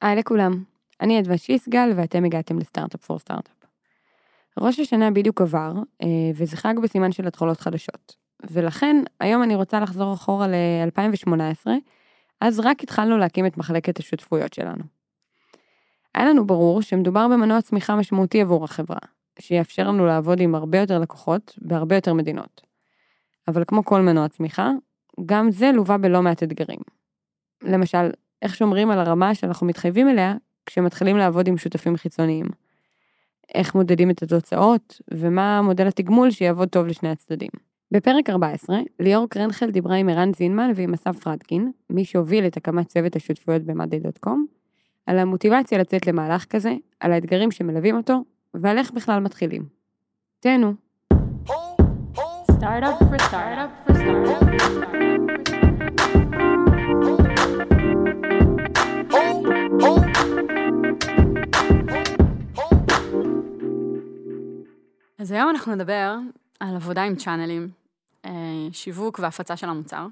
היי 0.00 0.16
לכולם, 0.16 0.64
אני 1.00 1.20
אדווה 1.20 1.38
שיסגל 1.38 1.92
ואתם 1.96 2.24
הגעתם 2.24 2.58
לסטארט-אפ 2.58 3.04
פור 3.04 3.18
סטארט-אפ. 3.18 3.56
ראש 4.60 4.80
השנה 4.80 5.10
בדיוק 5.10 5.40
עבר, 5.40 5.72
אה, 6.02 6.06
וזה 6.34 6.56
חג 6.56 6.74
בסימן 6.82 7.12
של 7.12 7.26
התחלות 7.26 7.60
חדשות. 7.60 8.16
ולכן, 8.50 8.96
היום 9.20 9.42
אני 9.42 9.54
רוצה 9.54 9.80
לחזור 9.80 10.14
אחורה 10.14 10.46
ל-2018, 10.48 11.66
אז 12.40 12.60
רק 12.60 12.82
התחלנו 12.82 13.18
להקים 13.18 13.46
את 13.46 13.56
מחלקת 13.56 13.98
השותפויות 13.98 14.54
שלנו. 14.54 14.84
היה 16.14 16.24
לנו 16.24 16.46
ברור 16.46 16.82
שמדובר 16.82 17.28
במנוע 17.28 17.62
צמיחה 17.62 17.96
משמעותי 17.96 18.40
עבור 18.40 18.64
החברה, 18.64 18.98
שיאפשר 19.38 19.88
לנו 19.88 20.06
לעבוד 20.06 20.40
עם 20.40 20.54
הרבה 20.54 20.78
יותר 20.78 20.98
לקוחות 20.98 21.58
בהרבה 21.62 21.94
יותר 21.94 22.14
מדינות. 22.14 22.60
אבל 23.48 23.64
כמו 23.66 23.84
כל 23.84 24.00
מנוע 24.00 24.28
צמיחה, 24.28 24.70
גם 25.26 25.50
זה 25.50 25.72
לווה 25.72 25.98
בלא 25.98 26.22
מעט 26.22 26.42
אתגרים. 26.42 26.80
למשל, 27.62 28.10
איך 28.42 28.54
שומרים 28.54 28.90
על 28.90 28.98
הרמה 28.98 29.34
שאנחנו 29.34 29.66
מתחייבים 29.66 30.08
אליה 30.08 30.34
כשמתחילים 30.66 31.16
לעבוד 31.16 31.48
עם 31.48 31.56
שותפים 31.56 31.96
חיצוניים. 31.96 32.46
איך 33.54 33.74
מודדים 33.74 34.10
את 34.10 34.22
התוצאות, 34.22 35.00
ומה 35.14 35.62
מודל 35.62 35.86
התגמול 35.86 36.30
שיעבוד 36.30 36.68
טוב 36.68 36.86
לשני 36.86 37.08
הצדדים. 37.08 37.50
בפרק 37.92 38.30
14, 38.30 38.76
ליאור 39.00 39.28
קרנחל 39.28 39.70
דיברה 39.70 39.96
עם 39.96 40.08
ערן 40.08 40.34
זינמן 40.34 40.70
ועם 40.74 40.94
אסף 40.94 41.18
פרדקין, 41.18 41.72
מי 41.90 42.04
שהוביל 42.04 42.46
את 42.46 42.56
הקמת 42.56 42.88
צוות 42.88 43.16
השותפויות 43.16 43.62
ב-מאדי.קום, 43.62 44.46
על 45.06 45.18
המוטיבציה 45.18 45.78
לצאת 45.78 46.06
למהלך 46.06 46.44
כזה, 46.44 46.74
על 47.00 47.12
האתגרים 47.12 47.50
שמלווים 47.50 47.96
אותו, 47.96 48.24
ועל 48.54 48.78
איך 48.78 48.90
בכלל 48.90 49.20
מתחילים. 49.20 49.62
תהנו. 50.40 50.74
Startup 52.60 52.98
for 53.10 53.18
startup 53.28 53.70
for 53.84 53.94
startup 53.94 54.50
for 54.56 54.64
startup. 54.64 56.05
אז 65.18 65.32
היום 65.32 65.50
אנחנו 65.50 65.74
נדבר 65.74 66.16
על 66.60 66.76
עבודה 66.76 67.02
עם 67.02 67.16
צ'אנלים, 67.16 67.68
אה, 68.24 68.30
שיווק 68.72 69.18
והפצה 69.18 69.56
של 69.56 69.68
המוצר. 69.68 70.06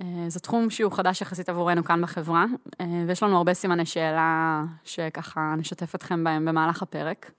אה, 0.00 0.04
זה 0.28 0.40
תחום 0.40 0.70
שהוא 0.70 0.92
חדש 0.92 1.20
יחסית 1.20 1.48
עבורנו 1.48 1.84
כאן 1.84 2.02
בחברה, 2.02 2.44
אה, 2.80 2.86
ויש 3.06 3.22
לנו 3.22 3.36
הרבה 3.36 3.54
סימני 3.54 3.86
שאלה 3.86 4.62
שככה 4.84 5.54
נשתף 5.58 5.94
אתכם 5.94 6.24
בהם 6.24 6.44
במהלך 6.44 6.82
הפרק. 6.82 7.30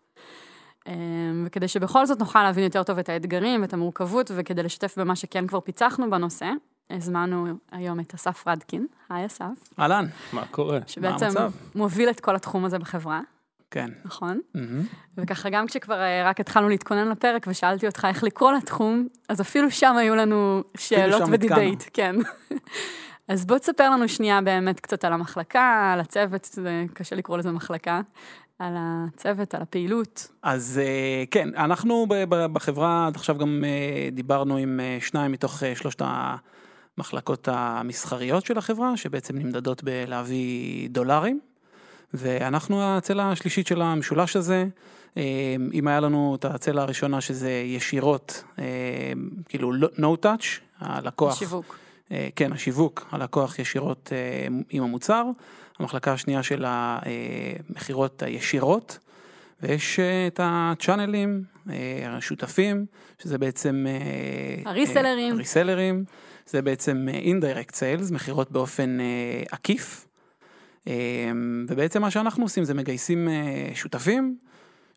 וכדי 1.46 1.68
שבכל 1.68 2.06
זאת 2.06 2.20
נוכל 2.20 2.44
להבין 2.44 2.64
יותר 2.64 2.84
טוב 2.84 3.00
את 3.00 3.10
האתגרים 3.10 3.62
ואת 3.62 3.74
המורכבות, 3.74 4.32
וכדי 4.36 4.64
לשתף 4.64 4.98
במה 4.98 5.16
שכן 5.16 5.48
כבר 5.48 5.60
פיצחנו 5.60 6.10
בנושא, 6.10 6.50
הזמנו 6.90 7.48
היום 7.72 8.00
את 8.00 8.14
אסף 8.14 8.48
רדקין. 8.48 8.88
היי 9.10 9.26
אסף. 9.26 9.74
אהלן, 9.80 10.06
מה 10.34 10.46
קורה? 10.46 10.80
מה 10.80 10.88
שבעצם 10.88 11.26
המצב? 11.26 11.52
מוביל 11.76 12.10
את 12.10 12.20
כל 12.20 12.36
התחום 12.36 12.66
הזה 12.66 12.80
בחברה, 12.80 13.22
כן. 13.72 13.90
נכון? 14.06 14.40
מהמם. 14.56 14.84
וככה 15.18 15.50
גם 15.50 15.68
כשכבר 15.68 16.02
אה, 16.02 16.30
רק 16.30 16.40
התחלנו 16.40 16.70
להתכונן 16.70 17.08
לפרק 17.08 17.46
ושאלתי 17.48 17.88
אותך 17.88 18.08
איך 18.10 18.24
לקרוא 18.24 18.52
לתחום, 18.52 19.08
אז 19.30 19.42
אפילו 19.42 19.72
שם 19.72 19.96
היו 19.98 20.16
לנו 20.16 20.64
שאלות 20.78 21.24
ודיבייט, 21.32 21.84
כן. 21.94 22.16
אז 23.28 23.46
בוא 23.46 23.58
תספר 23.58 23.90
לנו 23.90 24.08
שנייה 24.10 24.42
באמת 24.42 24.80
קצת 24.80 25.06
על 25.06 25.14
המחלקה, 25.14 25.92
על 25.94 26.00
הצוות, 26.00 26.50
זה 26.52 26.86
קשה 26.94 27.16
לקרוא 27.16 27.38
לזה 27.38 27.52
מחלקה, 27.52 28.02
על 28.60 28.74
הצוות, 28.78 29.56
על 29.56 29.62
הפעילות. 29.62 30.28
אז 30.44 30.82
אה, 30.84 31.24
כן, 31.32 31.50
אנחנו 31.58 32.06
בחברה 32.54 33.08
עד 33.08 33.16
עכשיו 33.16 33.38
גם 33.38 33.64
אה, 33.66 34.10
דיברנו 34.12 34.58
עם 34.58 34.80
שניים 35.00 35.32
מתוך 35.32 35.64
שלושת 35.76 36.02
המחלקות 36.98 37.48
המסחריות 37.52 38.46
של 38.46 38.58
החברה, 38.58 38.98
שבעצם 38.98 39.38
נמדדות 39.38 39.84
בלהביא 39.84 40.90
דולרים, 40.90 41.40
ואנחנו 42.14 42.84
הצלע 42.84 43.32
השלישית 43.32 43.68
של 43.68 43.82
המשולש 43.82 44.36
הזה. 44.36 44.66
אה, 45.18 45.56
אם 45.74 45.88
היה 45.88 46.00
לנו 46.00 46.36
את 46.40 46.46
הצלע 46.46 46.82
הראשונה 46.82 47.22
שזה 47.22 47.52
ישירות, 47.52 48.44
אה, 48.60 48.64
כאילו 49.50 49.74
לא- 49.74 49.90
no 49.98 50.26
touch, 50.26 50.46
הלקוח. 50.80 51.40
שיווק. 51.40 51.78
אה, 52.12 52.30
כן, 52.36 52.54
השיווק, 52.54 53.08
הלקוח 53.12 53.60
ישירות 53.60 54.12
עם 54.70 54.84
המוצר, 54.84 55.24
המחלקה 55.80 56.14
השנייה 56.14 56.44
של 56.44 56.66
המכירות 56.68 58.24
הישירות, 58.24 59.00
ויש 59.62 60.00
את 60.00 60.40
הצ'אנלים, 60.44 61.44
השותפים, 62.06 62.86
שזה 63.24 63.38
בעצם... 63.38 63.86
הריסלרים. 64.66 65.34
הריסלרים, 65.36 66.04
זה 66.48 66.62
בעצם 66.62 67.08
indirect 67.24 67.72
sales, 67.72 68.14
מכירות 68.14 68.52
באופן 68.52 68.98
עקיף, 69.52 70.08
ובעצם 71.68 72.02
מה 72.02 72.12
שאנחנו 72.12 72.44
עושים 72.44 72.64
זה 72.64 72.74
מגייסים 72.74 73.30
אה, 73.30 73.70
שותפים, 73.74 74.38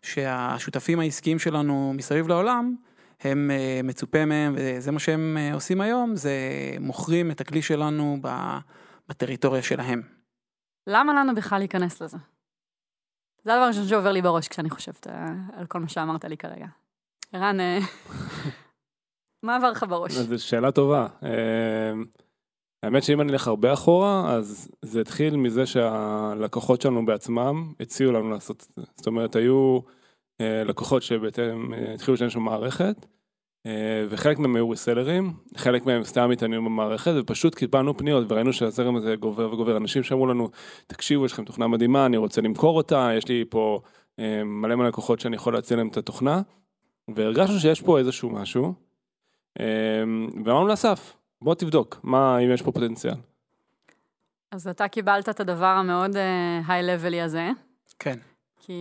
שהשותפים 0.01 0.99
העסקיים 0.99 1.39
שלנו 1.39 1.93
מסביב 1.95 2.27
לעולם, 2.27 2.75
הם 3.21 3.51
אה, 3.51 3.81
מצופה 3.83 4.25
מהם, 4.25 4.55
וזה 4.57 4.91
מה 4.91 4.99
שהם 4.99 5.37
אה, 5.39 5.53
עושים 5.53 5.81
היום, 5.81 6.15
זה 6.15 6.31
מוכרים 6.79 7.31
את 7.31 7.41
הכלי 7.41 7.61
שלנו 7.61 8.17
בטריטוריה 9.09 9.63
שלהם. 9.63 10.01
למה 10.87 11.13
לנו 11.13 11.35
בכלל 11.35 11.59
להיכנס 11.59 12.01
לזה? 12.01 12.17
זה 13.43 13.53
הדבר 13.53 13.63
הראשון 13.63 13.87
שעובר 13.87 14.11
לי 14.11 14.21
בראש 14.21 14.47
כשאני 14.47 14.69
חושבת 14.69 15.07
על 15.53 15.65
כל 15.65 15.79
מה 15.79 15.87
שאמרת 15.89 16.25
לי 16.25 16.37
כרגע. 16.37 16.67
ערן, 17.33 17.57
מה 19.43 19.55
עבר 19.55 19.71
לך 19.71 19.85
בראש? 19.89 20.11
זו 20.11 20.43
שאלה 20.43 20.71
טובה. 20.71 21.07
האמת 22.85 23.03
שאם 23.03 23.21
אני 23.21 23.31
אלך 23.31 23.47
הרבה 23.47 23.73
אחורה, 23.73 24.31
אז 24.31 24.71
זה 24.81 25.01
התחיל 25.01 25.35
מזה 25.35 25.65
שהלקוחות 25.65 26.81
שלנו 26.81 27.05
בעצמם 27.05 27.73
הציעו 27.79 28.11
לנו 28.11 28.29
לעשות 28.29 28.65
את 28.69 28.75
זה. 28.75 28.91
זאת 28.95 29.07
אומרת, 29.07 29.35
היו 29.35 29.79
אה, 30.41 30.63
לקוחות 30.63 31.03
שבעצם 31.03 31.71
אה, 31.73 31.93
התחילו 31.93 32.13
להשתמש 32.13 32.35
במערכת, 32.35 33.05
אה, 33.65 34.05
וחלק 34.09 34.39
מהם 34.39 34.55
היו 34.55 34.69
ריסלרים, 34.69 35.33
חלק 35.57 35.85
מהם 35.85 36.03
סתם 36.03 36.31
התעניינו 36.31 36.65
במערכת, 36.65 37.11
ופשוט 37.19 37.55
קיבלנו 37.55 37.97
פניות 37.97 38.31
וראינו 38.31 38.53
שהזרם 38.53 38.95
הזה 38.95 39.15
גובר 39.15 39.53
וגובר. 39.53 39.77
אנשים 39.77 40.03
שאמרו 40.03 40.27
לנו, 40.27 40.49
תקשיבו, 40.87 41.25
יש 41.25 41.31
לכם 41.31 41.45
תוכנה 41.45 41.67
מדהימה, 41.67 42.05
אני 42.05 42.17
רוצה 42.17 42.41
למכור 42.41 42.77
אותה, 42.77 43.09
יש 43.17 43.27
לי 43.27 43.45
פה 43.49 43.79
מלא 44.45 44.75
מלא 44.75 44.87
לקוחות 44.87 45.19
שאני 45.19 45.35
יכול 45.35 45.53
להציע 45.53 45.77
להם 45.77 45.87
את 45.87 45.97
התוכנה, 45.97 46.41
והרגשנו 47.15 47.59
שיש 47.59 47.81
פה 47.81 47.99
איזשהו 47.99 48.29
משהו, 48.29 48.73
ואמרנו 50.45 50.67
לאסף, 50.67 51.15
בוא 51.41 51.55
תבדוק, 51.55 51.99
מה, 52.03 52.37
אם 52.39 52.51
יש 52.53 52.61
פה 52.61 52.71
פוטנציאל. 52.71 53.13
אז 54.51 54.67
אתה 54.67 54.87
קיבלת 54.87 55.29
את 55.29 55.39
הדבר 55.39 55.65
המאוד 55.65 56.11
היי-לבלי 56.67 57.21
הזה, 57.21 57.49
כן. 57.99 58.19
כי 58.59 58.73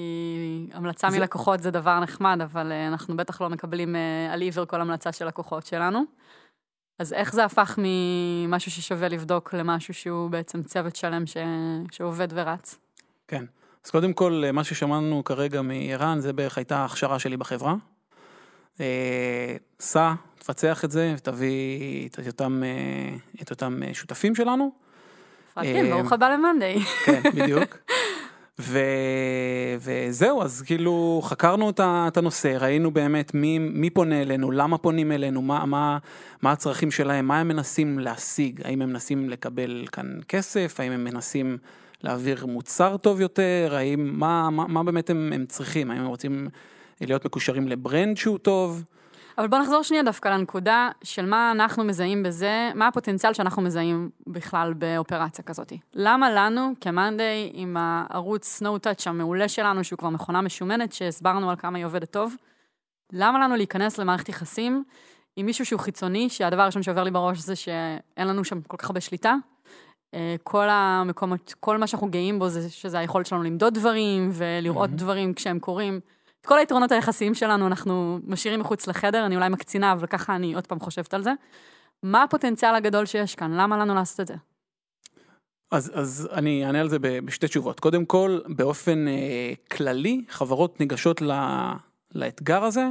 המלצה 0.73 1.11
זה- 1.11 1.19
מלקוחות 1.19 1.63
זה 1.63 1.71
דבר 1.71 2.01
נחמד, 2.01 2.39
אבל 2.43 2.73
אה, 2.73 2.89
אנחנו 2.89 3.17
בטח 3.17 3.41
לא 3.41 3.49
מקבלים 3.51 3.97
אה, 3.97 4.33
על 4.33 4.41
עיוור 4.41 4.65
כל 4.67 4.81
המלצה 4.81 5.13
של 5.13 5.27
לקוחות 5.27 5.67
שלנו. 5.67 6.03
אז 6.99 7.13
איך 7.13 7.33
זה 7.33 7.45
הפך 7.45 7.79
ממשהו 7.83 8.71
ששווה 8.71 9.09
לבדוק 9.09 9.55
למשהו 9.55 9.95
שהוא 9.95 10.31
בעצם 10.31 10.63
צוות 10.63 10.97
שלם 10.97 11.27
ש... 11.27 11.37
שעובד 11.93 12.29
ורץ? 12.31 12.79
כן. 13.29 13.45
אז 13.85 13.91
קודם 13.91 14.13
כל, 14.13 14.43
אה, 14.47 14.53
מה 14.53 14.65
ששמענו 14.65 15.25
כרגע 15.25 15.63
מערן, 15.63 16.21
זה 16.21 16.33
בערך 16.33 16.59
הייתה 16.59 16.77
ההכשרה 16.77 17.19
שלי 17.19 17.37
בחברה. 17.37 17.75
אה, 18.81 19.57
סע, 19.81 20.13
תפצח 20.45 20.85
את 20.85 20.91
זה, 20.91 21.15
ותביא 21.17 22.09
את 22.09 22.27
אותם, 22.27 22.63
אה, 22.65 23.17
את 23.43 23.51
אותם 23.51 23.81
אה, 23.83 23.95
שותפים 23.95 24.35
שלנו. 24.35 24.73
פרדקין, 25.55 25.87
אה, 25.87 25.91
ברוך 25.91 26.13
הבא 26.13 26.29
למאנדיי. 26.29 26.81
כן, 26.81 27.23
בדיוק. 27.35 27.79
ו... 28.59 28.79
וזהו, 29.79 30.43
אז 30.43 30.63
כאילו 30.67 31.21
חקרנו 31.25 31.71
את 31.81 32.17
הנושא, 32.17 32.57
ראינו 32.61 32.91
באמת 32.91 33.35
מי, 33.35 33.59
מי 33.59 33.91
פונה 33.91 34.23
אלינו, 34.23 34.51
למה 34.51 34.79
פונים 34.79 35.13
אלינו, 35.13 35.43
מה, 35.43 35.67
מה, 35.67 35.99
מה 36.43 36.53
הצרכים 36.53 36.91
שלהם, 36.91 37.29
מה 37.29 37.41
הם 37.41 37.49
מנסים 37.49 37.99
להשיג, 37.99 38.61
האם 38.65 38.83
הם 38.83 38.89
מנסים 38.89 39.31
לקבל 39.31 39.87
כאן 39.93 40.19
כסף, 40.29 40.81
האם 40.81 40.93
הם 40.93 41.05
מנסים 41.05 41.59
להעביר 42.03 42.47
מוצר 42.47 42.97
טוב 42.97 43.21
יותר, 43.21 43.75
האם, 43.77 44.11
מה, 44.19 44.51
מה, 44.51 44.67
מה 44.69 44.83
באמת 44.83 45.11
הם, 45.11 45.33
הם 45.35 45.47
צריכים, 45.47 45.91
האם 45.91 46.01
הם 46.01 46.07
רוצים 46.07 46.49
להיות 47.01 47.25
מקושרים 47.25 47.69
ל 47.69 47.77
brand 47.77 48.17
שהוא 48.17 48.39
טוב. 48.39 48.85
אבל 49.39 49.47
בוא 49.47 49.59
נחזור 49.59 49.83
שנייה 49.83 50.03
דווקא 50.03 50.29
לנקודה 50.29 50.91
של 51.05 51.27
מה 51.27 51.53
אנחנו 51.53 51.85
מזהים 51.85 52.23
בזה, 52.23 52.71
מה 52.75 52.89
הפוטנציאל 52.89 53.33
שאנחנו 53.33 53.63
מזהים 53.63 54.11
בכלל 54.27 54.75
באופרציה 54.75 55.45
כזאת. 55.45 55.73
למה 55.95 56.31
לנו, 56.31 56.73
כמאנדיי, 56.81 57.51
עם 57.55 57.77
הערוץ 57.77 58.45
ה 58.45 58.56
no 58.56 58.79
touch 58.79 59.07
המעולה 59.07 59.49
שלנו, 59.49 59.85
שהוא 59.85 59.99
כבר 59.99 60.09
מכונה 60.09 60.41
משומנת, 60.41 60.93
שהסברנו 60.93 61.51
על 61.51 61.57
כמה 61.57 61.79
היא 61.79 61.87
עובדת 61.87 62.11
טוב, 62.11 62.35
למה 63.13 63.39
לנו 63.39 63.57
להיכנס 63.57 63.99
למערכת 63.99 64.29
יחסים 64.29 64.85
עם 65.37 65.47
מישהו 65.47 65.67
שהוא 65.67 65.81
חיצוני, 65.81 66.29
שהדבר 66.29 66.63
הראשון 66.63 66.83
שעובר 66.83 67.03
לי 67.03 67.11
בראש 67.11 67.39
זה 67.39 67.57
שאין 67.57 68.29
לנו 68.29 68.45
שם 68.45 68.61
כל 68.61 68.77
כך 68.77 68.91
הרבה 68.91 69.01
שליטה. 69.01 69.35
אה, 70.15 70.37
כל 70.43 70.69
המקומות, 70.71 71.55
כל 71.61 71.79
מה 71.79 71.87
שאנחנו 71.87 72.11
גאים 72.11 72.39
בו 72.39 72.49
זה 72.49 72.71
שזה 72.71 72.99
היכולת 72.99 73.27
שלנו 73.27 73.43
למדוד 73.43 73.75
דברים 73.75 74.31
ולראות 74.33 74.89
מהמם. 74.89 74.97
דברים 74.97 75.35
כשהם 75.35 75.59
קורים. 75.59 76.01
את 76.45 76.49
כל 76.49 76.59
היתרונות 76.59 76.93
היחסיים 76.93 77.35
שלנו 77.35 77.67
אנחנו 77.67 78.19
משאירים 78.27 78.61
מחוץ 78.61 78.87
לחדר, 78.87 79.27
אני 79.27 79.37
אולי 79.37 79.49
מקצינה, 79.49 79.93
אבל 79.93 80.07
ככה 80.07 80.37
אני 80.37 80.55
עוד 80.55 80.67
פעם 80.67 80.81
חושבת 80.81 81.15
על 81.15 81.23
זה. 81.23 81.33
מה 82.03 82.23
הפוטנציאל 82.23 82.75
הגדול 82.75 83.07
שיש 83.07 83.35
כאן? 83.35 83.53
למה 83.53 83.77
לנו 83.77 83.95
לעשות 83.95 84.21
את 84.21 84.27
זה? 84.27 84.35
אז, 85.71 85.93
אז 85.95 86.29
אני 86.33 86.67
אענה 86.67 86.81
על 86.81 86.89
זה 86.89 86.99
בשתי 86.99 87.49
תשובות. 87.49 87.81
קודם 87.81 88.05
כל, 88.05 88.41
באופן 88.47 89.09
אה, 89.09 89.53
כללי, 89.71 90.25
חברות 90.29 90.81
ניגשות 90.81 91.23
ל, 91.23 91.33
לאתגר 92.15 92.65
הזה, 92.65 92.89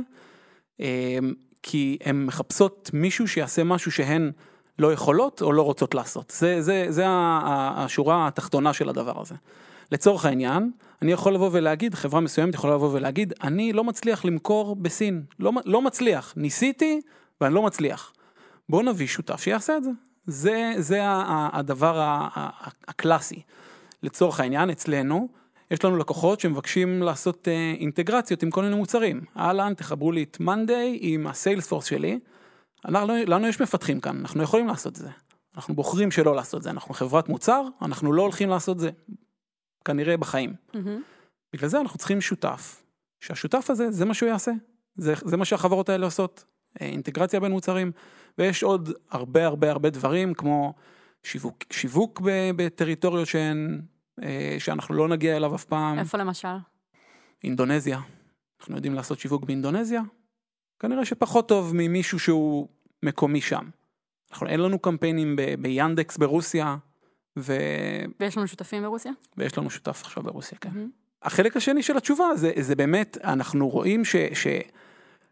אה, 0.81 1.17
כי 1.63 1.97
הן 2.03 2.25
מחפשות 2.25 2.89
מישהו 2.93 3.27
שיעשה 3.27 3.63
משהו 3.63 3.91
שהן 3.91 4.31
לא 4.79 4.93
יכולות 4.93 5.41
או 5.41 5.53
לא 5.53 5.61
רוצות 5.61 5.95
לעשות. 5.95 6.33
זה, 6.37 6.61
זה, 6.61 6.85
זה 6.89 7.03
השורה 7.07 8.27
התחתונה 8.27 8.73
של 8.73 8.89
הדבר 8.89 9.21
הזה. 9.21 9.35
לצורך 9.91 10.25
העניין, 10.25 10.71
אני 11.03 11.11
יכול 11.11 11.33
לבוא 11.33 11.49
ולהגיד, 11.51 11.95
חברה 11.95 12.19
מסוימת 12.19 12.53
יכולה 12.53 12.73
לבוא 12.73 12.89
ולהגיד, 12.93 13.33
אני 13.43 13.73
לא 13.73 13.83
מצליח 13.83 14.25
למכור 14.25 14.75
בסין, 14.75 15.23
לא, 15.39 15.51
לא 15.65 15.81
מצליח, 15.81 16.33
ניסיתי 16.37 17.01
ואני 17.41 17.53
לא 17.53 17.61
מצליח. 17.61 18.13
בואו 18.69 18.81
נביא 18.81 19.07
שותף 19.07 19.41
שיעשה 19.41 19.77
את 19.77 19.83
זה. 19.83 19.89
זה, 20.25 20.73
זה 20.77 20.99
הדבר 21.53 22.21
הקלאסי. 22.87 23.41
לצורך 24.03 24.39
העניין, 24.39 24.69
אצלנו, 24.69 25.27
יש 25.71 25.85
לנו 25.85 25.97
לקוחות 25.97 26.39
שמבקשים 26.39 27.03
לעשות 27.03 27.47
אה, 27.47 27.73
אינטגרציות 27.79 28.43
עם 28.43 28.51
כל 28.51 28.63
מיני 28.63 28.75
מוצרים. 28.75 29.21
אהלן, 29.37 29.73
תחברו 29.73 30.11
לי 30.11 30.23
את 30.23 30.39
מאנדיי 30.39 30.97
עם 31.01 31.27
הסיילספורס 31.27 31.85
שלי. 31.85 32.19
אנחנו, 32.85 33.13
לנו 33.27 33.47
יש 33.47 33.61
מפתחים 33.61 33.99
כאן, 33.99 34.17
אנחנו 34.17 34.43
יכולים 34.43 34.67
לעשות 34.67 34.93
את 34.93 34.97
זה. 34.97 35.09
אנחנו 35.55 35.75
בוחרים 35.75 36.11
שלא 36.11 36.35
לעשות 36.35 36.57
את 36.57 36.63
זה, 36.63 36.69
אנחנו 36.69 36.93
חברת 36.93 37.29
מוצר, 37.29 37.61
אנחנו 37.81 38.13
לא 38.13 38.21
הולכים 38.21 38.49
לעשות 38.49 38.75
את 38.75 38.81
זה, 38.81 38.89
כנראה 39.85 40.17
בחיים. 40.17 40.53
מהמם. 40.73 41.01
בגלל 41.53 41.69
זה 41.69 41.81
אנחנו 41.81 41.97
צריכים 41.99 42.21
שותף, 42.21 42.83
שהשותף 43.19 43.69
הזה, 43.69 43.91
זה 43.91 44.05
מה 44.05 44.13
שהוא 44.13 44.29
יעשה. 44.29 44.51
זה, 44.95 45.13
זה 45.25 45.37
מה 45.37 45.45
שהחברות 45.45 45.89
האלה 45.89 46.05
עושות, 46.05 46.45
אה, 46.81 46.85
אינטגרציה 46.87 47.39
בין 47.39 47.51
מוצרים. 47.51 47.91
ויש 48.37 48.63
עוד 48.63 48.89
הרבה 49.11 49.45
הרבה 49.45 49.71
הרבה 49.71 49.89
דברים, 49.89 50.33
כמו 50.33 50.73
שיווק, 51.23 51.57
שיווק 51.71 52.21
בטריטוריות 52.55 53.27
שהן, 53.27 53.81
אה, 54.23 54.55
שאנחנו 54.59 54.95
לא 54.95 55.07
נגיע 55.07 55.37
אליו 55.37 55.55
אף 55.55 55.65
פעם. 55.65 55.99
איפה 55.99 56.17
למשל? 56.17 56.47
אינדונזיה. 57.43 57.99
אנחנו 58.59 58.75
יודעים 58.75 58.93
לעשות 58.93 59.19
שיווק 59.19 59.43
באינדונזיה? 59.43 60.01
כנראה 60.79 61.05
שפחות 61.05 61.47
טוב 61.47 61.71
ממישהו 61.75 62.19
שהוא 62.19 62.67
מקומי 63.03 63.41
שם. 63.41 63.69
אנחנו, 64.31 64.47
אין 64.47 64.59
לנו 64.59 64.79
קמפיינים 64.79 65.35
ב- 65.35 65.55
ביאנדקס 65.61 66.17
ברוסיה, 66.17 66.77
ו... 67.37 67.53
ויש 68.19 68.37
לנו 68.37 68.47
שותפים 68.47 68.83
ברוסיה? 68.83 69.11
ויש 69.37 69.57
לנו 69.57 69.69
שותף 69.69 70.01
עכשיו 70.03 70.23
ברוסיה, 70.23 70.57
כן. 70.61 70.69
מהמם. 70.73 70.89
החלק 71.23 71.57
השני 71.57 71.83
של 71.83 71.97
התשובה 71.97 72.25
זה, 72.35 72.51
זה 72.59 72.75
באמת, 72.75 73.17
אנחנו 73.23 73.69
רואים 73.69 74.05
ש, 74.05 74.15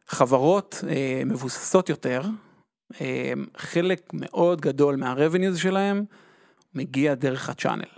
שחברות 0.07 0.83
אה, 0.89 1.21
מבוססות 1.25 1.89
יותר, 1.89 2.21
אה, 3.01 3.33
חלק 3.57 4.12
מאוד 4.13 4.62
גדול 4.62 4.95
מה-revenues 4.95 5.57
שלהם 5.57 6.06
מגיע 6.74 7.15
דרך 7.15 7.50
ה 7.50 7.54
channel. 7.54 7.89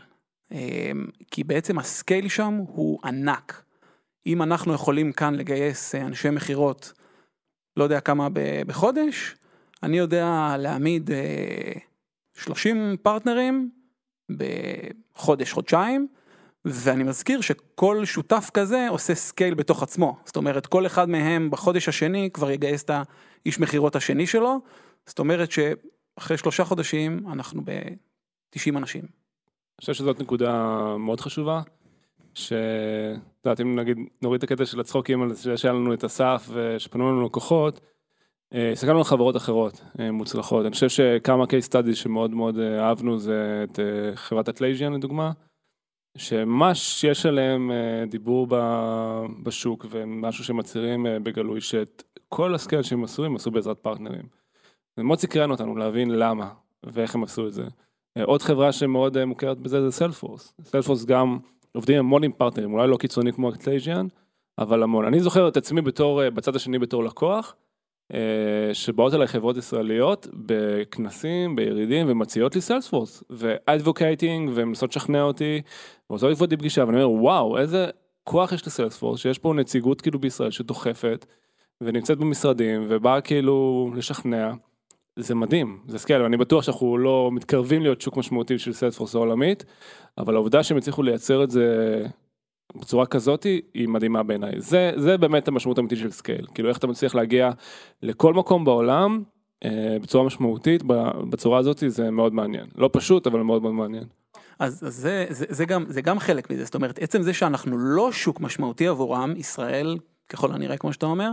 אה, 0.52 0.92
כי 1.32 1.44
בעצם 1.44 1.80
ה 1.80 1.88
scale 1.88 2.28
שם 2.28 2.54
הוא 2.54 3.00
ענק. 3.06 3.64
אם 4.26 4.42
אנחנו 4.42 4.74
יכולים 4.74 5.12
כאן 5.12 5.36
לגייס 5.36 5.96
אה, 5.96 6.06
אנשי 6.06 6.30
מכירות, 6.30 6.94
לא 7.78 7.84
יודע 7.84 8.00
כמה 8.00 8.30
ב- 8.30 8.62
בחודש, 8.68 9.36
אני 9.84 9.98
יודע 9.98 10.56
להעמיד 10.60 11.12
אה, 11.12 11.72
30 12.38 12.98
פרטנרים 13.02 13.70
בחודש, 14.30 15.52
חודשיים, 15.52 16.08
ואני 16.66 17.04
מזכיר 17.04 17.42
שכל 17.42 18.06
שותף 18.06 18.50
כזה 18.54 18.88
עושה 18.90 19.16
scale 19.16 19.54
בתוך 19.54 19.84
עצמו. 19.84 20.18
זאת 20.26 20.36
אומרת, 20.36 20.66
כל 20.66 20.86
אחד 20.86 21.10
מהם 21.10 21.50
בחודש 21.52 21.90
השני 21.90 22.30
כבר 22.34 22.52
יגייס 22.52 22.84
את 22.84 22.90
האיש 22.90 23.60
מכירות 23.60 23.96
השני 23.96 24.28
שלו. 24.28 24.60
זאת 25.06 25.20
אומרת 25.20 25.50
שאחרי 25.52 26.38
שלושה 26.38 26.64
חודשים 26.64 27.20
אנחנו 27.32 27.62
ב-90 27.66 28.78
אנשים. 28.78 29.02
אני 29.02 29.82
חושב 29.82 29.94
שזאת 29.94 30.20
נקודה 30.20 30.54
מאוד 31.00 31.20
חשובה, 31.20 31.62
שאת 32.34 33.46
יודעת, 33.46 33.62
אם 33.62 33.80
נגיד 33.80 33.98
נוריד 34.22 34.44
את 34.44 34.52
הקטע 34.52 34.66
של 34.66 34.80
הצחוקים 34.80 35.22
על 35.22 35.34
זה 35.34 35.58
שהיה 35.58 35.74
לנו 35.74 35.94
את 35.94 36.04
אסף 36.04 36.50
ושפנו 36.54 37.12
לנו 37.12 37.26
לקוחות, 37.26 37.80
הסתכלנו 38.54 38.98
על 38.98 39.04
חברות 39.04 39.38
אחרות 39.38 39.82
אה, 40.00 40.12
מוצלחות. 40.12 40.66
אני 40.66 40.74
חושב 40.74 40.90
שכמה 40.90 41.44
case 41.44 41.70
studies 41.70 41.96
שמאוד 41.96 42.32
מאוד 42.32 42.58
אה, 42.58 42.88
אהבנו 42.88 43.18
זה 43.18 43.66
את 43.72 43.80
אה, 43.80 44.16
חברת 44.16 44.50
אטלסיאן 44.50 44.94
לדוגמה, 44.94 45.32
שממש 46.18 47.04
יש 47.04 47.26
עליהם 47.26 47.72
אה, 47.72 48.06
דיבור 48.10 48.48
בשוק 49.44 49.86
ומשהו 49.90 50.44
שמצהירים 50.44 51.08
אה, 51.08 51.20
בגלוי 51.20 51.62
שאת 51.62 52.04
כל 52.30 52.56
ה 52.56 52.60
scale 52.60 52.82
שהם 52.82 53.04
עשו 53.04 53.26
הם 53.26 53.36
עשו 53.36 53.52
בעזרת 53.52 53.80
פרטנרים. 53.80 54.26
זה 54.98 55.04
מאוד 55.04 55.20
סקרן 55.20 55.52
אותנו 55.52 55.76
להבין 55.76 56.10
למה 56.12 56.50
ואיך 56.84 57.16
הם 57.16 57.24
עשו 57.24 57.48
את 57.48 57.54
זה. 57.54 57.64
אה, 58.18 58.24
עוד 58.24 58.42
חברה 58.42 58.72
שמאוד 58.72 59.18
אה, 59.18 59.26
מוכרת 59.26 59.58
בזה 59.58 59.82
זה 59.82 59.92
סיילספורס. 59.92 60.54
סיילספורס 60.64 61.06
גם 61.06 61.40
עובדים 61.72 62.00
המון 62.00 62.24
עם 62.24 62.32
פרטנרים, 62.32 62.74
אולי 62.74 62.88
לא 62.88 62.98
קיצוני 62.98 63.34
כמו 63.34 63.50
אטלסיאן, 63.50 64.08
אבל 64.58 64.84
המון. 64.84 65.06
אני 65.06 65.20
זוכר 65.20 65.48
את 65.48 65.58
עצמי 65.58 65.82
בתור, 65.82 66.24
אה, 66.24 66.30
בצד 66.30 66.56
השני 66.56 66.80
בתור 66.80 67.04
לקוח, 67.04 67.56
אה, 67.56 67.63
שבאות 68.74 69.14
אליי 69.14 69.28
חברות 69.28 69.58
ישראליות 69.58 70.28
בכנסים, 70.34 71.56
בירידים, 71.56 72.06
ומציעות 72.10 72.56
לי 72.56 72.62
סיילספורס, 72.62 73.24
ו 73.30 73.40
advocating, 73.40 74.52
ומנסות 74.54 74.96
לשכנע 74.96 75.22
אותי, 75.22 75.62
ורוצות 76.10 76.32
לקבוע 76.32 76.46
אותי 76.46 76.58
פגישה, 76.58 76.84
ואני 76.88 77.04
אומר, 77.04 77.22
וואו, 77.24 77.58
איזה 77.58 77.88
כוח 78.24 78.52
יש 78.52 78.68
לסיילספורס, 78.68 79.20
שיש 79.20 79.40
פה 79.40 79.54
נציגות 79.54 80.02
כאילו 80.02 80.20
בישראל 80.20 80.52
שדוחפת, 80.52 81.26
ונמצאת 81.82 82.18
במשרדים, 82.18 82.86
ובאה 82.88 83.22
כאילו 83.22 83.90
לשכנע. 83.96 84.52
זה 85.16 85.36
מדהים, 85.36 85.80
זה 85.88 86.00
scale, 86.00 86.22
ואני 86.22 86.38
בטוח 86.38 86.64
שאנחנו 86.64 86.98
לא 86.98 87.30
מתקרבים 87.34 87.82
להיות 87.82 88.02
שוק 88.02 88.18
משמעותי 88.18 88.60
של 88.60 88.74
סיילספורס 88.74 89.16
העולמית, 89.16 89.66
אבל 90.18 90.36
העובדה 90.36 90.64
שהם 90.64 90.78
הצליחו 90.78 91.04
לייצר 91.04 91.44
את 91.44 91.52
זה 91.52 92.06
בצורה 92.76 93.06
כזאתי, 93.06 93.62
היא 93.74 93.88
מדהימה 93.88 94.24
בעיניי. 94.24 94.52
זה, 94.58 94.92
זה 94.96 95.18
באמת 95.18 95.48
המשמעות 95.48 95.78
האמיתית 95.78 96.00
של 96.00 96.12
scale, 96.12 96.46
כאילו 96.54 96.70
איך 96.70 96.78
אתה 96.78 96.88
מצליח 96.88 97.16
להגיע 97.16 97.52
לכל 98.02 98.34
מקום 98.34 98.66
בעולם 98.66 99.24
אה, 99.66 99.98
בצורה 100.02 100.26
משמעותית, 100.26 100.84
בצורה 101.30 101.60
הזאת 101.60 101.84
זה 101.88 102.12
מאוד 102.12 102.34
מעניין. 102.34 102.66
לא 102.76 102.90
פשוט, 102.94 103.28
אבל 103.28 103.40
מאוד 103.40 103.62
מאוד 103.62 103.74
מעניין. 103.74 104.04
אז, 104.60 104.84
אז 104.88 104.96
זה, 104.96 105.26
זה, 105.30 105.46
זה, 105.50 105.66
גם, 105.66 105.86
זה 105.88 106.02
גם 106.02 106.20
חלק 106.20 106.52
מזה, 106.52 106.66
זאת 106.66 106.76
אומרת, 106.76 107.00
עצם 107.00 107.22
זה 107.22 107.34
שאנחנו 107.34 107.78
לא 107.78 108.12
שוק 108.12 108.40
משמעותי 108.40 108.88
עבורם, 108.88 109.34
ישראל, 109.38 109.98
ככל 110.30 110.52
הנראה, 110.52 110.78
כמו 110.78 110.94
שאתה 110.94 111.06
אומר, 111.06 111.32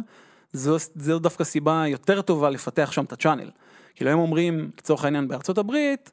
זו, 0.53 0.77
זו 0.95 1.19
דווקא 1.19 1.45
סיבה 1.45 1.85
יותר 1.87 2.23
טובה 2.23 2.51
לפתח 2.51 2.93
שם 2.93 3.05
את 3.05 3.13
הצ'אנל. 3.13 3.51
כאילו 3.95 4.11
הם 4.11 4.19
אומרים, 4.19 4.71
לצורך 4.79 5.05
העניין 5.05 5.29
בארצות 5.29 5.59
הברית, 5.59 6.11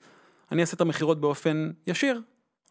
אני 0.52 0.62
אעשה 0.62 0.76
את 0.76 0.82
המכירות 0.82 1.22
באופן 1.22 1.72
ישיר, 1.88 2.22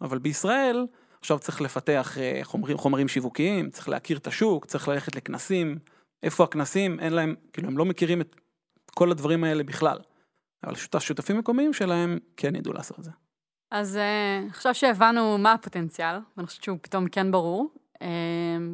אבל 0.00 0.18
בישראל, 0.18 0.86
עכשיו 1.26 1.38
צריך 1.38 1.60
לפתח 1.60 2.18
אה, 2.18 2.40
חומרים, 2.42 2.78
חומרים 2.78 3.08
שיווקיים, 3.08 3.70
צריך 3.70 3.88
להכיר 3.88 4.18
את 4.18 4.26
השוק, 4.26 4.66
צריך 4.66 4.88
ללכת 4.88 5.16
לכנסים, 5.16 5.78
איפה 6.22 6.44
הכנסים, 6.44 7.00
אין 7.00 7.12
להם, 7.12 7.34
כאילו 7.52 7.68
הם 7.68 7.78
לא 7.78 7.84
מכירים 7.84 8.20
את 8.20 8.36
כל 8.94 9.10
הדברים 9.10 9.44
האלה 9.44 9.64
בכלל. 9.64 9.98
אבל 10.64 10.74
שותף, 10.74 10.98
שותפים 10.98 11.38
מקומיים 11.38 11.72
שלהם 11.72 12.18
כן 12.36 12.56
ידעו 12.56 12.72
לעשות 12.72 12.98
את 12.98 13.04
זה. 13.04 13.10
אז 13.70 13.96
uh, 13.96 14.50
עכשיו 14.50 14.74
שהבנו 14.74 15.38
מה 15.38 15.52
הפוטנציאל, 15.52 16.16
ואני 16.36 16.46
חושבת 16.46 16.64
שהוא 16.64 16.78
פתאום 16.82 17.08
כן 17.08 17.30
ברור, 17.30 17.70
uh, 17.94 17.98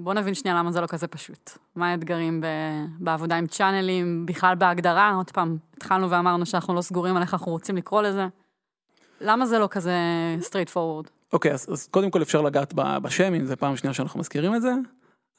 בואו 0.02 0.14
נבין 0.14 0.34
שנייה 0.34 0.56
למה 0.56 0.72
זה 0.72 0.80
לא 0.80 0.86
כזה 0.86 1.06
פשוט. 1.06 1.50
מה 1.76 1.90
האתגרים 1.90 2.40
ב- 2.40 3.04
בעבודה 3.04 3.36
עם 3.36 3.46
צ'אנלים, 3.46 4.26
בכלל 4.26 4.54
בהגדרה, 4.54 5.14
עוד 5.14 5.30
פעם, 5.30 5.56
התחלנו 5.76 6.10
ואמרנו 6.10 6.46
שאנחנו 6.46 6.74
לא 6.74 6.80
סגורים 6.80 7.16
על 7.16 7.22
איך 7.22 7.34
אנחנו 7.34 7.52
רוצים 7.52 7.76
לקרוא 7.76 8.02
לזה. 8.02 8.26
למה 9.20 9.46
זה 9.46 9.58
לא 9.58 9.68
כזה 9.70 9.96
straight 10.40 10.72
forward? 10.74 11.21
אוקיי, 11.32 11.52
אז, 11.52 11.66
אז 11.72 11.88
קודם 11.90 12.10
כל 12.10 12.22
אפשר 12.22 12.42
לגעת 12.42 12.74
בשם, 12.74 13.34
אם 13.34 13.46
זה 13.46 13.56
פעם 13.56 13.76
שנייה 13.76 13.94
שאנחנו 13.94 14.20
מזכירים 14.20 14.54
את 14.54 14.62
זה. 14.62 14.72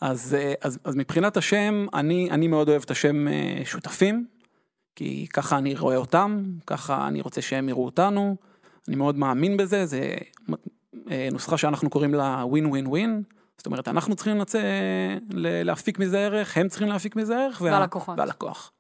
אז, 0.02 0.36
אה, 0.40 0.54
אז, 0.62 0.80
אז 0.84 0.96
מבחינת 0.96 1.38
השם, 1.38 1.86
אני, 1.94 2.30
אני 2.32 2.48
מאוד 2.48 2.70
אוהב 2.70 2.82
את 2.86 2.92
השם 2.92 3.28
אה, 3.28 3.62
שותפים, 3.66 4.26
כי 4.96 5.28
ככה 5.34 5.58
אני 5.58 5.76
רואה 5.76 5.96
אותם, 5.96 6.44
ככה 6.68 7.08
אני 7.08 7.22
רוצה 7.22 7.42
שהם 7.42 7.70
יראו 7.70 7.86
אותנו. 7.86 8.36
אני 8.88 8.96
מאוד 8.96 9.18
מאמין 9.18 9.58
בזה, 9.58 9.86
זה 9.86 10.14
אה, 11.12 11.28
נוסחה 11.32 11.58
שאנחנו 11.58 11.90
קוראים 11.90 12.14
לה 12.14 12.44
ווין 12.46 12.66
ווין 12.66 12.88
ווין. 12.88 13.24
זאת 13.58 13.66
אומרת, 13.66 13.88
אנחנו 13.88 14.16
צריכים 14.16 14.38
לצא, 14.38 14.60
להפיק 15.66 16.00
מזה 16.00 16.20
ערך, 16.20 16.58
הם 16.58 16.68
צריכים 16.68 16.88
להפיק 16.88 17.16
מזה 17.16 17.38
ערך, 17.38 17.62
וה- 17.62 17.72
והלקוחות. 17.72 18.20
והלקוח. 18.20 18.72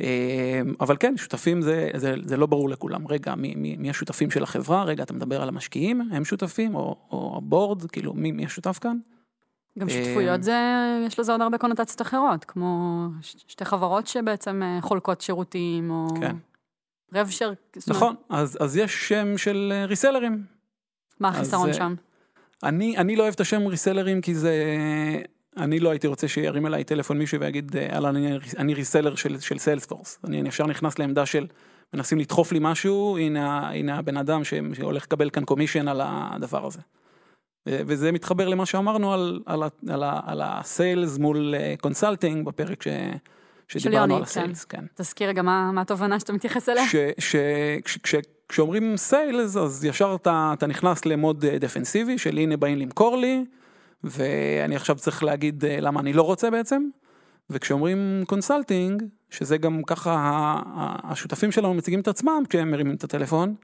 אה, 0.00 0.60
אבל 0.80 0.96
כן, 1.00 1.16
שותפים 1.16 1.62
זה, 1.62 1.90
זה, 1.96 2.14
זה 2.24 2.36
לא 2.36 2.46
ברור 2.46 2.68
לכולם. 2.68 3.08
רגע, 3.08 3.34
מי, 3.34 3.54
מי, 3.54 3.76
מי 3.76 3.90
השותפים 3.90 4.30
של 4.30 4.42
החברה? 4.42 4.84
רגע, 4.84 5.02
אתה 5.02 5.12
מדבר 5.12 5.42
על 5.42 5.48
המשקיעים, 5.48 6.00
הם 6.12 6.24
שותפים? 6.24 6.74
או, 6.74 6.96
או 7.10 7.34
הבורד? 7.36 7.90
כאילו, 7.90 8.14
מי, 8.14 8.32
מי 8.32 8.46
השותף 8.46 8.78
כאן? 8.80 8.96
גם 9.78 9.88
אה, 9.88 9.94
שותפויות 9.94 10.42
זה, 10.42 10.58
יש 11.06 11.18
לזה 11.18 11.32
עוד 11.32 11.40
הרבה 11.40 11.58
קונוטציות 11.58 12.02
אחרות, 12.02 12.44
כמו 12.44 13.06
שתי 13.22 13.64
חברות 13.64 14.06
שבעצם 14.06 14.62
אה, 14.62 14.78
חולקות 14.80 15.20
שירותים, 15.20 15.90
או 15.90 16.06
כן. 16.20 16.36
רב 17.14 17.28
שר, 17.30 17.52
נכון, 17.88 18.14
אז, 18.28 18.58
אז 18.60 18.76
יש 18.76 19.08
שם 19.08 19.38
של 19.38 19.72
אה, 19.74 19.86
ריסלרים. 19.86 20.44
מה 21.20 21.28
החיסרון 21.28 21.68
אה, 21.68 21.74
שם? 21.74 21.94
אני, 22.62 22.96
אני 22.96 23.16
לא 23.16 23.22
אוהב 23.22 23.34
את 23.34 23.40
השם 23.40 23.66
ריסלרים 23.66 24.20
כי 24.20 24.34
זה... 24.34 24.54
אני 25.56 25.80
לא 25.80 25.90
הייתי 25.90 26.06
רוצה 26.06 26.28
שירים 26.28 26.66
אליי 26.66 26.84
טלפון 26.84 27.18
מישהו 27.18 27.40
ויגיד, 27.40 27.76
אהלן, 27.76 28.16
אני, 28.16 28.38
אני 28.58 28.74
ריסלר 28.74 29.14
של, 29.14 29.40
של 29.40 29.58
סיילספורס. 29.58 30.18
אני, 30.24 30.48
ישר 30.48 30.66
נכנס 30.66 30.98
לעמדה 30.98 31.26
של 31.26 31.46
מנסים 31.94 32.18
לדחוף 32.18 32.52
לי 32.52 32.58
משהו, 32.62 33.18
הנה, 33.18 33.70
הנה 33.70 33.98
הבן 33.98 34.16
אדם 34.16 34.44
ש- 34.44 34.54
שהולך 34.74 35.04
לקבל 35.04 35.30
כאן 35.30 35.44
קומישן 35.44 35.88
על 35.88 36.00
הדבר 36.04 36.66
הזה. 36.66 36.80
וזה 37.66 38.12
מתחבר 38.12 38.48
למה 38.48 38.66
שאמרנו 38.66 39.12
על, 39.12 39.40
על, 39.46 39.62
על, 39.62 40.02
על 40.26 40.42
ה 40.44 40.56
sales 40.56 41.18
מול 41.18 41.54
consulting 41.80 42.46
בפרק 42.46 42.82
ש, 42.82 42.88
שדיברנו 43.68 44.14
על 44.14 44.20
כן. 44.20 44.24
ה 44.24 44.30
sales, 44.30 44.64
כן. 44.64 44.84
תזכיר 44.94 45.28
רגע 45.28 45.42
מה 45.42 45.72
מה 45.72 45.80
התובנה 45.80 46.20
שאתה 46.20 46.32
מתייחס 46.32 46.68
אליה. 46.68 46.84
כשאומרים 48.48 48.96
sales 48.96 49.56
אז 49.56 49.84
ישר 49.84 50.16
אתה, 50.20 50.50
אתה 50.52 50.66
נכנס 50.66 51.06
למוד 51.06 51.44
אה, 51.44 51.58
דפנסיבי 51.58 52.18
של 52.18 52.38
הנה 52.38 52.56
באים 52.56 52.78
למכור 52.78 53.16
לי 53.16 53.44
ואני 54.04 54.76
עכשיו 54.76 54.96
צריך 54.96 55.22
להגיד 55.22 55.64
אה, 55.64 55.80
למה 55.80 56.00
אני 56.00 56.12
לא 56.12 56.22
רוצה 56.22 56.50
בעצם 56.50 56.88
וכשאומרים 57.50 58.22
consulting 58.26 59.02
שזה 59.30 59.56
גם 59.56 59.82
ככה 59.82 60.14
השותפים 61.04 61.52
שלנו 61.52 61.74
מציגים 61.74 62.00
את 62.00 62.08
עצמם 62.08 62.42
כשהם 62.48 62.70
מרימים 62.70 62.94
את 62.94 63.04
הטלפון 63.04 63.54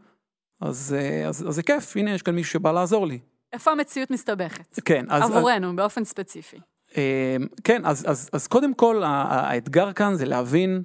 אז, 0.60 0.96
אה, 0.98 1.28
אז, 1.28 1.48
אז 1.48 1.54
זה 1.54 1.62
כיף 1.62 1.96
הנה 1.96 2.14
יש 2.14 2.22
כאן 2.22 2.34
מישהו 2.34 2.52
שבא 2.52 2.72
לעזור 2.72 3.06
לי. 3.06 3.18
איפה 3.52 3.70
המציאות 3.70 4.10
מסתבכת? 4.10 4.80
כן, 4.84 5.04
אז, 5.08 5.22
עבורנו, 5.22 5.76
באופן 5.76 6.04
ספציפי. 6.04 6.56
אה, 6.96 7.36
כן, 7.64 7.82
אז, 7.84 8.04
אז, 8.10 8.30
אז 8.32 8.46
קודם 8.46 8.74
כל 8.74 9.02
האתגר 9.04 9.92
כאן 9.92 10.14
זה 10.14 10.24
להבין 10.24 10.82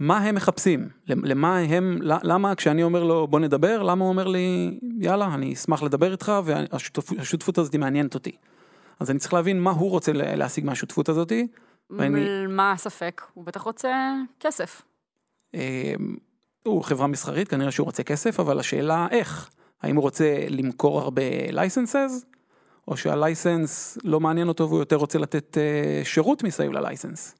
מה 0.00 0.18
הם 0.18 0.34
מחפשים, 0.34 0.88
למה 1.06 1.58
הם, 1.58 1.98
למה 2.02 2.54
כשאני 2.54 2.82
אומר 2.82 3.04
לו 3.04 3.26
בוא 3.26 3.40
נדבר, 3.40 3.82
למה 3.82 4.04
הוא 4.04 4.08
אומר 4.12 4.26
לי 4.28 4.78
יאללה 4.98 5.34
אני 5.34 5.52
אשמח 5.52 5.82
לדבר 5.82 6.12
איתך 6.12 6.32
והשותפות 6.44 7.58
הזאת 7.58 7.76
מעניינת 7.76 8.14
אותי. 8.14 8.32
אז 9.00 9.10
אני 9.10 9.18
צריך 9.18 9.32
להבין 9.32 9.60
מה 9.60 9.70
הוא 9.70 9.90
רוצה 9.90 10.12
לה- 10.12 10.36
להשיג 10.36 10.64
מהשותפות 10.64 11.08
הזאתי. 11.08 11.46
ואני- 11.90 12.46
מה 12.48 12.72
הספק? 12.72 13.22
הוא 13.34 13.44
בטח 13.44 13.60
רוצה 13.62 14.12
כסף. 14.40 14.82
אה, 15.54 15.94
הוא 16.66 16.82
חברה 16.84 17.06
מסחרית, 17.06 17.48
כנראה 17.48 17.70
שהוא 17.70 17.84
רוצה 17.84 18.02
כסף, 18.02 18.40
אבל 18.40 18.58
השאלה 18.60 19.06
איך, 19.10 19.50
האם 19.82 19.96
הוא 19.96 20.02
רוצה 20.02 20.36
למכור 20.48 21.00
הרבה 21.00 21.22
לייסנסס, 21.50 22.24
או 22.88 22.96
שהלייסנס 22.96 23.98
לא 24.04 24.20
מעניין 24.20 24.48
אותו 24.48 24.68
והוא 24.68 24.78
יותר 24.78 24.96
רוצה 24.96 25.18
לתת 25.18 25.58
אה, 25.58 26.00
שירות 26.04 26.42
מסביב 26.42 26.72
ללייסנס. 26.72 27.34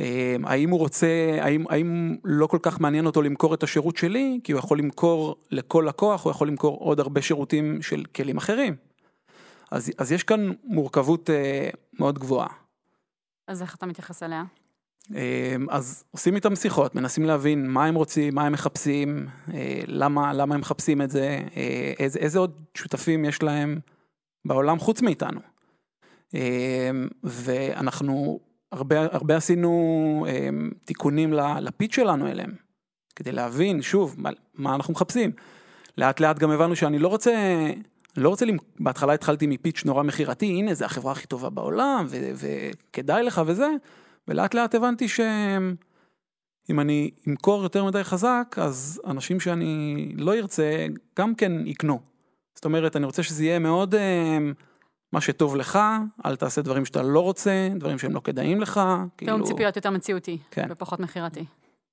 אה, 0.00 0.36
האם 0.44 0.70
הוא 0.70 0.78
רוצה, 0.78 1.38
האם, 1.40 1.64
האם 1.68 2.16
לא 2.24 2.46
כל 2.46 2.58
כך 2.62 2.80
מעניין 2.80 3.06
אותו 3.06 3.22
למכור 3.22 3.54
את 3.54 3.62
השירות 3.62 3.96
שלי, 3.96 4.40
כי 4.44 4.52
הוא 4.52 4.58
יכול 4.58 4.78
למכור 4.78 5.36
לכל 5.50 5.84
לקוח, 5.88 6.24
הוא 6.24 6.30
יכול 6.30 6.48
למכור 6.48 6.78
עוד 6.78 7.00
הרבה 7.00 7.22
שירותים 7.22 7.82
של 7.82 8.04
כלים 8.14 8.36
אחרים. 8.36 8.76
אז, 9.70 9.90
אז 9.98 10.12
יש 10.12 10.22
כאן 10.22 10.50
מורכבות 10.64 11.30
אה, 11.30 11.68
מאוד 11.98 12.18
גבוהה. 12.18 12.48
אז 13.48 13.62
איך 13.62 13.74
אתה 13.74 13.86
מתייחס 13.86 14.22
אליה? 14.22 14.44
אמ, 15.10 15.66
אז 15.70 16.04
עושים 16.10 16.34
איתם 16.34 16.56
שיחות, 16.56 16.94
מנסים 16.94 17.24
להבין 17.24 17.70
מה 17.70 17.84
הם 17.84 17.94
רוצים, 17.94 18.34
מה 18.34 18.46
הם 18.46 18.52
מחפשים, 18.52 19.26
אה, 19.54 19.80
למה, 19.86 20.32
למה 20.32 20.54
הם 20.54 20.60
מחפשים 20.60 21.02
את 21.02 21.10
זה, 21.10 21.42
אה, 21.56 21.92
איזה, 21.98 22.18
איזה 22.18 22.38
עוד 22.38 22.60
שותפים 22.74 23.24
יש 23.24 23.42
להם 23.42 23.78
בעולם 24.44 24.78
חוץ 24.78 25.02
מאיתנו. 25.02 25.40
אמ, 26.34 27.08
ואנחנו 27.24 28.40
הרבה, 28.72 29.06
הרבה 29.12 29.36
עשינו 29.36 29.70
אמ, 30.28 30.70
תיקונים 30.84 31.32
לפיץ 31.60 31.94
שלנו 31.94 32.26
אליהם, 32.28 32.52
כדי 33.16 33.32
להבין 33.32 33.82
שוב 33.82 34.14
מה, 34.18 34.30
מה 34.54 34.74
אנחנו 34.74 34.92
מחפשים. 34.92 35.30
לאט 35.98 36.20
לאט 36.20 36.38
גם 36.38 36.50
הבנו 36.50 36.76
שאני 36.76 36.98
לא 36.98 37.08
רוצה, 37.08 37.32
לא 38.16 38.28
רוצה, 38.28 38.44
למ- 38.46 38.58
בהתחלה 38.80 39.12
התחלתי 39.12 39.46
מפיץ' 39.46 39.84
נורא 39.84 40.02
מכירתי, 40.02 40.46
הנה 40.46 40.74
זה 40.74 40.84
החברה 40.84 41.12
הכי 41.12 41.26
טובה 41.26 41.50
בעולם 41.50 42.06
ו- 42.08 42.30
וכדאי 42.34 43.22
לך 43.22 43.42
וזה, 43.46 43.68
ולאט 44.28 44.54
לאט 44.54 44.74
הבנתי 44.74 45.08
שאם 45.08 46.80
אני 46.80 47.10
אמכור 47.28 47.62
יותר 47.62 47.84
מדי 47.84 48.04
חזק, 48.04 48.56
אז 48.60 49.00
אנשים 49.06 49.40
שאני 49.40 50.12
לא 50.16 50.34
ארצה 50.34 50.86
גם 51.18 51.34
כן 51.34 51.66
יקנו. 51.66 52.00
זאת 52.54 52.64
אומרת, 52.64 52.96
אני 52.96 53.06
רוצה 53.06 53.22
שזה 53.22 53.44
יהיה 53.44 53.58
מאוד 53.58 53.94
אה, 53.94 54.38
מה 55.12 55.20
שטוב 55.20 55.56
לך, 55.56 55.78
אל 56.26 56.36
תעשה 56.36 56.62
דברים 56.62 56.84
שאתה 56.84 57.02
לא 57.02 57.20
רוצה, 57.20 57.68
דברים 57.74 57.98
שהם 57.98 58.14
לא 58.14 58.20
כדאיים 58.20 58.60
לך. 58.60 58.80
תיאום 59.16 59.42
ציפיות 59.42 59.76
יותר 59.76 59.90
מציאותי, 59.90 60.38
כן. 60.50 60.66
ופחות 60.70 61.00
מכירתי. 61.00 61.44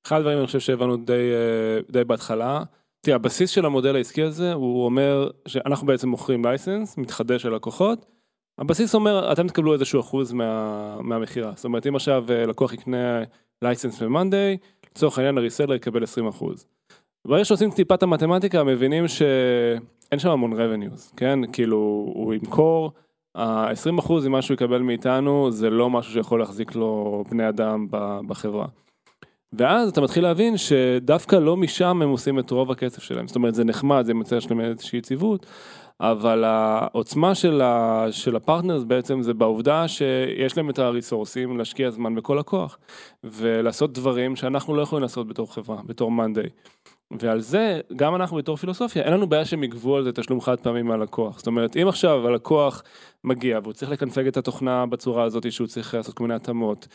אחד 0.08 0.18
הדברים 0.18 0.38
אני 0.38 0.46
חושב 0.46 0.60
שהבנו 0.60 0.98
די, 0.98 1.14
אה, 1.14 1.82
די 1.92 2.04
בהתחלה, 2.04 2.64
תראה, 3.02 3.16
הבסיס 3.16 3.50
של 3.50 3.66
המודל 3.66 3.96
העסקי 3.96 4.24
הזה, 4.24 4.54
הוא 4.54 4.86
אומר 4.86 5.30
שאנחנו 5.48 5.88
בעצם 5.88 6.10
מוכרים 6.10 6.46
לייסנס, 6.46 6.98
מתחדש 6.98 7.46
ללקוחות. 7.46 8.06
הבסיס 8.58 8.96
אומר, 8.96 9.32
אתם 9.32 9.48
תקבלו 9.48 9.74
איזשהו 9.74 10.00
אחוז 10.00 10.34
מה, 10.34 10.98
מהמכירה. 11.02 11.52
זאת 11.56 11.66
אומרת, 11.66 11.88
אם 11.88 11.96
עכשיו 11.96 12.26
אה, 12.30 12.46
לקוח 12.46 12.74
יקנה 12.74 13.24
לייסנס 13.62 14.02
ב-Monday, 14.02 14.58
לצורך 14.92 15.18
העניין 15.18 15.38
הריסלר 15.38 15.74
יקבל 15.76 16.04
20 16.04 16.28
אחוז. 16.28 16.66
ברגע 17.28 17.46
שעושים 17.46 17.72
טיפה 17.72 17.96
את 17.96 18.04
המתמטיקה, 18.04 18.64
מבינים 18.64 19.08
שאין 19.08 20.20
שם 20.20 20.30
המון 20.30 20.54
revenues, 20.54 21.14
כן? 21.18 21.40
כאילו, 21.52 21.78
הוא 22.16 22.34
ימכור, 22.34 22.92
ה-20 23.36 24.00
אחוז 24.00 24.28
ממה 24.28 24.42
שהוא 24.42 24.56
יקבל 24.56 24.82
מאיתנו, 24.82 25.52
זה 25.52 25.70
לא 25.70 25.90
משהו 25.90 26.14
שיכול 26.14 26.40
להחזיק 26.40 26.76
לו 26.76 27.24
בני 27.30 27.50
אדם 27.50 27.88
בחברה. 28.28 28.66
ואז 29.54 29.90
אתה 29.90 30.02
מתחיל 30.02 30.24
להבין 30.24 30.58
שדווקא 30.58 31.36
לא 31.36 31.58
משם 31.58 32.02
הם 32.02 32.10
עושים 32.10 32.40
את 32.40 32.52
רוב 32.52 32.72
הכסף 32.72 33.04
שלהם. 33.04 33.28
זאת 33.28 33.36
אומרת, 33.36 33.56
זה 33.56 33.64
נחמד, 33.64 34.06
זה 34.06 34.14
מציע 34.14 34.42
שלהם 34.42 34.62
איזושהי 34.62 35.00
יציבות, 35.00 35.46
אבל 36.00 36.44
העוצמה 36.44 37.36
של, 37.36 37.62
ה, 37.62 38.06
של 38.12 38.36
הפרטנרס 38.36 38.84
בעצם 38.84 39.22
זה 39.22 39.34
בעובדה 39.34 39.88
שיש 39.88 40.58
להם 40.58 40.70
את 40.70 40.80
הריסורסים 40.80 41.58
להשקיע 41.58 41.92
זמן 41.92 42.16
בכל 42.16 42.36
לקוח, 42.40 42.78
ולעשות 43.24 43.94
דברים 43.94 44.36
שאנחנו 44.36 44.76
לא 44.76 44.82
יכולים 44.82 45.02
לעשות 45.04 45.28
בתור 45.28 45.54
חברה, 45.54 45.78
בתור 45.86 46.12
מאנדיי. 46.12 46.50
ועל 47.20 47.40
זה, 47.40 47.82
גם 47.96 48.16
אנחנו 48.16 48.38
בתור 48.38 48.56
פילוסופיה, 48.56 49.04
אין 49.04 49.14
לנו 49.14 49.28
בעיה 49.28 49.46
שהם 49.46 49.64
יגבו 49.64 49.96
על 49.96 50.04
זה 50.04 50.12
תשלום 50.12 50.42
חד 50.42 50.60
פעמי 50.60 50.82
מהלקוח. 50.82 51.38
זאת 51.38 51.48
אומרת, 51.48 51.78
אם 51.78 51.88
עכשיו 51.88 52.28
הלקוח 52.28 52.84
מגיע 53.24 53.60
והוא 53.64 53.74
צריך 53.74 53.92
לקנפג 53.92 54.28
את 54.28 54.38
התוכנה 54.38 54.86
בצורה 54.86 55.24
הזאת 55.24 55.52
שהוא 55.52 55.68
צריך 55.68 55.94
לעשות 55.94 56.16
כל 56.16 56.24
מיני 56.24 56.34
התאמות, 56.34 56.88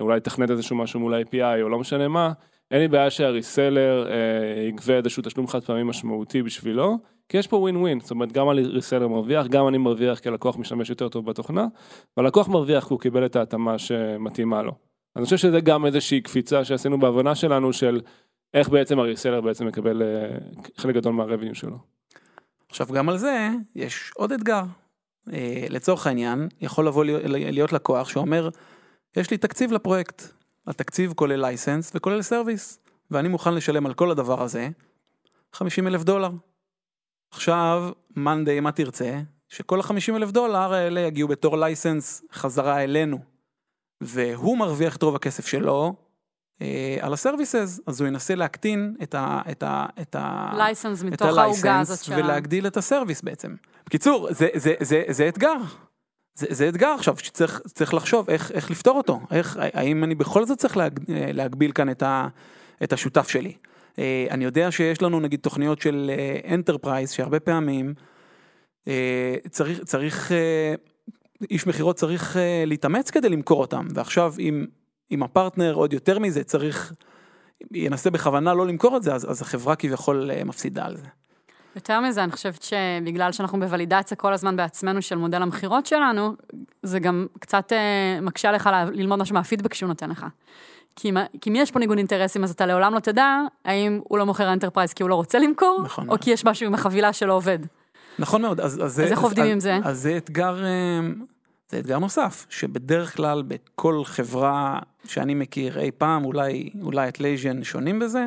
אולי 0.00 0.16
לתכנת 0.16 0.50
איזשהו 0.50 0.76
משהו 0.76 1.00
מול 1.00 1.14
ה-API 1.14 1.62
או 1.62 1.68
לא 1.68 1.78
משנה 1.78 2.08
מה, 2.08 2.32
אין 2.70 2.80
לי 2.80 2.88
בעיה 2.88 3.10
שהריסלר 3.10 4.06
אה, 4.10 4.62
יגבה 4.68 4.96
איזשהו 4.96 5.22
תשלום 5.22 5.46
חד 5.46 5.64
פעמי 5.64 5.82
משמעותי 5.82 6.42
בשבילו, 6.42 6.98
כי 7.28 7.38
יש 7.38 7.46
פה 7.46 7.56
ווין 7.56 7.76
ווין, 7.76 8.00
זאת 8.00 8.10
אומרת 8.10 8.32
גם 8.32 8.48
הריסלר 8.48 9.08
מרוויח, 9.08 9.46
גם 9.46 9.68
אני 9.68 9.78
מרוויח 9.78 10.18
כי 10.18 10.28
הלקוח 10.28 10.58
משתמש 10.58 10.90
יותר 10.90 11.08
טוב 11.08 11.26
בתוכנה, 11.26 11.66
והלקוח 12.16 12.48
מרוויח 12.48 12.84
כי 12.84 12.94
הוא 12.94 13.00
קיבל 13.00 13.26
את 13.26 13.36
ההתאמה 13.36 13.78
שמתאימה 13.78 14.62
לו. 14.62 14.72
אני 15.16 15.24
חושב 15.24 15.36
שזה 15.36 15.60
גם 15.60 15.86
איזושהי 15.86 16.20
קפיצה 16.20 16.64
שעשינו 16.64 17.00
בהבנה 17.00 17.34
שלנו 17.34 17.72
של 17.72 18.00
איך 18.56 18.68
בעצם 18.68 18.98
הריסלר 18.98 19.40
בעצם 19.40 19.66
מקבל 19.66 20.02
אה, 20.02 20.38
חלק 20.76 20.94
גדול 20.94 21.12
מהרבניו 21.12 21.54
שלו. 21.54 21.78
עכשיו 22.68 22.86
גם 22.86 23.08
על 23.08 23.18
זה 23.18 23.48
יש 23.74 24.12
עוד 24.14 24.32
אתגר. 24.32 24.62
אה, 25.32 25.66
לצורך 25.70 26.06
העניין, 26.06 26.48
יכול 26.60 26.86
לבוא 26.86 27.04
להיות, 27.04 27.72
לקוח 27.72 28.08
שאומר, 28.08 28.48
יש 29.16 29.30
לי 29.30 29.38
תקציב 29.38 29.72
לפרויקט. 29.72 30.22
התקציב 30.66 31.12
כולל 31.12 31.40
license 31.40 31.92
וכולל 31.94 32.22
service, 32.22 32.78
ואני 33.10 33.28
מוכן 33.28 33.54
לשלם 33.54 33.86
על 33.86 33.94
כל 33.94 34.10
הדבר 34.10 34.42
הזה 34.42 34.68
50 35.52 35.86
אלף 35.86 36.02
דולר. 36.02 36.30
עכשיו, 37.30 37.90
מאנדיי, 38.16 38.60
מה 38.60 38.72
תרצה? 38.72 39.20
שכל 39.48 39.80
ה-50 39.80 40.16
אלף 40.16 40.30
דולר 40.30 40.72
האלה 40.72 41.00
יגיעו 41.00 41.28
בתור 41.28 41.58
license 41.58 42.22
חזרה 42.32 42.84
אלינו. 42.84 43.18
והוא 44.00 44.58
מרוויח 44.58 44.96
את 44.96 45.02
רוב 45.02 45.16
הכסף 45.16 45.46
שלו 45.46 45.94
על 47.00 47.12
ה 47.12 47.19
services, 47.19 47.80
אז 47.86 48.00
הוא 48.00 48.08
ינסה 48.08 48.34
להקטין 48.34 48.94
את 49.02 49.14
ה... 49.14 49.40
את 49.50 49.62
ה, 49.62 49.86
את 50.00 50.16
ה 50.18 50.52
license 50.56 51.02
מתוך 51.02 51.26
העוגה 51.26 51.44
הזאת 51.46 51.64
ה 51.66 51.70
license 51.70 52.00
של... 52.00 52.12
ה- 52.12 52.16
ולהגדיל 52.16 52.66
את 52.66 52.76
ה 52.76 52.82
service 52.82 53.22
בעצם. 53.22 53.54
בקיצור, 53.86 54.28
זה, 54.30 54.48
זה, 54.54 54.74
זה, 54.80 55.02
זה 55.08 55.28
אתגר. 55.28 55.56
זה, 56.34 56.46
זה 56.50 56.68
אתגר 56.68 56.88
עכשיו 56.88 57.16
שצריך 57.18 57.60
צריך 57.66 57.94
לחשוב 57.94 58.30
איך, 58.30 58.52
איך 58.52 58.70
לפתור 58.70 58.96
אותו, 58.96 59.20
איך, 59.30 59.58
האם 59.60 60.04
אני 60.04 60.14
בכל 60.14 60.46
זאת 60.46 60.58
צריך 60.58 60.76
להג, 60.76 61.00
להגביל 61.08 61.72
כאן 61.72 61.90
את, 61.90 62.02
ה, 62.02 62.28
את 62.82 62.92
השותף 62.92 63.28
שלי. 63.28 63.52
אה, 63.98 64.26
אני 64.30 64.44
יודע 64.44 64.70
שיש 64.70 65.02
לנו 65.02 65.20
נגיד 65.20 65.40
תוכניות 65.40 65.80
של 65.80 66.10
enterprise 66.52 67.10
שהרבה 67.10 67.40
פעמים 67.40 67.94
אה, 68.88 69.36
צריך, 69.50 69.84
צריך, 69.84 70.32
אה, 70.32 70.74
איש 71.50 71.66
מכירות 71.66 71.96
צריך 71.96 72.36
אה, 72.36 72.64
להתאמץ 72.66 73.10
כדי 73.10 73.28
למכור 73.28 73.60
אותם, 73.60 73.86
ועכשיו 73.94 74.34
אם, 74.38 74.66
אם 75.10 75.22
הפרטנר 75.22 75.74
עוד 75.74 75.92
יותר 75.92 76.18
מזה 76.18 76.44
צריך, 76.44 76.92
ינסה 77.72 78.10
בכוונה 78.10 78.54
לא 78.54 78.66
למכור 78.66 78.96
את 78.96 79.02
זה, 79.02 79.14
אז, 79.14 79.30
אז 79.30 79.42
החברה 79.42 79.76
כביכול 79.76 80.30
אה, 80.30 80.44
מפסידה 80.44 80.84
על 80.86 80.96
זה. 80.96 81.06
יותר 81.76 82.00
מזה, 82.00 82.24
אני 82.24 82.32
חושבת 82.32 82.62
שבגלל 82.62 83.32
שאנחנו 83.32 83.60
ב 83.60 83.65
validation 83.65 84.16
כל 84.16 84.32
הזמן 84.32 84.56
בעצמנו 84.56 85.02
של 85.02 85.16
מודל 85.16 85.42
המכירות 85.42 85.86
שלנו, 85.86 86.34
זה 86.82 86.98
גם 86.98 87.26
קצת 87.40 87.72
אה, 87.72 88.20
מקשה 88.22 88.52
לך 88.52 88.70
ללמוד 88.92 89.18
משהו 89.18 89.34
מהפידבק 89.34 89.74
שהוא 89.74 89.88
נותן 89.88 90.10
לך. 90.10 90.26
כי 90.96 91.10
אם, 91.10 91.16
כי 91.40 91.50
אם 91.50 91.56
יש 91.56 91.70
פה 91.70 91.78
ניגוד 91.78 91.98
אינטרסים, 91.98 92.44
אז 92.44 92.50
אתה 92.50 92.66
לעולם 92.66 92.94
לא 92.94 93.00
תדע 93.00 93.40
האם 93.64 94.00
הוא 94.04 94.18
לא 94.18 94.26
מוכר 94.26 94.52
enterprise 94.52 94.92
כי 94.92 95.02
הוא 95.02 95.10
לא 95.10 95.14
רוצה 95.14 95.38
למכור, 95.38 95.82
נכון 95.84 96.10
או. 96.10 96.16
כי 96.20 96.30
יש 96.30 96.44
משהו 96.44 96.66
עם 96.66 96.74
החבילה 96.74 97.12
שלא 97.12 97.32
עובד. 97.32 97.58
נכון 98.18 98.42
מאוד, 98.42 98.60
אז, 98.60 98.74
אז, 98.74 98.82
אז 98.82 99.00
איך 99.00 99.20
עובדים 99.20 99.44
אז, 99.44 99.50
עם 99.50 99.60
זה? 99.60 99.78
אז 99.84 99.98
זה 100.02 100.16
אתגר, 100.16 100.64
אה, 100.64 101.00
זה 101.68 101.78
אתגר 101.78 101.98
נוסף, 101.98 102.46
שבדרך 102.50 103.16
כלל 103.16 103.42
בכל 103.42 104.04
חברה 104.04 104.78
שאני 105.04 105.34
מכיר 105.34 105.80
אי 105.80 105.90
פעם, 105.90 106.24
אולי, 106.24 106.70
אולי 106.82 107.08
אטלסיאן 107.08 107.64
שונים 107.64 107.98
בזה, 107.98 108.26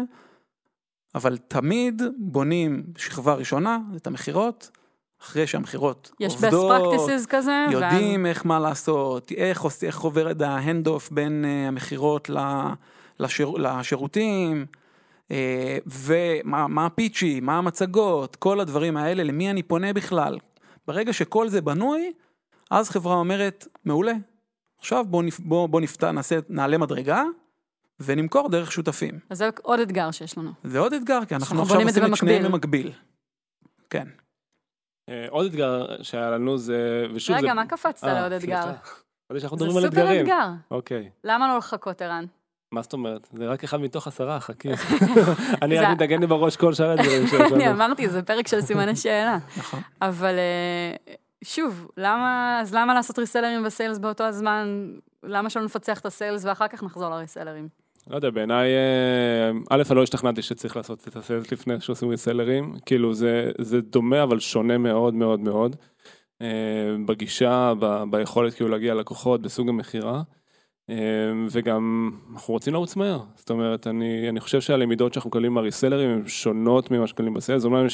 אבל 1.16 1.38
תמיד 1.38 2.02
בונים 2.18 2.84
שכבה 2.98 3.34
ראשונה, 3.34 3.78
את 3.96 4.08
המכירות, 4.08 4.70
אחרי 5.22 5.48
שהמכירות 5.48 6.12
יש 6.20 6.34
best 6.34 6.38
עובדות, 6.46 6.94
practices 6.94 7.28
כזה, 7.30 7.66
ואז... 7.66 7.74
יודעים 7.74 8.26
איך 8.26 8.46
מה 8.46 8.60
לעשות, 8.60 9.32
איך, 9.32 9.62
עוש- 9.62 9.84
איך 9.84 10.00
עובר 10.00 10.32
את 10.32 10.42
ההנד 10.42 10.88
אוף 10.88 11.12
בין 11.12 11.46
אה, 11.46 11.68
המכירות 11.68 12.30
לשיר, 13.20 13.50
לשירותים, 13.50 14.66
אה, 15.32 15.78
ומה 15.86 16.68
מה 16.68 16.86
הפיצ'י, 16.86 17.40
מה 17.40 17.58
המצגות, 17.58 18.36
כל 18.36 18.60
הדברים 18.60 18.98
האלה, 18.98 19.24
למי 19.24 19.50
אני 19.50 19.64
פונה 19.64 19.94
בכלל. 19.94 20.38
ברגע 20.88 21.14
שכל 21.14 21.50
זה 21.50 21.62
בנוי, 21.62 22.12
אז 22.70 22.90
חברה 22.90 23.16
אומרת, 23.16 23.68
מעולה, 23.86 24.14
עכשיו 24.80 25.06
בוא, 25.08 25.24
נפ, 25.24 25.40
בוא, 25.40 25.68
בוא 25.68 25.82
נפתח, 25.82 26.08
נעשה, 26.08 26.40
נעלה 26.50 26.78
מדרגה 26.78 27.24
ונמכור 28.00 28.50
דרך 28.50 28.72
שותפים. 28.72 29.20
אז 29.30 29.38
זה 29.38 29.50
עוד 29.62 29.80
אתגר 29.80 30.12
שיש 30.12 30.38
לנו. 30.38 30.52
זה 30.64 30.80
עוד 30.80 30.94
אתגר, 30.94 31.26
כי 31.26 31.36
אנחנו 31.36 31.62
עכשיו 31.62 31.82
את 31.82 31.94
זה 31.94 32.00
עושים 32.00 32.14
את 32.14 32.18
שניהם 32.18 32.44
במקביל. 32.44 32.92
כן. 33.90 34.08
אה, 35.10 35.26
עוד 35.30 35.46
אתגר 35.46 36.04
שהיה 36.04 36.30
לנו 36.30 36.58
זה, 36.58 37.06
ושוב 37.16 37.36
זה... 37.38 37.42
רגע, 37.44 37.54
מה 37.54 37.66
קפצת 37.66 38.08
אה, 38.08 38.14
לעוד 38.20 38.32
אתגר? 38.32 38.64
שאנחנו 39.38 39.58
זה 39.58 39.66
מדברים 39.66 39.78
על 39.78 39.90
סופר. 39.90 40.22
אתגר. 40.22 40.48
אוקיי. 40.72 41.10
למה 41.24 41.48
לא 41.48 41.58
לחכות, 41.58 42.02
ערן? 42.02 42.26
מה 42.72 42.82
זאת 42.82 42.94
אומרת? 42.94 43.28
זה 43.34 43.48
רק 43.48 43.64
אחד 43.64 43.78
מתוך 43.82 44.08
עשרה, 44.08 44.40
חכי. 44.40 44.70
אני 45.62 45.78
זה- 45.78 45.82
רק 45.82 45.94
מתנגן 45.94 46.20
לי 46.20 46.28
בראש 46.28 46.58
כל 46.58 46.74
שאר 46.74 46.92
הדברים 46.92 47.28
שיש 47.28 47.34
לנו. 47.42 47.56
אני 47.56 47.72
אמרתי, 47.72 48.10
זה 48.10 48.22
פרק 48.24 48.48
של 48.48 48.62
סימני 48.62 48.96
שאלה. 48.96 49.38
נכון. 49.58 49.80
אבל 50.02 50.36
אה, 50.38 51.14
שוב, 51.44 51.92
למה, 51.98 52.60
אז 52.62 52.74
למה 52.74 52.94
לעשות 52.94 53.20
ריסלרים 53.20 53.66
וסיילס 53.66 53.98
באותו 53.98 54.24
הזמן? 54.24 54.94
למה 55.24 55.50
שלא 55.50 55.64
נפצח 55.64 56.00
את 56.00 56.06
הסיילס 56.06 56.46
ואחר 56.46 56.68
כך 56.68 56.84
נחזור 56.84 57.10
לריסלרים? 57.10 57.68
לא 58.08 58.16
יודע, 58.16 58.30
בעיניי, 58.30 58.70
אה, 58.70 59.52
א', 59.70 59.84
אני 59.90 59.98
לא 59.98 60.04
השתכנעתי 60.04 60.42
שצריך 60.42 60.78
לעשות 60.78 61.08
את 61.08 61.16
הסיילס 61.16 61.52
לפני 61.52 61.82
שעושים 61.82 62.10
ריסלרים, 62.10 62.76
כאילו 62.86 63.14
זה, 63.14 63.52
זה 63.62 63.82
דומה 63.82 64.24
אבל 64.24 64.40
שונה 64.40 64.78
מאוד 64.78 65.14
מאוד 65.14 65.40
מאוד, 65.40 65.76
אה, 66.42 66.48
בגישה, 67.06 67.74
ב, 67.80 68.04
ביכולת 68.12 68.54
כאילו 68.54 68.70
להגיע 68.70 68.94
ללקוחות, 68.94 69.42
בסוג 69.42 69.70
המכירה, 69.70 70.22
אה, 70.90 70.96
וגם 71.52 72.12
אנחנו 72.34 72.54
רוצים 72.54 72.74
לרוץ 72.74 72.96
מהר, 72.96 73.20
זאת 73.36 73.50
אומרת, 73.50 73.88
אני, 73.88 74.30
אני 74.30 74.40
חושב 74.40 74.62
שהלמידות 74.62 75.14
שאנחנו 75.14 75.28
מקבלים 75.28 75.54
מהריסלרים 75.54 76.10
הן 76.10 76.28
שונות 76.28 76.92
ממה 76.92 77.08
שקבלים 77.08 77.34
בסיילס, 77.34 77.62
זאת 77.62 77.70
אומרת 77.70 77.90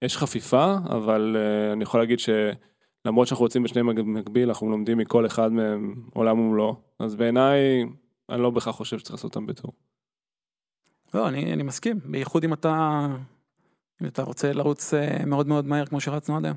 שיש 0.00 0.16
חפיפה, 0.16 0.76
אבל 0.84 1.36
אה, 1.38 1.72
אני 1.72 1.82
יכול 1.82 2.00
להגיד 2.00 2.18
שלמרות 2.18 3.28
שאנחנו 3.28 3.44
רוצים 3.44 3.62
בשניהם 3.62 3.94
במקביל, 3.94 4.48
אנחנו 4.48 4.70
לומדים 4.70 4.98
מכל 4.98 5.26
אחד 5.26 5.52
מהם 5.52 5.94
עולם 6.14 6.38
ומלואו, 6.38 6.76
אז 6.98 7.14
בעיניי, 7.14 7.84
אני 8.30 8.42
לא 8.42 8.50
בהכרח 8.50 8.76
חושב 8.76 8.98
שצריך 8.98 9.14
לעשות 9.14 9.36
אותם 9.36 9.46
בטור. 9.46 9.72
לא, 11.14 11.28
אני, 11.28 11.52
אני 11.52 11.62
מסכים, 11.62 12.00
בייחוד 12.04 12.44
אם 12.44 12.52
אתה, 12.52 13.06
אם 14.02 14.06
אתה 14.06 14.22
רוצה 14.22 14.52
לרוץ 14.52 14.94
אה, 14.94 15.24
מאוד 15.26 15.46
מאוד 15.46 15.66
מהר 15.66 15.86
כמו 15.86 16.00
שרצנו 16.00 16.36
עד 16.36 16.44
היום. 16.44 16.56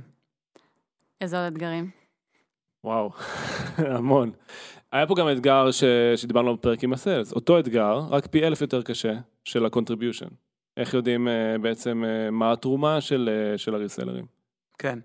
איזה 1.22 1.38
עוד 1.38 1.54
אתגרים? 1.54 1.90
וואו, 2.84 3.12
המון. 3.96 4.32
היה 4.92 5.08
פה 5.08 5.16
גם 5.16 5.32
אתגר 5.32 5.72
ש... 5.72 5.84
שדיברנו 6.16 6.48
עליו 6.48 6.58
בפרק 6.58 6.84
עם 6.84 6.94
הסיילס, 6.94 7.34
אותו 7.34 7.60
אתגר, 7.60 8.00
רק 8.10 8.28
פי 8.28 8.48
אלף 8.48 8.62
יותר 8.62 8.82
קשה, 8.82 9.14
של 9.44 9.66
ה-contribution. 9.66 10.47
איך 10.78 10.94
יודעים 10.94 11.28
uh, 11.28 11.62
בעצם 11.62 12.04
uh, 12.04 12.32
מה 12.32 12.52
התרומה 12.52 13.02
של, 13.02 13.30
uh, 13.56 13.58
של 13.58 13.76
הריסלרים. 13.76 14.26
כן. 14.78 15.00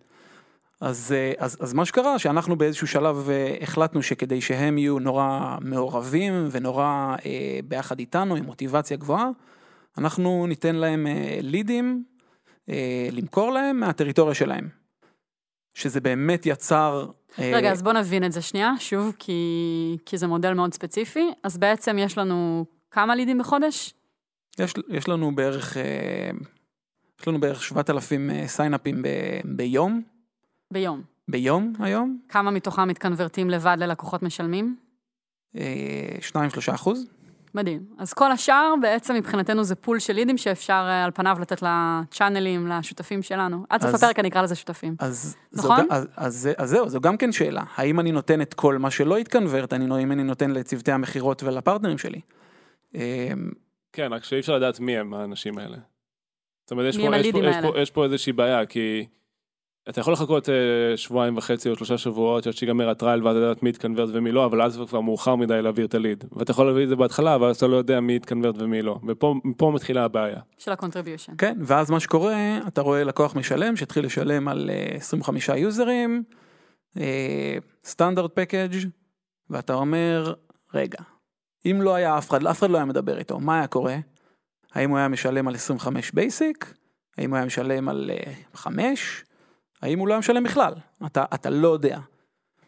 אז, 0.83 1.13
אה, 1.13 1.33
אז, 1.39 1.57
אז 1.61 1.73
מה 1.73 1.85
שקרה, 1.85 2.19
שאנחנו 2.19 2.57
באיזשהו 2.57 2.87
שלב 2.87 3.29
אה, 3.31 3.57
החלטנו 3.61 4.03
שכדי 4.03 4.41
שהם 4.41 4.79
יהיו 4.79 4.99
נורא 4.99 5.57
מעורבים 5.61 6.49
ונורא 6.51 7.17
אה, 7.27 7.61
ביחד 7.65 7.99
איתנו, 7.99 8.37
עם 8.37 8.45
מוטיבציה 8.45 8.97
גבוהה, 8.97 9.31
אנחנו 9.99 10.47
ניתן 10.47 10.75
להם 10.75 11.07
אה, 11.07 11.39
לידים, 11.43 12.05
אה, 12.69 13.09
למכור 13.13 13.53
להם 13.53 13.81
מהטריטוריה 13.81 14.35
שלהם. 14.35 14.69
שזה 15.75 16.01
באמת 16.01 16.47
יצר... 16.47 17.07
אה, 17.39 17.53
רגע, 17.55 17.73
אז 17.73 17.83
בוא 17.83 17.93
נבין 17.93 18.25
את 18.25 18.33
זה 18.33 18.43
שנייה, 18.43 18.73
שוב, 18.79 19.15
כי, 19.19 19.99
כי 20.07 20.19
זה 20.19 20.27
מודל 20.27 20.53
מאוד 20.53 20.75
ספציפי. 20.75 21.31
אז 21.43 21.59
בעצם 21.59 21.99
יש 21.99 22.19
לנו 22.19 22.65
כמה 22.91 23.15
לידים 23.15 23.39
בחודש? 23.39 23.95
יש, 24.59 24.75
יש 24.89 25.09
לנו 25.09 25.35
בערך, 25.35 25.77
אה, 25.77 26.31
יש 27.21 27.29
לנו 27.29 27.41
בערך 27.41 27.63
7,000 27.63 28.31
אה, 28.31 28.49
סיינאפים 28.49 29.03
ב, 29.03 29.09
ביום, 29.45 30.03
ביום. 30.73 31.03
ביום 31.29 31.73
היום, 31.79 32.19
כמה 32.29 32.51
מתוכם 32.51 32.89
מתקנברטים 32.89 33.51
לבד 33.51 33.77
ללקוחות 33.81 34.23
משלמים? 34.23 34.77
2-3 35.55 35.59
אחוז. 36.75 37.07
מדהים. 37.55 37.83
אז 37.99 38.13
כל 38.13 38.33
השאר 38.33 38.75
בעצם 38.83 39.15
מבחינתנו 39.15 39.65
זה 39.65 39.75
פול 39.75 39.99
של 39.99 40.13
לידים 40.13 40.39
שאפשר 40.39 40.73
אה, 40.89 41.05
על 41.05 41.11
פניו 41.15 41.37
לתת 41.41 41.63
לצ'אנלים, 41.63 42.67
לשותפים 42.67 43.23
שלנו. 43.23 43.65
עד 43.71 43.81
סוף 43.83 43.95
אז- 43.95 44.03
הפרק 44.03 44.19
אני 44.19 44.29
אקרא 44.29 44.43
לזה 44.43 44.55
שותפים. 44.55 44.97
אז, 44.99 45.37
נכון? 45.53 45.77
זו, 45.81 45.87
אז, 45.91 46.07
אז, 46.17 46.37
זה- 46.37 46.53
אז 46.59 46.71
זהו, 46.71 46.89
זו 46.89 47.01
גם 47.01 47.17
כן 47.17 47.33
שאלה. 47.33 47.63
האם 47.77 48.01
אני 48.01 48.13
נותן 48.13 48.43
את 48.43 48.55
כל 48.55 48.79
מה 48.79 48.91
שלא 48.91 49.17
התקנברט, 49.19 49.73
אני, 49.73 49.95
האם 49.95 50.13
אני 50.13 50.23
נותן 50.23 50.51
לצוותי 50.51 50.93
המכירות 50.93 51.43
ולפרטנרים 51.43 51.99
שלי? 51.99 52.21
כן, 53.93 54.13
רק 54.13 54.25
שאי 54.25 54.39
אפשר 54.39 54.57
לדעת 54.57 54.81
מי 54.81 54.99
הם 54.99 55.15
האנשים 55.15 55.59
האלה. 55.59 55.77
זאת 56.65 56.71
אומרת, 56.71 56.89
יש 56.89 56.97
פה, 56.97 57.17
יש, 57.17 57.33
פה, 57.33 57.39
יש, 57.45 57.57
פה? 57.63 57.79
יש 57.79 57.91
פה 57.91 58.05
איזושהי 58.05 58.33
בעיה, 58.33 58.67
כי 58.67 59.07
אתה 59.89 60.01
יכול 60.01 60.13
לחכות 60.13 60.49
אה, 60.49 60.97
שבועיים 60.97 61.37
וחצי 61.37 61.71
או 61.71 61.77
שלושה 61.77 61.99
שבועות 61.99 62.47
עד 62.47 62.53
שיגמר 62.53 62.89
הטרייל 62.89 63.27
ואז 63.27 63.37
לדעת 63.37 63.63
מי 63.63 63.71
יתקנברט 63.71 64.09
ומי 64.13 64.33
לא, 64.33 64.45
אבל 64.45 64.63
אז 64.63 64.81
כבר 64.89 65.01
מאוחר 65.01 65.37
מדי 65.37 65.63
להעביר 65.63 65.87
את 65.87 65.95
הליד. 65.95 66.25
ואתה 66.33 66.51
יכול 66.51 66.67
להביא 66.67 66.85
את 66.85 66.89
זה 66.89 66.97
בהתחלה, 66.97 67.37
ואז 67.41 67.57
אתה 67.57 67.67
לא 67.67 67.77
יודע 67.77 68.01
מי 68.01 68.17
יתקנברט 68.17 68.55
ומי 68.59 68.83
לא. 68.83 68.99
ופה 69.09 69.71
מתחילה 69.75 70.05
הבעיה. 70.05 70.41
של 70.59 70.73
ה-contribution. 70.73 71.33
כן, 71.39 71.59
ואז 71.61 71.91
מה 71.91 72.01
שקורה, 72.01 72.59
אתה 72.69 72.81
רואה 72.81 73.05
לקוח 73.05 73.37
משלם, 73.37 73.77
שהתחיל 73.77 74.05
לשלם 74.05 74.49
על 74.49 74.71
אה, 74.71 74.97
25 74.97 75.49
יוזרים, 75.49 76.23
standard 77.85 78.31
package, 78.35 78.75
ואתה 79.51 79.75
אומר, 79.75 80.35
רגע, 80.75 80.99
אם 81.67 81.83
לא 81.83 81.95
היה 81.95 82.19
אף 82.19 82.31
אחד, 82.31 82.47
אף 82.47 82.59
אחד 82.59 82.71
לא 82.71 82.77
היה 82.77 82.85
מדבר 82.85 83.19
איתו, 83.19 83.41
מה 83.41 83.57
היה 83.59 83.67
קורה? 83.67 83.97
האם 84.75 84.91
הוא 84.91 84.99
היה 84.99 85.09
משלם 85.09 85.49
על 85.49 85.55
25 85.55 86.13
basic? 86.13 86.75
האם 87.19 87.31
הוא 87.31 87.37
היה 87.37 87.47
משלם 87.47 87.89
על 87.89 88.11
5? 88.55 89.25
האם 89.83 89.99
הוא 89.99 90.09
לא 90.09 90.13
היה 90.13 90.19
משלם 90.19 90.45
בכלל? 90.45 90.75
אתה, 91.07 91.25
אתה 91.35 91.51
לא 91.51 91.69
יודע. 91.69 91.99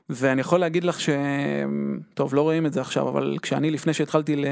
ואני 0.09 0.41
יכול 0.41 0.61
להגיד 0.61 0.85
לך 0.85 1.01
ש... 1.01 1.11
טוב, 2.15 2.35
לא 2.35 2.43
רואים 2.43 2.67
את 2.67 2.73
זה 2.73 2.81
עכשיו, 2.81 3.09
אבל 3.09 3.37
כשאני, 3.43 3.71
לפני 3.71 3.95
שהתחלתי 3.95 4.37
ל... 4.37 4.45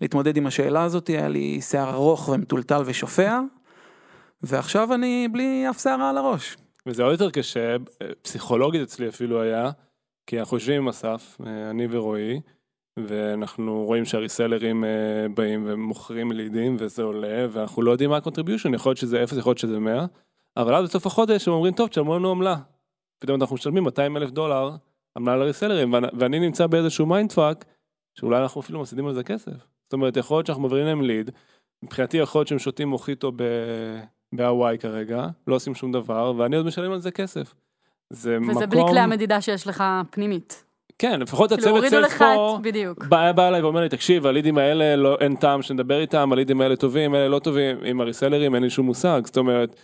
להתמודד 0.00 0.36
עם 0.36 0.46
השאלה 0.46 0.84
הזאת, 0.84 1.08
היה 1.08 1.28
לי 1.28 1.60
שיער 1.60 1.90
ארוך 1.90 2.28
ומטולטל 2.28 2.82
ושופע, 2.86 3.40
ועכשיו 4.42 4.94
אני 4.94 5.28
בלי 5.32 5.70
אף 5.70 5.82
שערה 5.82 6.10
על 6.10 6.18
הראש. 6.18 6.56
וזה 6.86 7.02
עוד 7.02 7.12
יותר 7.12 7.30
קשה, 7.30 7.76
אה, 8.02 8.08
פסיכולוגית 8.22 8.82
אצלי 8.82 9.08
אפילו 9.08 9.42
היה, 9.42 9.70
כי 10.26 10.40
אנחנו 10.40 10.56
יושבים 10.56 10.82
עם 10.82 10.88
אסף, 10.88 11.36
אה, 11.46 11.70
אני 11.70 11.86
ורועי, 11.90 12.40
ואנחנו 12.96 13.84
רואים 13.84 14.04
שהריסלרים 14.04 14.84
אה, 14.84 15.26
באים 15.34 15.64
ומוכרים 15.66 16.32
לידים 16.32 16.76
וזה 16.78 17.02
עולה, 17.02 17.46
ואנחנו 17.50 17.82
לא 17.82 17.90
יודעים 17.90 18.10
מה 18.10 18.16
ה-contribution, 18.16 18.74
יכול 18.74 18.90
להיות 18.90 18.98
שזה 18.98 19.22
0, 19.24 19.38
יכול 19.38 19.50
להיות 19.50 19.58
שזה 19.58 19.78
100, 19.78 20.06
אבל 20.56 20.74
אז 20.74 20.84
בסוף 20.84 21.06
החודש 21.06 21.48
הם 21.48 21.54
אומרים, 21.54 21.74
טוב, 21.74 21.88
תשלמו 21.88 22.18
לנו 22.18 22.30
עמלה. 22.30 22.56
פתאום 23.18 23.40
אנחנו 23.40 23.54
משלמים 23.54 23.84
200 23.84 24.16
אלף 24.16 24.30
דולר 24.30 24.70
עמלה 25.16 25.36
ל 25.36 25.41
resellerים, 25.41 25.92
ואני, 25.92 26.06
ואני 26.18 26.38
נמצא 26.38 26.66
באיזשהו 26.66 27.06
mind 27.06 27.32
fuck, 27.32 27.64
שאולי 28.14 28.42
אנחנו 28.42 28.60
אפילו 28.60 28.80
מפסידים 28.80 29.06
על 29.06 29.14
זה 29.14 29.22
כסף. 29.22 29.52
זאת 29.82 29.92
אומרת, 29.92 30.16
יכול 30.16 30.36
להיות 30.36 30.46
שאנחנו 30.46 30.62
מעבירים 30.62 30.86
להם 30.86 31.02
lead, 31.02 31.30
מבחינתי 31.82 32.16
יכול 32.16 32.38
להיות 32.38 32.48
שהם 32.48 32.58
שותים 32.58 32.88
מוחיטו. 32.88 33.32
בהוואי 34.34 34.78
כרגע, 34.78 35.26
לא 35.46 35.54
עושים 35.54 35.74
שום 35.74 35.92
דבר, 35.92 36.32
ואני 36.36 36.56
עוד 36.56 36.66
משלם 36.66 36.92
על 36.92 36.98
זה 36.98 37.10
כסף. 37.10 37.54
זה 38.10 38.38
וזה 38.42 38.52
מקום... 38.52 38.70
בלי 38.70 38.80
כלי 38.88 39.00
המדידה 39.00 39.40
שיש 39.40 39.66
לך 39.66 39.84
פנימית. 40.10 40.64
כן, 41.00 41.20
לפחות 41.20 41.52
כאילו 41.52 41.62
הצוות 41.62 41.84
את... 41.84 42.62
בדיוק. 42.62 43.04
בא, 43.04 43.32
בא 43.32 43.48
אליי 43.48 43.62
ואומר 43.62 43.80
לי, 43.80 43.88
תקשיב, 43.88 44.26
ה 44.26 44.31
leadים 44.31 44.58
האלה 44.58 44.96
לא, 44.96 45.16
אין 45.20 45.36
טעם 45.36 45.62
שנדבר 45.62 46.00
איתם, 46.00 46.32
ה 46.32 46.36
leadים 46.36 46.60
האלה 46.60 46.76
טובים, 46.76 47.14
אלה 47.14 47.28
לא 47.28 47.38
טובים, 47.38 47.78
עם 47.84 48.00
ה 48.00 48.05
resellerים 48.05 48.54
אין 48.54 48.62
לי 48.62 48.70
שום 48.70 48.86
מושג, 48.86 49.22
זאת 49.24 49.36
אומרת, 49.36 49.76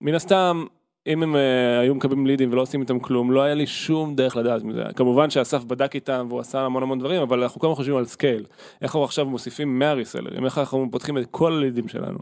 מן 0.00 0.14
הסתם, 0.14 0.64
אם 1.06 1.22
הם 1.22 1.34
uh, 1.34 1.38
היו 1.80 1.94
מקבלים 1.94 2.26
leadים 2.26 2.52
ולא 2.52 2.62
עושים 2.62 2.80
איתם 2.80 2.98
כלום, 2.98 3.32
לא 3.32 3.42
היה 3.42 3.54
לי 3.54 3.66
שום 3.66 4.14
דרך 4.14 4.36
לדעת 4.36 4.62
מזה. 4.62 4.82
כמובן 4.96 5.30
שאסף 5.30 5.64
בדק 5.64 5.94
איתם 5.94 6.26
והוא 6.28 6.40
עשה 6.40 6.60
המון 6.60 6.82
המון 6.82 6.98
דברים, 6.98 7.22
אבל 7.22 7.42
אנחנו 7.42 7.60
הזמן 7.64 7.74
חושבים 7.74 7.96
על 7.96 8.04
scale. 8.04 8.44
איך 8.82 8.90
אנחנו 8.90 9.04
עכשיו 9.04 9.26
מוסיפים 9.26 9.78
100 9.78 9.92
resellerים, 9.92 10.44
איך 10.44 10.58
אנחנו 10.58 10.88
פותחים 10.90 11.18
את 11.18 11.26
כל 11.30 11.52
ה 11.52 11.57
leadים 11.57 11.88
שלנו. 11.88 12.18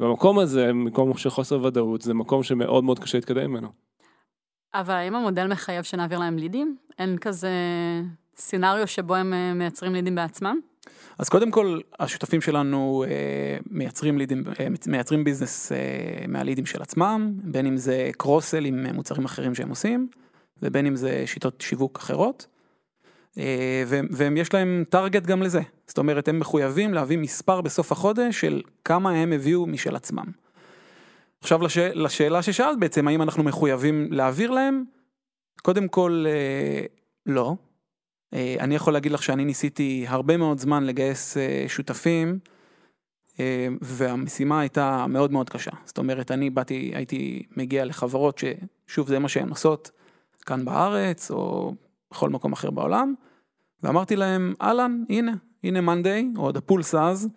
במקום 0.00 0.38
הזה, 0.38 0.72
מקום 0.72 1.16
של 1.16 1.30
חוסר 1.30 1.64
ודאות, 1.64 2.02
זה 2.02 2.14
מקום 2.14 2.42
שמאוד 2.42 2.84
מאוד 2.84 2.98
קשה 2.98 3.18
להתקדם 3.18 3.50
ממנו. 3.50 3.68
אבל 4.74 4.94
האם 4.94 5.14
המודל 5.14 5.46
מחייב 5.46 5.84
שנעביר 5.84 6.18
להם 6.18 6.38
leadים? 6.38 6.76
אין 6.98 7.18
כזה 7.18 7.50
scenario 8.36 8.86
שבו 8.86 9.14
הם 9.14 9.34
אה, 9.34 9.54
מייצרים 9.54 9.94
leadים 9.94 10.14
בעצמם? 10.14 10.60
אז 11.18 11.28
קודם 11.28 11.50
כל, 11.50 11.80
השותפים 12.00 12.40
שלנו 12.40 13.04
אה, 13.08 13.58
מייצרים, 13.70 14.18
leadים, 14.18 14.44
אה, 14.60 14.66
מייצרים 14.86 15.24
business 15.24 15.72
אה, 15.72 15.78
מהלידים 16.28 16.66
של 16.66 16.82
עצמם, 16.82 17.32
בין 17.34 17.66
אם 17.66 17.76
זה 17.76 18.10
קרוסל 18.16 18.64
עם 18.64 18.86
מוצרים 18.94 19.24
אחרים 19.24 19.54
שהם 19.54 19.68
עושים, 19.68 20.08
ובין 20.62 20.86
אם 20.86 20.96
זה 20.96 21.22
שיטות 21.26 21.60
שיווק 21.60 21.98
אחרות. 21.98 22.46
אה, 23.38 23.84
והם, 23.86 24.06
והם 24.10 24.36
יש 24.36 24.54
להם 24.54 24.84
טארגט 24.88 25.26
גם 25.26 25.42
לזה, 25.42 25.60
זאת 25.86 25.98
אומרת 25.98 26.28
הם 26.28 26.38
מחויבים 26.38 26.94
להביא 26.94 27.18
מספר 27.18 27.60
בסוף 27.60 27.92
החודש 27.92 28.40
של 28.40 28.62
כמה 28.84 29.10
הם 29.10 29.32
הביאו 29.32 29.66
משל 29.66 29.96
עצמם. 29.96 30.24
עכשיו 31.42 31.62
לש, 31.62 31.78
לשאלה 31.78 32.42
ששאלת 32.42 32.78
בעצם, 32.78 33.08
האם 33.08 33.22
אנחנו 33.22 33.42
מחויבים 33.42 34.12
להעביר 34.12 34.50
להם? 34.50 34.84
קודם 35.62 35.88
כל, 35.88 36.24
אה, 36.28 36.86
לא. 37.26 37.56
אה, 38.34 38.56
אני 38.60 38.74
יכול 38.74 38.92
להגיד 38.92 39.12
לך 39.12 39.22
שאני 39.22 39.44
ניסיתי 39.44 40.04
הרבה 40.08 40.36
מאוד 40.36 40.58
זמן 40.58 40.84
לגייס 40.84 41.36
אה, 41.36 41.64
שותפים, 41.68 42.38
אה, 43.40 43.68
והמשימה 43.80 44.60
הייתה 44.60 45.06
מאוד 45.08 45.32
מאוד 45.32 45.50
קשה. 45.50 45.70
זאת 45.84 45.98
אומרת, 45.98 46.30
אני 46.30 46.50
באתי, 46.50 46.92
הייתי 46.94 47.42
מגיע 47.56 47.84
לחברות 47.84 48.38
ששוב 48.38 49.08
זה 49.08 49.18
מה 49.18 49.28
שהן 49.28 49.48
עושות 49.48 49.90
כאן 50.46 50.64
בארץ 50.64 51.30
או 51.30 51.74
בכל 52.10 52.30
מקום 52.30 52.52
אחר 52.52 52.70
בעולם, 52.70 53.14
ואמרתי 53.82 54.16
להם, 54.16 54.54
אהלן, 54.62 55.04
הנה, 55.08 55.32
הנה 55.64 55.80
מאנדיי, 55.80 56.28
או 56.36 56.42
עוד 56.42 56.56
דאפולס 56.56 56.94
אז, 56.94 57.28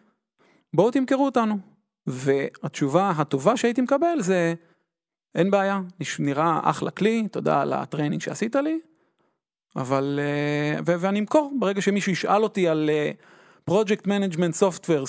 בואו 0.74 0.92
תמכרו 0.92 1.26
אותנו. 1.26 1.75
והתשובה 2.08 3.10
הטובה 3.10 3.58
שהייתי 3.58 3.82
מקבל 3.82 4.22
זה, 4.22 4.54
אין 5.36 5.52
בעיה, 5.52 5.82
נראה 6.20 6.60
אחלה 6.64 6.92
כלי, 6.92 7.28
תודה 7.32 7.62
על 7.62 7.74
ה 7.74 7.79
training 7.79 8.22
שעשית 8.22 8.56
לי, 8.56 8.80
אבל, 9.76 10.20
אה, 10.22 10.80
ו- 10.88 11.00
ואני 11.00 11.20
אמכור, 11.20 11.54
ברגע 11.60 11.82
שמישהו 11.82 12.12
ישאל 12.12 12.44
אותי 12.44 12.68
על 12.68 12.90
project 13.66 14.08
management 14.08 14.54
software, 14.54 15.06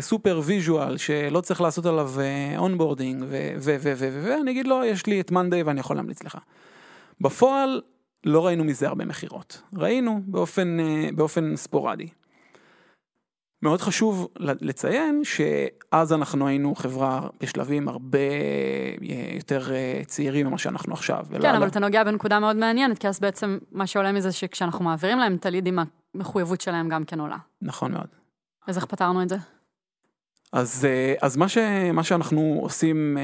super 0.00 0.40
visual, 0.44 0.96
שלא 0.96 1.40
צריך 1.40 1.60
לעשות 1.60 1.86
עליו 1.86 2.10
onboarding, 2.56 3.24
ואני 3.60 4.50
אגיד 4.50 4.66
לו, 4.66 4.84
יש 4.84 5.06
לי 5.06 5.20
את 5.20 5.30
מאנדיי 5.30 5.62
ואני 5.62 5.80
יכול 5.80 5.96
להמליץ 5.96 6.22
לך. 6.22 6.38
בפועל, 7.20 7.80
לא 8.24 8.46
ראינו 8.46 8.64
מזה 8.64 8.88
הרבה 8.88 9.04
מכירות, 9.04 9.62
ראינו 9.76 10.20
באופן, 10.26 10.80
אה, 10.80 11.08
באופן 11.14 11.56
ספורדי. 11.56 12.08
מאוד 13.62 13.80
חשוב 13.80 14.28
לציין 14.38 15.22
שאז 15.24 16.12
אנחנו 16.12 16.46
היינו 16.46 16.74
חברה 16.74 17.20
בשלבים 17.40 17.88
הרבה 17.88 18.18
אה, 18.18 19.34
יותר 19.34 19.74
אה, 19.74 20.02
צעירים 20.06 20.46
ממה 20.46 20.58
שאנחנו 20.58 20.92
עכשיו. 20.92 21.26
כן, 21.40 21.54
אבל 21.54 21.66
אתה 21.66 21.80
נוגע 21.80 22.04
בנקודה 22.04 22.40
מאוד 22.40 22.56
מעניינת, 22.56 22.98
כי 22.98 23.08
אז 23.08 23.20
בעצם 23.20 23.58
מה 23.72 23.86
שעולה 23.86 24.12
מזה 24.12 24.32
שכשאנחנו 24.32 24.84
מעבירים 24.84 25.18
להם 25.18 25.34
את 25.34 25.46
ה 25.46 25.50
leadים, 25.50 25.78
המחויבות 26.14 26.60
שלהם 26.60 26.88
גם 26.88 27.04
כן 27.04 27.20
עולה. 27.20 27.36
נכון 27.62 27.92
מאוד. 27.92 28.06
אז 28.66 28.76
איך 28.76 28.84
פתרנו 28.84 29.22
את 29.22 29.28
זה? 29.28 29.36
אז, 30.52 30.84
אה, 30.84 31.14
אז 31.22 31.36
מה, 31.36 31.48
ש, 31.48 31.58
מה 31.92 32.04
שאנחנו 32.04 32.58
עושים 32.62 33.18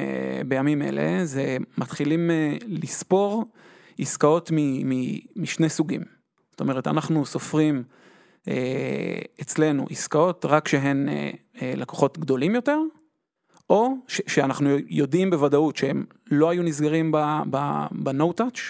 בימים 0.49 0.83
אלה 0.83 1.25
זה 1.25 1.57
מתחילים 1.79 2.31
לספור 2.66 3.44
עסקאות 3.99 4.51
מ, 4.53 4.88
מ, 4.90 5.18
משני 5.37 5.68
סוגים. 5.68 6.03
זאת 6.51 6.61
אומרת, 6.61 6.87
אנחנו 6.87 7.27
סופרים 7.27 7.85
אצלנו 9.40 9.87
עסקאות 9.90 10.44
רק 10.44 10.68
שהן 10.68 11.09
אה, 11.09 11.30
אה, 11.62 11.72
לקוחות 11.76 12.18
גדולים 12.18 12.54
יותר, 12.54 12.78
או 13.70 13.94
שאנחנו 14.09 14.70
יודעים 14.88 15.30
בוודאות 15.30 15.76
שהם 15.76 16.04
לא 16.30 16.50
היו 16.50 16.62
נסגרים 16.62 17.12
ב-no 17.12 18.40
touch, 18.40 18.61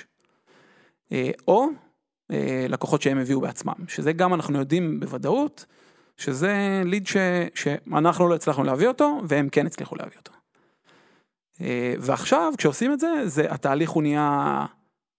אה, 1.12 1.30
או 1.48 1.66
אה, 2.30 2.66
לקוחות 2.68 3.02
שהם 3.02 3.18
הביאו 3.18 3.40
בעצמם, 3.40 3.74
שזה 3.88 4.12
גם 4.12 4.34
אנחנו 4.34 4.58
יודעים 4.58 5.00
בוודאות. 5.00 5.66
שזה 6.16 6.82
ליד 6.84 7.06
ש, 7.06 7.16
שאנחנו 7.54 8.28
לא 8.28 8.34
הצלחנו 8.34 8.64
להביא 8.64 8.88
אותו, 8.88 9.20
והם 9.28 9.48
כן 9.48 9.66
הצליחו 9.66 9.96
להביא 9.96 10.16
אותו. 10.16 10.32
אה, 11.60 11.94
ועכשיו, 11.98 12.52
כשעושים 12.58 12.92
את 12.92 13.00
זה, 13.00 13.08
זה 13.24 13.52
התהליך 13.52 13.90
הוא 13.90 14.02
נהיה, 14.02 14.66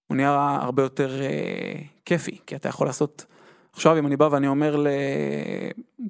הוא 0.07 0.15
נהיה 0.15 0.57
הרבה 0.61 0.83
יותר 0.83 1.21
אה, 1.21 1.81
כיפי, 2.05 2.37
כי 2.45 2.55
אתה 2.55 2.69
יכול 2.69 2.87
לעשות, 2.87 3.25
עכשיו 3.75 3.99
אם 3.99 4.07
אני 4.07 4.17
בא 4.17 4.29
ואני 4.31 4.47
אומר 4.47 4.83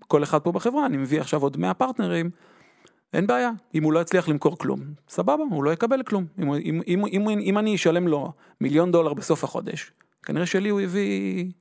לכל 0.02 0.24
אחד 0.24 0.40
פה 0.40 0.52
בחברה, 0.52 0.86
אני 0.86 0.98
מביא 0.98 1.22
עכשיו 1.22 1.42
עוד 1.42 1.58
100 1.58 1.74
פרטנרים, 1.74 2.30
אין 3.14 3.28
בעיה, 3.28 3.52
אם 3.76 3.84
הוא 3.84 3.94
לא 3.94 4.00
יצליח 4.00 4.28
למכור 4.28 4.58
כלום, 4.58 4.80
סבבה, 5.10 5.44
הוא 5.52 5.64
לא 5.64 5.72
יקבל 5.72 6.04
כלום. 6.04 6.26
אם, 6.40 6.54
אם, 6.54 6.82
אם, 6.88 7.06
אם, 7.06 7.30
אם 7.30 7.58
אני 7.58 7.76
אשלם 7.76 8.08
לו 8.08 8.32
מיליון 8.62 8.92
דולר 8.92 9.14
בסוף 9.14 9.44
החודש, 9.44 9.92
כנראה 10.24 10.46
שלי 10.46 10.70
הוא 10.70 10.82
הביא 10.82 11.52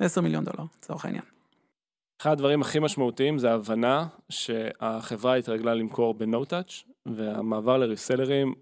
10 0.00 0.20
מיליון 0.20 0.44
דולר, 0.44 0.64
לצורך 0.78 1.04
העניין. 1.04 1.24
אחד 2.20 2.32
הדברים 2.32 2.60
הכי 2.60 2.78
משמעותיים 2.78 3.38
זה 3.38 3.50
ההבנה 3.50 4.06
שהחברה 4.28 5.34
התרגלה 5.34 5.74
למכור 5.74 6.14
ב-No 6.14 6.46
touch, 6.50 6.90
והמעבר 7.06 7.76
לריסלרים 7.78 8.54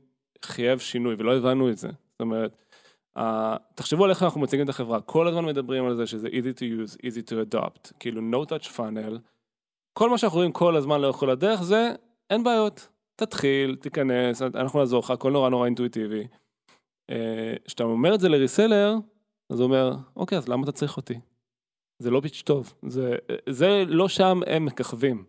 חייב 0.45 0.79
שינוי, 0.79 1.15
ולא 1.19 1.37
הבנו 1.37 1.71
את 1.71 1.79
זה. 1.79 1.89
זאת 1.89 2.21
אומרת, 2.21 2.64
ה- 3.17 3.57
תחשבו 3.75 4.05
על 4.05 4.11
איך 4.11 4.23
אנחנו 4.23 4.41
מציגים 4.41 4.65
את 4.65 4.71
החברה, 4.71 5.01
כל 5.01 5.29
הזמן 5.29 5.45
מדברים 5.45 5.87
על 5.87 5.95
זה 5.97 6.07
שזה 6.07 6.29
easy 6.29 6.57
to 6.59 6.61
use, 6.61 6.97
easy 6.97 7.31
to 7.31 7.55
adopt, 7.55 7.93
כאילו 8.01 8.23
no 8.33 8.47
touch 8.47 8.77
funnel, 8.77 9.19
כל 9.93 10.11
מה 10.11 10.19
שאנחנו 10.19 10.37
רואים 10.39 10.53
כל 10.53 10.77
הזמן 10.77 11.01
לאורך 11.01 11.17
כל 11.17 11.31
הדרך 11.31 11.63
זה, 11.63 11.93
אין 12.31 12.45
בעיות, 12.45 12.89
תתחיל, 13.17 13.77
תיכנס, 13.77 14.43
אנחנו 14.43 14.79
נעזור 14.79 15.01
לך, 15.01 15.11
הכל 15.11 15.33
נורא 15.33 15.49
נורא 15.51 15.65
אינטואיטיבי. 15.67 16.27
אה, 17.11 17.55
כשאתה 17.65 17.85
אומר 17.85 18.15
את 18.15 18.21
זה 18.21 18.29
לריסלר, 18.29 18.95
אז 19.51 19.61
הוא 19.61 19.67
אומר, 19.67 19.93
אוקיי, 20.17 20.39
אז 20.39 20.49
למה 20.49 20.65
אתה 20.65 20.73
צריך 20.73 20.97
אותי? 20.97 21.21
זה 21.99 22.11
לא 22.11 22.21
פיץ' 22.21 22.43
טוב, 22.45 22.75
זה, 22.87 23.17
זה 23.49 23.85
לא 23.87 24.09
שם 24.09 24.41
הם 24.47 24.65
מככבים. 24.65 25.25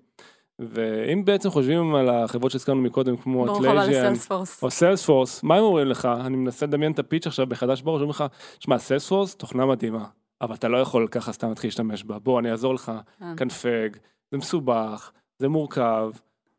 ואם 0.60 1.26
בעצם 1.26 1.50
חושבים 1.50 1.96
על 1.96 2.10
החברות 2.10 2.52
שהזכרנו 2.52 2.82
מקודם, 2.82 3.18
כמו 3.18 3.46
לסיילספורס. 3.74 4.64
או 4.64 4.72
סיילספורס, 4.72 5.44
מה 5.44 5.56
הם 5.56 5.64
אומרים 5.64 5.88
לך? 5.88 6.06
אני 6.06 6.38
מנסה 6.38 6.66
לדמיין 6.66 6.92
את 6.92 7.00
הפיץ' 7.00 7.28
עכשיו 7.28 7.48
בחדש 7.48 7.82
בראש, 7.82 7.96
אומרים 7.96 8.10
לך, 8.10 8.24
שמע, 8.60 8.78
סיילספורס, 8.78 9.36
תוכנה 9.36 9.66
מדהימה, 9.66 10.06
אבל 10.42 10.56
אתה 10.56 10.68
לא 10.68 10.78
יכול 10.78 11.08
ככה 11.12 11.32
סתם 11.32 11.50
להתחיל 11.50 11.68
להשתמש 11.68 12.04
בה, 12.04 12.20
בוא, 12.20 12.40
אני 12.40 12.52
אעזור 12.52 12.74
לך, 12.74 12.92
כן. 13.20 13.36
קנפג, 13.36 13.90
זה 14.32 14.38
מסובך, 14.38 15.12
זה 15.40 15.48
מורכב, 15.48 16.12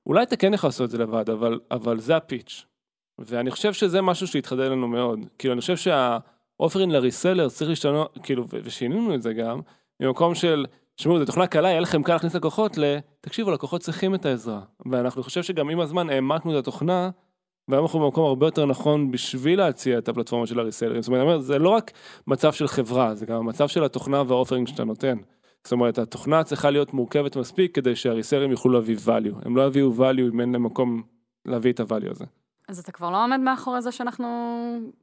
אולי 0.07 0.23
אתה 0.23 0.37
כן 0.37 0.55
יכול 0.55 0.69
לעשות 0.69 0.85
את 0.85 0.91
זה 0.91 0.99
לבד, 0.99 1.31
אבל, 1.31 1.61
אבל 1.71 2.01
זה 2.01 2.17
הפיץ'. 2.17 2.65
ואני 3.19 3.51
חושב 3.51 3.73
שזה 3.73 4.03
משהו 4.03 4.27
שהתחדד 4.27 4.69
לנו 4.71 4.89
מאוד. 4.89 5.21
כאילו, 5.39 5.55
אני 5.55 5.61
חושב 5.61 5.77
שהאופרין 5.77 6.91
לריסלר 6.91 7.49
צריך 7.49 7.71
להשתנות, 7.71 8.19
כאילו, 8.23 8.47
ושינינו 8.51 9.15
את 9.15 9.23
זה 9.23 9.33
גם, 9.33 9.61
ממקום 10.01 10.35
של, 10.35 10.67
תשמעו, 10.97 11.19
זו 11.19 11.25
תוכנה 11.25 11.47
קלה, 11.47 11.69
יהיה 11.69 11.81
לכם 11.81 12.03
קל 12.03 12.13
להכניס 12.13 12.35
לקוחות 12.35 12.79
ל... 12.79 12.99
תקשיבו, 13.21 13.51
לקוחות 13.51 13.81
צריכים 13.81 14.15
את 14.15 14.27
העזרה. 14.27 14.61
ואנחנו 14.91 15.23
חושב 15.23 15.43
שגם 15.43 15.69
עם 15.69 15.81
הזמן 15.81 16.11
העמקנו 16.11 16.53
את 16.53 16.59
התוכנה, 16.59 17.11
והיום 17.69 17.85
אנחנו 17.85 18.01
במקום 18.01 18.25
הרבה 18.25 18.47
יותר 18.47 18.67
נכון 18.67 19.11
בשביל 19.11 19.59
להציע 19.59 19.99
את 19.99 20.09
הפלטפורמה 20.09 20.47
של 20.47 20.61
הריסלרים. 20.61 21.03
זאת 21.03 21.09
אומרת, 21.09 21.43
זה 21.43 21.59
לא 21.59 21.69
רק 21.69 21.91
מצב 22.27 22.53
של 22.53 22.69
חברה, 22.69 23.15
זה 23.15 23.27
גם 23.27 23.37
המצב 23.37 23.69
של 23.69 23.85
התוכנה 23.85 24.23
והאופרינג 24.27 24.69
שאתה 24.69 24.85
נותן. 24.85 25.19
זאת 25.65 25.73
אומרת, 25.73 25.99
התוכנה 25.99 26.45
צריכה 26.45 26.71
להיות 26.71 26.95
מורכבת 26.95 27.37
מספיק 27.37 27.75
כדי 27.75 27.97
שהריסלרים 27.97 28.51
יוכלו 28.51 28.73
להביא 28.73 28.97
value. 29.07 29.35
הם 29.45 29.57
לא 29.57 29.67
יביאו 29.67 29.93
value 29.99 30.33
אם 30.33 30.41
אין 30.41 30.53
להם 30.53 30.63
מקום 30.63 31.03
להביא 31.45 31.73
את 31.73 31.81
ה-value 31.81 32.11
הזה. 32.11 32.25
אז 32.69 32.79
אתה 32.79 32.93
כבר 32.93 33.11
לא 33.11 33.25
עומד 33.25 33.41
מאחורי 33.41 33.83
זה 33.83 33.93
שאנחנו 33.93 34.27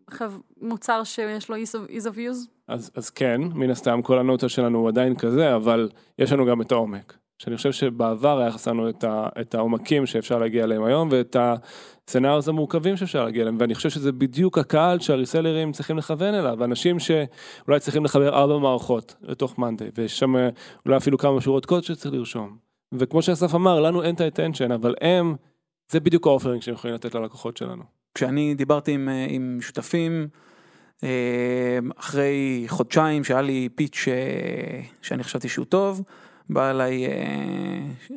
חב... 0.10 0.34
מוצר 0.62 1.04
שיש 1.04 1.50
לו 1.50 1.56
ease 1.56 1.76
of, 1.76 1.92
ease 1.92 2.06
of 2.06 2.16
use? 2.16 2.53
אז, 2.68 2.92
אז 2.96 3.10
כן, 3.10 3.42
מן 3.54 3.70
הסתם 3.70 4.02
כל 4.02 4.20
הנוטה 4.20 4.50
שלנו 4.50 4.80
הוא 4.80 4.88
עדיין 4.88 5.16
כזה, 5.16 5.56
אבל 5.56 5.90
יש 6.20 6.32
לנו 6.32 6.46
גם 6.46 6.62
את 6.62 6.72
העומק. 6.72 7.18
שאני 7.38 7.58
חושב 7.58 7.72
שבעבר 7.72 8.40
היה 8.40 8.52
חסרנו 8.52 8.90
את, 8.90 9.04
את 9.42 9.56
העומקים 9.56 10.06
שאפשר 10.06 10.40
להגיע 10.40 10.64
אליהם 10.64 10.84
היום, 10.84 11.10
ואת 11.12 11.36
הסצנריוז 11.40 12.48
המורכבים 12.48 12.98
שאפשר 12.98 13.24
להגיע 13.24 13.42
אליהם, 13.42 13.58
ואני 13.60 13.76
חושב 13.76 13.90
שזה 13.90 14.12
בדיוק 14.12 14.58
הקהל 14.58 15.00
שהריסלרים 15.00 15.72
צריכים 15.72 15.98
לכוון 15.98 16.34
אליו, 16.34 16.64
אנשים 16.64 17.00
שאולי 17.00 17.80
צריכים 17.80 18.06
לחבר 18.06 18.30
ארבע 18.30 18.58
מערכות 18.58 19.16
לתוך 19.22 19.60
מאנדיי, 19.60 19.90
ויש 19.96 20.20
שם 20.20 20.36
אולי 20.86 20.98
אפילו 20.98 21.18
כמה 21.18 21.42
שורות 21.42 21.66
קוד 21.66 21.84
שצריך 21.84 22.14
לרשום. 22.14 22.58
וכמו 22.94 23.22
שאסף 23.22 23.56
אמר, 23.56 23.80
לנו 23.80 24.04
אין 24.04 24.16
את 24.16 24.22
ה 24.22 24.26
attention, 24.26 24.72
אבל 24.72 24.96
הם, 25.02 25.36
זה 25.92 26.00
בדיוק 26.00 26.28
ה 26.28 26.32
offering 26.32 26.62
שהם 26.62 26.74
יכולים 26.74 26.96
לתת 26.96 27.16
ללקוחות 27.16 27.58
שלנו. 27.58 27.84
כשאני 28.16 28.56
דיברתי 28.56 28.92
עם, 28.92 29.10
אה, 29.10 29.26
עם 29.30 29.58
שותפים, 29.62 30.28
אחרי 31.96 32.66
חודשיים 32.68 33.24
שהיה 33.24 33.42
לי 33.42 33.70
pitch 33.76 34.06
אה, 34.08 34.82
שאני 35.02 35.24
חשבתי 35.24 35.50
שהוא 35.50 35.66
טוב, 35.66 36.02
בא 36.50 36.70
אליי 36.70 37.06
אה, 37.06 37.12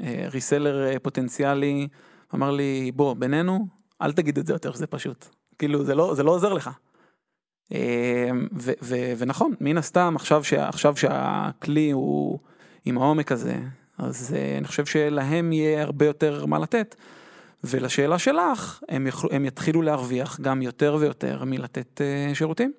אה, 0.03 0.29
reseller 0.29 0.98
פוטנציאלי, 0.99 1.88
אמר 2.35 2.51
לי, 2.51 2.92
בוא, 2.94 3.14
בינינו, 3.14 3.66
אל 4.03 4.12
תגיד 4.12 4.38
את 4.38 4.46
זה 4.46 4.53
יותר, 4.53 4.72
זה 4.72 4.87
פשוט. 4.87 5.27
כאילו, 5.59 5.85
זה 5.85 5.94
לא, 5.94 6.14
זה 6.14 6.22
לא 6.22 6.31
עוזר 6.31 6.53
לך. 6.53 6.70
אה, 7.72 8.31
ו, 8.53 8.72
ו, 8.83 9.12
ונכון, 9.18 9.55
מן 9.61 9.79
הסתם, 9.79 10.12
עכשיו, 10.16 10.44
שה, 10.44 10.68
עכשיו 10.68 10.96
שהכלי 10.96 11.90
הוא 11.90 12.38
עם 12.85 12.99
העומק 12.99 13.33
הזה, 13.33 13.57
אז 13.99 14.37
אני 14.59 14.66
חושב 14.66 14.87
שלהם 14.87 15.53
יהיה 15.53 15.83
הרבה 15.83 16.07
יותר 16.07 16.46
מה 16.46 16.59
לתת. 16.59 16.94
ולשאלה 17.68 18.18
שלך, 18.18 18.81
הם, 18.88 19.07
יוכלו, 19.07 19.31
הם 19.33 19.44
יתחילו 19.44 19.83
להרוויח 19.83 20.40
גם 20.40 20.62
יותר 20.62 20.96
ויותר 21.00 21.44
מלתת 21.44 22.00
uh, 22.00 22.35
שירותים. 22.35 22.72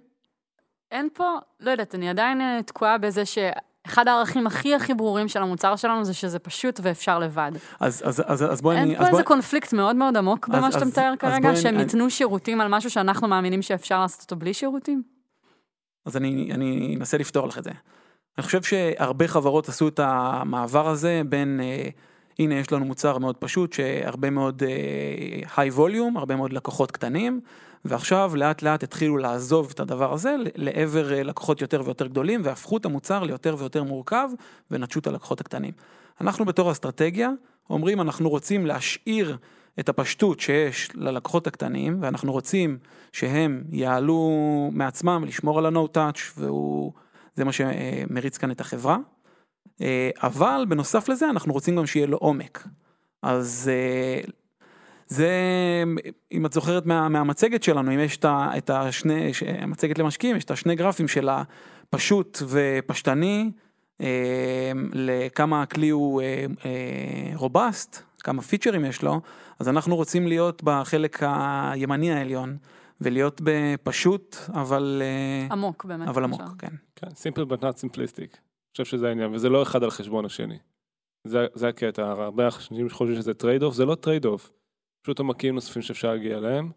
אין 0.92 1.10
פה, 1.14 1.24
לא 1.60 1.72
יודעת, 1.72 1.96
אני 1.96 2.10
עדיין 2.10 2.42
אה, 2.42 2.60
תקועה 2.66 2.98
בזה 2.98 3.24
שאחד 3.26 4.08
הערכים 4.08 4.48
הכי 4.48 4.76
הכי 4.76 4.94
ברורים 4.94 5.28
של 5.28 5.42
המוצר 5.42 5.76
שלנו 5.76 6.06
זה 6.06 6.14
שזה 6.14 6.40
פשוט 6.40 6.80
ואפשר 6.84 7.20
לבד. 7.20 7.52
אז, 7.80 8.02
אז, 8.06 8.24
אז, 8.26 8.44
אז 8.52 8.62
בואי 8.62 8.76
אין 8.76 8.84
אני... 8.84 8.94
פה 8.96 9.00
אז 9.02 9.06
איזה 9.06 9.12
בואי, 9.12 9.24
קונפליקט 9.24 9.74
מאוד 9.74 9.96
מאוד 9.96 10.18
עמוק 10.18 10.50
אז- 10.50 10.56
במה 10.56 10.72
שאתה 10.72 10.82
אז- 10.84 10.88
מתאר 10.92 11.12
אז 11.14 11.18
כרגע, 11.20 11.50
בואי 11.50 11.62
שהם 11.62 11.74
אני- 11.76 11.84
ייתנו 11.84 12.10
שירותים 12.10 12.62
על 12.62 12.68
משהו 12.68 12.90
שאנחנו 12.90 13.28
מאמינים 13.28 13.62
שאפשר 13.62 14.00
לעשות 14.02 14.22
אותו 14.22 14.36
בלי 14.36 14.54
שירותים? 14.54 15.04
אז 16.06 16.18
אני, 16.18 16.50
אני 16.54 16.96
אנסה 17.00 17.18
לפתור 17.18 17.48
לך 17.48 17.58
את 17.58 17.64
זה. 17.64 17.72
אני 18.38 18.46
חושב 18.46 18.64
שהרבה 18.64 19.28
חברות 19.28 19.70
עשו 19.70 19.88
את 19.88 20.00
המעבר 20.04 20.88
הזה 20.88 21.22
בין, 21.26 21.60
אה, 21.64 21.90
הנה 22.40 22.56
יש 22.56 22.72
לנו 22.72 22.86
מוצר 22.86 23.18
מאוד 23.18 23.38
פשוט, 23.38 23.74
שהרבה 23.74 24.30
מאוד 24.30 24.64
אה, 24.64 25.66
high 25.66 25.78
volume, 25.78 26.20
הרבה 26.20 26.36
מאוד 26.36 26.54
לקוחות 26.54 26.92
קטנים, 26.92 27.42
ועכשיו 27.86 28.32
לאט 28.36 28.62
לאט 28.62 28.84
התחילו 28.84 29.18
לעזוב 29.18 29.70
את 29.74 29.80
הדבר 29.80 30.14
הזה 30.14 30.36
לעבר 30.56 31.14
אה, 31.14 31.24
לקוחות 31.24 31.62
יותר 31.62 31.82
ויותר 31.86 32.08
גדולים, 32.08 32.42
והפכו 32.44 32.78
את 32.78 32.86
המוצר 32.86 33.24
ליותר 33.24 33.56
ויותר 33.60 33.84
מורכב, 33.84 34.30
ונטשו 34.72 35.00
את 35.00 35.08
הלקוחות 35.08 35.42
הקטנים. 35.42 35.74
אנחנו 36.22 36.46
בתור 36.46 36.72
אסטרטגיה 36.72 37.30
אומרים 37.70 38.02
אנחנו 38.02 38.30
רוצים 38.30 38.66
להשאיר 38.66 39.38
את 39.80 39.90
הפשטות 39.90 40.40
שיש 40.40 40.90
ללקוחות 40.96 41.48
הקטנים, 41.48 41.98
ואנחנו 42.02 42.32
רוצים 42.32 42.78
שהם 43.12 43.64
יעלו 43.72 44.70
מעצמם, 44.74 45.24
לשמור 45.28 45.58
על 45.60 45.66
ה-no-touch, 45.66 46.20
והוא, 46.38 46.92
זה 47.36 47.44
מה 47.44 47.52
שמריץ 47.52 48.38
כאן 48.38 48.52
את 48.52 48.62
החברה. 48.62 48.98
אה, 49.82 50.10
אבל 50.24 50.66
בנוסף 50.70 51.10
לזה 51.10 51.30
אנחנו 51.30 51.54
רוצים 51.54 51.76
גם 51.76 51.86
שיהיה 51.86 52.08
לו 52.08 52.18
עומק. 52.18 52.68
אז 53.22 53.72
אה, 53.74 54.22
זה, 55.08 55.30
אם 56.32 56.46
את 56.46 56.54
זוכרת 56.54 56.86
מה, 56.86 57.10
מהמצגת 57.10 57.64
שלנו, 57.64 57.94
אם 57.94 58.00
יש 58.00 58.20
את 58.28 58.70
השני, 58.70 59.32
המצגת 59.60 60.00
למשקיעים, 60.00 60.36
יש 60.36 60.44
את 60.44 60.52
השני 60.52 60.76
גרפים 60.76 61.08
של 61.08 61.30
הפשוט 61.30 62.42
ופשטני, 62.48 63.52
אה, 64.02 64.72
לכמה 64.94 65.62
הכלי 65.62 65.90
הוא 65.90 66.22
רובסט, 67.36 68.02
כמה 68.20 68.42
פיצ'רים 68.42 68.86
יש 68.86 69.02
לו, 69.02 69.22
אז 69.60 69.70
אנחנו 69.70 69.96
רוצים 69.96 70.28
להיות 70.28 70.62
בחלק 70.64 71.24
הימני 71.24 72.14
העליון, 72.14 72.58
ולהיות 73.02 73.42
בפשוט, 73.44 74.38
אבל, 74.54 75.02
עמוק 75.52 75.86
באמת. 75.86 76.08
אבל 76.08 76.24
עמוק. 76.24 76.42
כן. 76.60 76.72
כן, 76.96 77.08
simple 77.08 77.52
but 77.52 77.62
not 77.62 77.82
simplistic. 77.82 78.47
חושב 78.84 78.98
שזה 78.98 79.08
העניין, 79.08 79.34
וזה 79.34 79.50
לא 79.50 79.64
אחד 79.64 79.84
על 79.84 79.90
חשבון 79.90 80.26
השני. 80.26 80.58
זה, 81.24 81.46
זה 81.54 81.68
הקטע, 81.68 82.12
הרבה 82.12 82.46
אנשים 82.46 82.90
חושבים 82.90 83.16
שזה 83.16 83.34
trade 83.34 83.64
off, 83.64 83.76
זה 83.76 83.86
לא 83.86 83.96
trade 83.96 84.26
off. 84.26 84.52
פשוט 85.02 85.20
עומקים 85.20 85.56
נוספים 85.56 85.82
שאפשר 85.82 86.12
להגיע 86.12 86.38
אליהם, 86.38 86.72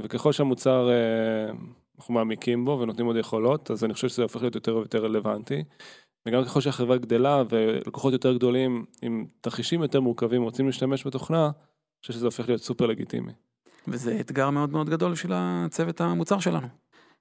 וככל 0.00 0.32
שהמוצר, 0.32 0.88
אה, 0.90 1.52
אנחנו 1.98 2.14
מעמיקים 2.14 2.64
בו 2.64 2.78
ונותנים 2.82 3.06
עוד 3.06 3.16
יכולות, 3.16 3.70
אז 3.70 3.84
אני 3.84 3.94
חושב 3.94 4.08
שזה 4.08 4.22
הופך 4.22 4.40
להיות 4.42 4.54
יותר 4.54 4.76
ויותר 4.76 5.04
רלוונטי. 5.04 5.64
וגם 6.28 6.44
ככל 6.44 6.60
שהחברה 6.60 6.96
גדלה 6.96 7.42
ולקוחות 7.48 8.12
יותר 8.12 8.34
גדולים 8.34 8.84
עם 9.02 9.26
תרחישים 9.40 9.82
יותר 9.82 10.00
מורכבים 10.00 10.42
רוצים 10.42 10.66
להשתמש 10.66 11.06
בתוכנה, 11.06 11.44
אני 11.44 12.00
חושב 12.00 12.12
שזה 12.12 12.26
הופך 12.26 12.48
להיות 12.48 12.62
סופר 12.62 12.86
לגיטימי. 12.86 13.32
וזה 13.88 14.20
אתגר 14.20 14.50
מאוד 14.50 14.70
מאוד 14.70 14.90
גדול 14.90 15.14
של 15.14 15.32
הצוות 15.34 16.00
המוצר 16.00 16.38
שלנו. 16.38 16.66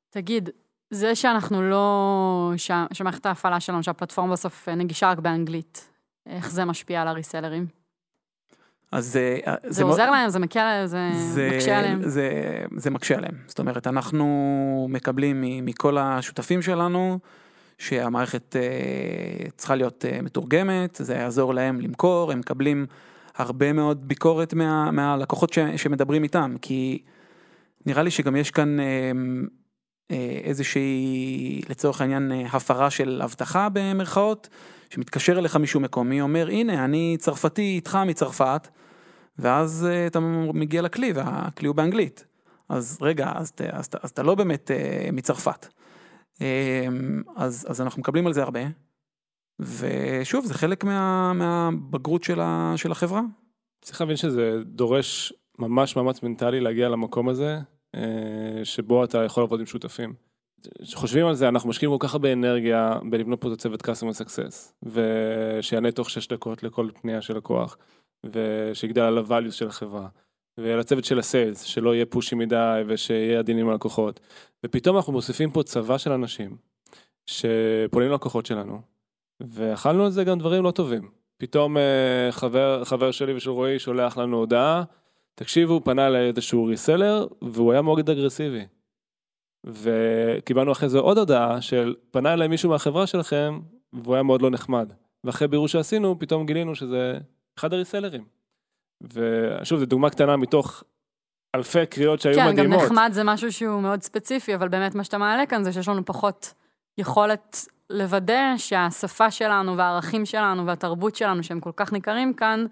תגיד, 0.10 0.50
זה 0.92 1.16
שאנחנו 1.16 1.62
לא... 1.62 2.52
שמערכת 2.94 3.26
ההפעלה 3.26 3.60
שלנו, 3.60 3.84
שהפלטפורמה 3.84 4.34
בסוף 4.34 4.70
נגישה 4.70 5.10
רק 5.12 5.20
באנגלית, 5.20 5.90
איך 6.26 6.52
זה 6.52 6.66
משפיע 6.66 7.02
על 7.02 7.08
הריסלרים? 7.08 7.66
אז 8.92 9.18
אה, 9.18 9.56
זה, 9.64 9.72
זה 9.72 9.84
מאוד- 9.84 9.92
עוזר 9.92 10.12
להם, 10.12 10.30
זה 10.30 10.40
מקל 10.40 10.86
זה, 10.86 11.10
זה, 11.34 11.50
מקשה 11.54 11.80
עליהם. 11.80 12.10
זה, 12.10 12.30
זה 12.76 12.90
מקשה 12.90 13.18
עליהם. 13.18 13.36
זאת 13.48 13.60
אומרת, 13.60 13.88
אנחנו 13.88 14.88
מקבלים 14.90 15.44
מכל 15.66 15.98
השותפים 15.98 16.62
שלנו 16.62 17.20
שהמערכת 17.78 18.56
אה, 18.56 19.50
צריכה 19.58 19.76
להיות 19.76 20.06
אה, 20.06 20.22
מתורגמת, 20.22 21.00
זה 21.02 21.14
יעזור 21.14 21.54
להם 21.54 21.82
למכור, 21.82 22.32
הם 22.32 22.40
מקבלים 22.40 22.86
הרבה 23.36 23.74
מאוד 23.74 24.08
ביקורת 24.08 24.54
מה, 24.54 24.92
מהלקוחות 24.92 25.54
ש, 25.54 25.60
שמדברים 25.60 26.24
איתם, 26.24 26.56
כי 26.62 27.04
נראה 27.86 28.04
לי 28.04 28.12
שגם 28.12 28.36
יש 28.36 28.52
כאן 28.52 28.80
אה, 28.80 28.86
אה, 28.86 29.12
איזושהי, 30.44 31.62
לצורך 31.70 32.02
העניין, 32.02 32.32
אה, 32.32 32.46
הפרה 32.52 32.90
של 32.90 33.22
אבטחה 33.24 33.68
במרכאות, 33.74 34.50
שמתקשר 34.90 35.40
אליך 35.40 35.56
מישהו 35.56 35.80
מקומי, 35.80 36.22
אומר, 36.22 36.48
הנה, 36.50 36.86
אני 36.86 37.16
צרפתי 37.20 37.62
איתך 37.62 38.00
מצרפת, 38.06 38.68
ואז 39.40 39.88
אה, 39.90 40.08
אתה 40.08 40.20
מגיע 40.54 40.82
לכלי, 40.82 41.12
והכלי 41.16 41.68
הוא 41.68 41.76
באנגלית. 41.76 42.26
אז 42.70 42.98
רגע, 43.02 43.32
אז, 43.36 43.52
אז, 43.72 43.88
ת- 43.88 43.96
אז 43.96 44.10
אתה 44.10 44.24
לא 44.24 44.36
באמת 44.36 44.72
אה, 44.72 45.10
מצרפת. 45.14 45.68
אה, 46.42 46.88
אז, 47.36 47.66
אז 47.70 47.82
אנחנו 47.82 48.00
מקבלים 48.00 48.28
על 48.28 48.34
זה 48.34 48.44
הרבה, 48.44 48.60
ושוב, 49.60 50.46
זה 50.46 50.54
חלק 50.54 50.84
מה, 50.84 51.34
מהבגרות 51.34 52.24
של, 52.24 52.40
ה, 52.42 52.74
של 52.76 52.92
החברה. 52.92 53.22
צריך 53.82 54.02
להבין 54.02 54.16
שזה 54.18 54.52
דורש 54.66 55.34
ממש 55.60 55.96
מאמץ 55.96 56.24
מנטלי 56.24 56.60
להגיע 56.60 56.90
למקום 56.90 57.30
הזה, 57.30 57.56
אה, 57.56 57.62
שבו 58.64 59.04
אתה 59.04 59.24
יכול 59.24 59.44
לעבוד 59.44 59.60
עם 59.60 59.66
שותפים. 59.66 60.14
כשחושבים 60.82 61.26
על 61.26 61.36
זה, 61.36 61.48
אנחנו 61.48 61.70
משקיעים 61.70 61.98
כל 61.98 62.08
כך 62.08 62.14
הרבה 62.14 62.34
אנרגיה 62.34 63.00
בלבנות 63.10 63.42
פה 63.42 63.48
את 63.48 63.54
הצוות 63.54 63.82
customer 63.82 64.22
success, 64.22 64.74
ושיענה 64.84 65.92
תוך 65.92 66.10
6 66.10 66.28
דקות 66.28 66.64
לכל 66.64 66.90
פנייה 67.02 67.22
של 67.22 67.38
לקוח, 67.38 67.78
ושיגדל 68.24 69.02
על 69.02 69.18
ה-values 69.18 69.52
של 69.52 69.68
החברה, 69.68 70.08
ועל 70.58 70.80
הצוות 70.80 71.06
של 71.06 71.20
הסיילס, 71.20 71.62
שלא 71.62 71.96
יהיה 71.96 72.06
פושי 72.06 72.36
מדי 72.36 72.82
ושיהיה 72.88 73.40
עדינים 73.40 73.66
עם 73.66 73.72
הלקוחות. 73.72 74.20
ופתאום 74.66 74.96
אנחנו 74.96 75.14
מוסיפים 75.14 75.52
פה 75.52 75.64
צבא 75.64 75.98
של 75.98 76.12
אנשים, 76.12 76.58
שפונים 77.26 78.12
ללקוחות 78.12 78.46
שלנו, 78.46 78.82
ואכלנו 79.40 80.06
על 80.06 80.12
זה 80.12 80.24
גם 80.24 80.40
דברים 80.40 80.64
לא 80.64 80.72
טובים. 80.72 81.10
פתאום 81.38 81.78
אה, 81.78 82.28
חבר, 82.32 82.84
חבר 82.86 83.12
שלי 83.12 83.34
ושל 83.34 83.50
רועי 83.50 83.80
שולח 83.80 84.18
לנו 84.18 84.38
הודעה, 84.38 84.84
תקשיבו, 85.40 85.82
פנה 85.84 86.08
אליי 86.08 86.28
איזשהו 86.28 86.66
ריסלר, 86.66 87.28
והוא 87.42 87.72
היה 87.72 87.82
מאוד 87.82 88.10
אגרסיבי. 88.10 88.66
וקיבלנו 89.66 90.72
אחרי 90.72 90.90
זה 90.90 91.00
עוד 91.00 91.18
הודעה 91.18 91.62
של 91.62 91.96
פנה 92.12 92.34
אליי 92.34 92.48
מישהו 92.48 92.70
מהחברה 92.70 93.08
שלכם, 93.08 93.60
והוא 93.94 94.14
היה 94.16 94.24
מאוד 94.24 94.42
לא 94.42 94.50
נחמד. 94.50 94.94
ואחרי 95.24 95.48
בירור 95.48 95.68
שעשינו, 95.68 96.20
פתאום 96.20 96.46
גילינו 96.46 96.76
שזה 96.76 97.18
אחד 97.60 97.74
הריסלרים. 97.74 98.26
ושוב, 99.14 99.80
זו 99.80 99.86
דוגמה 99.86 100.10
קטנה 100.10 100.38
מתוך 100.38 100.84
אלפי 101.56 101.86
קריאות 101.86 102.22
שהיו 102.22 102.36
כן, 102.36 102.48
מדהימות. 102.48 102.80
גם 102.80 102.86
נחמד 102.86 103.10
זה 103.14 103.24
משהו 103.24 103.52
שהוא 103.52 103.82
מאוד 103.82 104.02
ספציפי, 104.02 104.56
אבל 104.56 104.68
באמת 104.68 104.96
מה 104.96 105.04
שאתה 105.04 105.18
מעלה 105.18 105.46
כאן 105.46 105.64
זה 105.64 105.72
שיש 105.72 105.88
לנו 105.88 106.06
פחות 106.06 106.54
יכולת 106.98 107.66
לוודא 107.90 108.54
שהשפה 108.58 109.32
שלנו 109.32 109.78
והערכים 109.78 110.26
שלנו 110.26 110.66
והתרבות 110.66 111.16
שלנו, 111.16 111.44
שהם 111.44 111.60
כל 111.60 111.72
כך 111.76 111.94
ניכרים 111.94 112.34
כאן, 112.34 112.66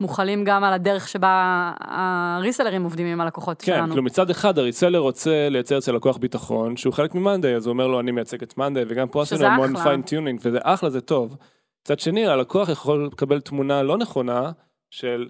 מוכלים 0.00 0.44
גם 0.44 0.64
על 0.64 0.72
הדרך 0.72 1.08
שבה 1.08 1.72
ה 1.80 1.89
resellerים 1.89 2.84
עובדים 2.84 3.06
עם 3.06 3.20
הלקוחות 3.20 3.62
כן, 3.62 3.72
שלנו. 3.72 3.88
כאילו 3.88 4.02
מצד 4.02 4.30
אחד 4.30 4.58
ה 4.58 4.62
reseller 4.62 4.98
רוצה 4.98 5.48
לייצר 5.48 5.78
אצל 5.78 5.92
לקוח 5.92 6.16
ביטחון 6.16 6.76
שהוא 6.76 6.94
חלק 6.94 7.14
ממאנדיי, 7.14 7.56
אז 7.56 7.66
הוא 7.66 7.72
אומר 7.72 7.86
לו 7.86 8.00
אני 8.00 8.10
מייצג 8.10 8.42
את 8.42 8.58
מאנדיי 8.58 8.84
וגם 8.88 9.08
פה 9.08 9.22
עשינו 9.22 9.46
המון. 9.46 9.82
fine 9.82 10.05
tuning 10.05 10.40
וזה 10.44 10.58
אחלה 10.62 10.90
זה 10.90 11.00
טוב. 11.00 11.36
מצד 11.84 11.98
שני 11.98 12.26
הלקוח 12.26 12.68
יכול 12.68 13.08
לקבל 13.12 13.40
תמונה 13.40 13.82
לא 13.82 13.98
נכונה 13.98 14.50
של 14.90 15.28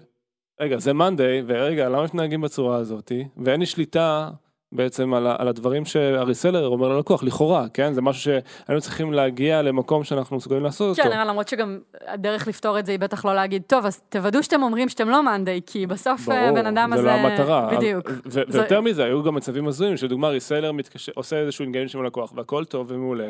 רגע 0.61 0.77
זה 0.77 0.93
מאנדיי 0.93 1.43
ורגע 1.47 1.89
למה 1.89 2.03
מתנהגים 2.03 2.41
בצורה 2.41 2.77
הזאתי 2.77 3.27
ואין 3.37 3.59
לי 3.59 3.65
שליטה 3.65 4.29
בעצם 4.75 5.13
על, 5.13 5.27
על 5.37 5.47
הדברים 5.47 5.85
שה 5.85 6.07
reseller 6.07 6.67
אומר 6.67 6.87
ללקוח 6.87 7.23
לכאורה 7.23 7.65
כן 7.73 7.93
זה 7.93 8.01
משהו 8.01 8.21
שהיינו 8.21 8.81
צריכים 8.81 9.13
להגיע 9.13 9.61
למקום 9.61 10.03
שאנחנו 10.03 10.37
מסוגלים 10.37 10.63
לעשות 10.63 10.97
כן, 10.97 11.03
אותו. 11.07 11.15
אבל 11.15 11.27
למרות 11.29 11.47
שגם 11.47 11.79
הדרך 12.07 12.47
לפתור 12.47 12.79
את 12.79 12.85
זה 12.85 12.91
היא 12.91 12.99
בטח 12.99 13.25
לא 13.25 13.35
להגיד, 13.35 13.61
טוב, 13.67 13.85
אז 13.85 14.01
תוודאו 14.09 14.43
שאתם 14.43 14.63
אומרים 14.63 14.89
שאתם 14.89 15.09
לא 15.09 15.23
מאנדיי, 15.23 15.61
כי 15.65 15.87
בסוף 15.87 16.29
אה, 16.29 16.49
הבן 16.49 16.65
אדם 16.65 16.89
זה 16.93 16.99
הזה... 16.99 17.07
לא 17.07 17.11
המטרה. 17.11 17.69
בדיוק. 17.77 18.09
ו- 18.09 18.13
ו- 18.25 18.31
זה- 18.31 18.43
ויותר 18.47 18.81
מזה, 18.81 19.03
היו 19.03 19.23
גם 19.23 19.35
מצבים 19.35 19.67
הזויים, 19.67 19.97
שלדוגמה 19.97 20.27
reseller 20.27 20.71
מתקשר, 20.71 21.11
עושה 21.15 21.35
איזשהו 21.35 21.63
engagement 21.63 21.95
עם 21.95 22.01
הלקוח, 22.01 22.33
והכל 22.35 22.65
טוב 22.65 22.87
ומעולה, 22.91 23.29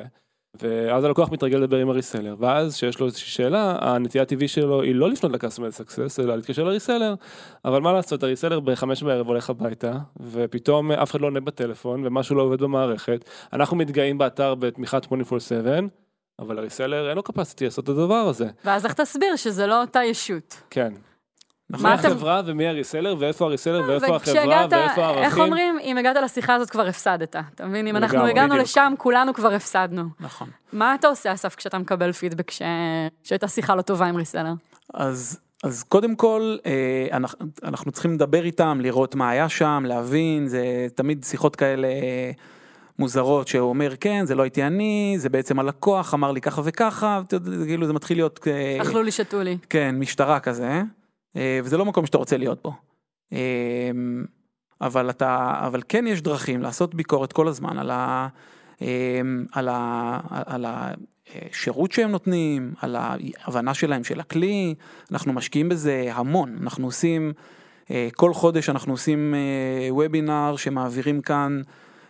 ואז 0.61 1.03
הלקוח 1.03 1.31
מתרגל 1.31 1.57
לדבר 1.57 1.77
עם 1.77 1.89
ה 1.89 1.94
reseller, 1.94 2.35
ואז 2.39 2.75
כשיש 2.75 2.99
לו 2.99 3.05
איזושהי 3.05 3.27
שאלה, 3.29 3.77
הנטייה 3.81 4.21
הטבעי 4.21 4.47
שלו 4.47 4.81
היא 4.81 4.95
לא 4.95 5.09
לפנות 5.09 5.33
ל 5.33 5.38
customer 5.38 5.71
success, 5.71 6.19
אלא 6.19 6.35
להתקשר 6.35 6.63
ל 6.63 6.68
reseller, 6.68 7.13
אבל 7.65 7.81
מה 7.81 7.93
לעשות, 7.93 8.23
הריסלר 8.23 8.59
בחמש 8.59 9.03
בערב 9.03 9.27
הולך 9.27 9.49
הביתה, 9.49 9.93
ופתאום 10.19 10.91
אף 10.91 11.11
אחד 11.11 11.21
לא 11.21 11.27
עונה 11.27 11.39
בטלפון, 11.39 12.05
ומשהו 12.05 12.35
לא 12.35 12.41
עובד 12.41 12.61
במערכת, 12.61 13.29
אנחנו 13.53 13.77
מתגאים 13.77 14.17
באתר 14.17 14.55
בתמיכת 14.55 15.05
24/7, 15.05 15.09
אבל 16.39 16.57
הריסלר 16.57 17.09
אין 17.09 17.15
לו 17.15 17.23
capacity 17.29 17.63
לעשות 17.63 17.83
את 17.83 17.89
הדבר 17.89 18.13
הזה, 18.13 18.47
ואז 18.65 18.85
איך 18.85 18.93
תסביר 18.93 19.35
שזה 19.35 19.67
לא 19.67 19.81
אותה 19.81 20.03
ישות? 20.03 20.61
כן. 20.69 20.93
נכון? 21.73 21.85
מה 21.85 21.93
החברה 21.93 22.41
ומי 22.45 22.67
הריסלר 22.67 23.15
ואיפה 23.19 23.45
הריסלר 23.45 23.83
ואיפה 23.87 24.05
החברה 24.05 24.17
וכשהגעת, 24.17 24.73
ואיפה 24.73 25.05
הערכים. 25.05 25.23
איך 25.23 25.37
אומרים, 25.37 25.79
אם 25.83 25.97
הגעת 25.97 26.15
לשיחה 26.23 26.53
הזאת 26.53 26.69
כבר 26.69 26.87
הפסדת. 26.87 27.35
אתה 27.55 27.65
מבין? 27.65 27.87
אם 27.87 27.95
אנחנו 27.95 28.27
הגענו. 28.27 28.57
לשם, 28.57 28.93
כולנו 28.97 29.33
כבר 29.33 29.53
הפסדנו. 29.53 30.03
נכון. 30.19 30.47
מה 30.73 30.95
אתה 30.95 31.07
עושה, 31.07 31.33
אסף, 31.33 31.55
כשאתה 31.55 31.77
מקבל 31.77 32.11
פידבק 32.11 32.51
שהייתה 33.23 33.47
שיחה 33.47 33.75
לא 33.75 33.81
טובה 33.81 34.05
עם 34.05 34.15
ריסלר? 34.15 34.53
אז, 34.93 35.39
אז 35.63 35.83
קודם 35.83 36.15
כל, 36.15 36.57
אה, 36.65 37.07
אנחנו, 37.11 37.45
אנחנו 37.63 37.91
צריכים 37.91 38.13
לדבר 38.13 38.43
איתם, 38.45 38.79
לראות 38.81 39.15
מה 39.15 39.29
היה 39.29 39.49
שם, 39.49 39.83
להבין, 39.87 40.47
זה 40.47 40.87
תמיד 40.95 41.23
שיחות 41.23 41.55
כאלה 41.55 41.87
מוזרות, 42.99 43.47
שהוא 43.47 43.69
אומר, 43.69 43.93
כן, 43.99 44.25
זה 44.25 44.35
לא 44.35 44.43
הייתי 44.43 44.63
אני, 44.63 45.15
זה 45.17 45.29
בעצם 45.29 45.59
הלקוח 45.59 46.13
אמר 46.13 46.31
לי 46.31 46.41
ככה 46.41 46.61
וככה, 46.65 47.21
כאילו 47.65 47.87
זה 47.87 47.93
מתחיל 47.93 48.17
להיות, 48.17 48.47
אה, 48.47 48.81
אכלו 48.81 49.03
לי, 49.03 49.11
שתו 49.11 49.43
לי. 49.43 49.57
כן, 49.69 49.95
משטרה 49.99 50.39
כזה, 50.39 50.67
אה, 50.67 50.81
וזה 51.35 51.77
לא 51.77 51.85
מקום 51.85 52.05
שאתה 52.05 52.17
רוצה 52.17 52.37
להיות 52.37 52.63
בו. 52.63 52.73
אה, 53.33 53.91
אבל 54.81 55.09
אתה, 55.09 55.53
אבל 55.59 55.81
כן 55.89 56.07
יש 56.07 56.21
דרכים 56.21 56.61
לעשות 56.61 56.95
ביקורת 56.95 57.33
כל 57.33 57.47
הזמן 57.47 57.77
על, 57.77 57.91
ה, 57.91 58.27
אמ, 58.81 59.45
על, 59.51 59.69
ה, 59.69 60.19
על 60.29 60.65
השירות 60.65 61.91
שהם 61.91 62.11
נותנים, 62.11 62.73
על 62.81 62.95
ההבנה 62.95 63.73
שלהם 63.73 64.03
של 64.03 64.19
הכלי, 64.19 64.75
אנחנו 65.11 65.33
משקיעים 65.33 65.69
בזה 65.69 66.09
המון, 66.13 66.57
אנחנו 66.61 66.87
עושים, 66.87 67.33
אה, 67.91 68.07
כל 68.15 68.33
חודש 68.33 68.69
אנחנו 68.69 68.93
עושים 68.93 69.35
וובינר 69.89 70.55
שמעבירים 70.57 71.21
כאן, 71.21 71.61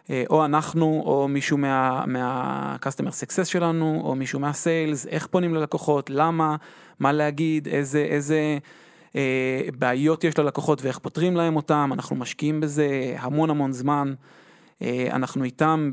אה, 0.09 0.23
או 0.29 0.45
אנחנו 0.45 1.03
או 1.05 1.27
מישהו 1.27 1.57
מה, 1.57 2.03
מה-customer 2.07 3.11
success 3.11 3.45
שלנו, 3.45 4.01
או 4.03 4.15
מישהו 4.15 4.39
מהסיילס, 4.39 5.07
איך 5.07 5.27
פונים 5.27 5.55
ללקוחות, 5.55 6.09
למה, 6.09 6.55
מה 6.99 7.11
להגיד, 7.11 7.67
איזה, 7.67 7.99
איזה 7.99 8.35
אה, 8.35 8.57
בעיות 9.77 10.23
יש 10.23 10.37
ללקוחות 10.37 10.81
ואיך 10.81 10.99
פותרים 10.99 11.35
להם 11.35 11.55
אותם, 11.55 11.89
אנחנו 11.93 12.15
משקיעים 12.15 12.59
בזה 12.59 13.15
המון 13.17 13.49
המון 13.49 13.71
זמן. 13.71 14.13
אה, 14.81 15.07
אנחנו 15.11 15.43
איתם 15.43 15.91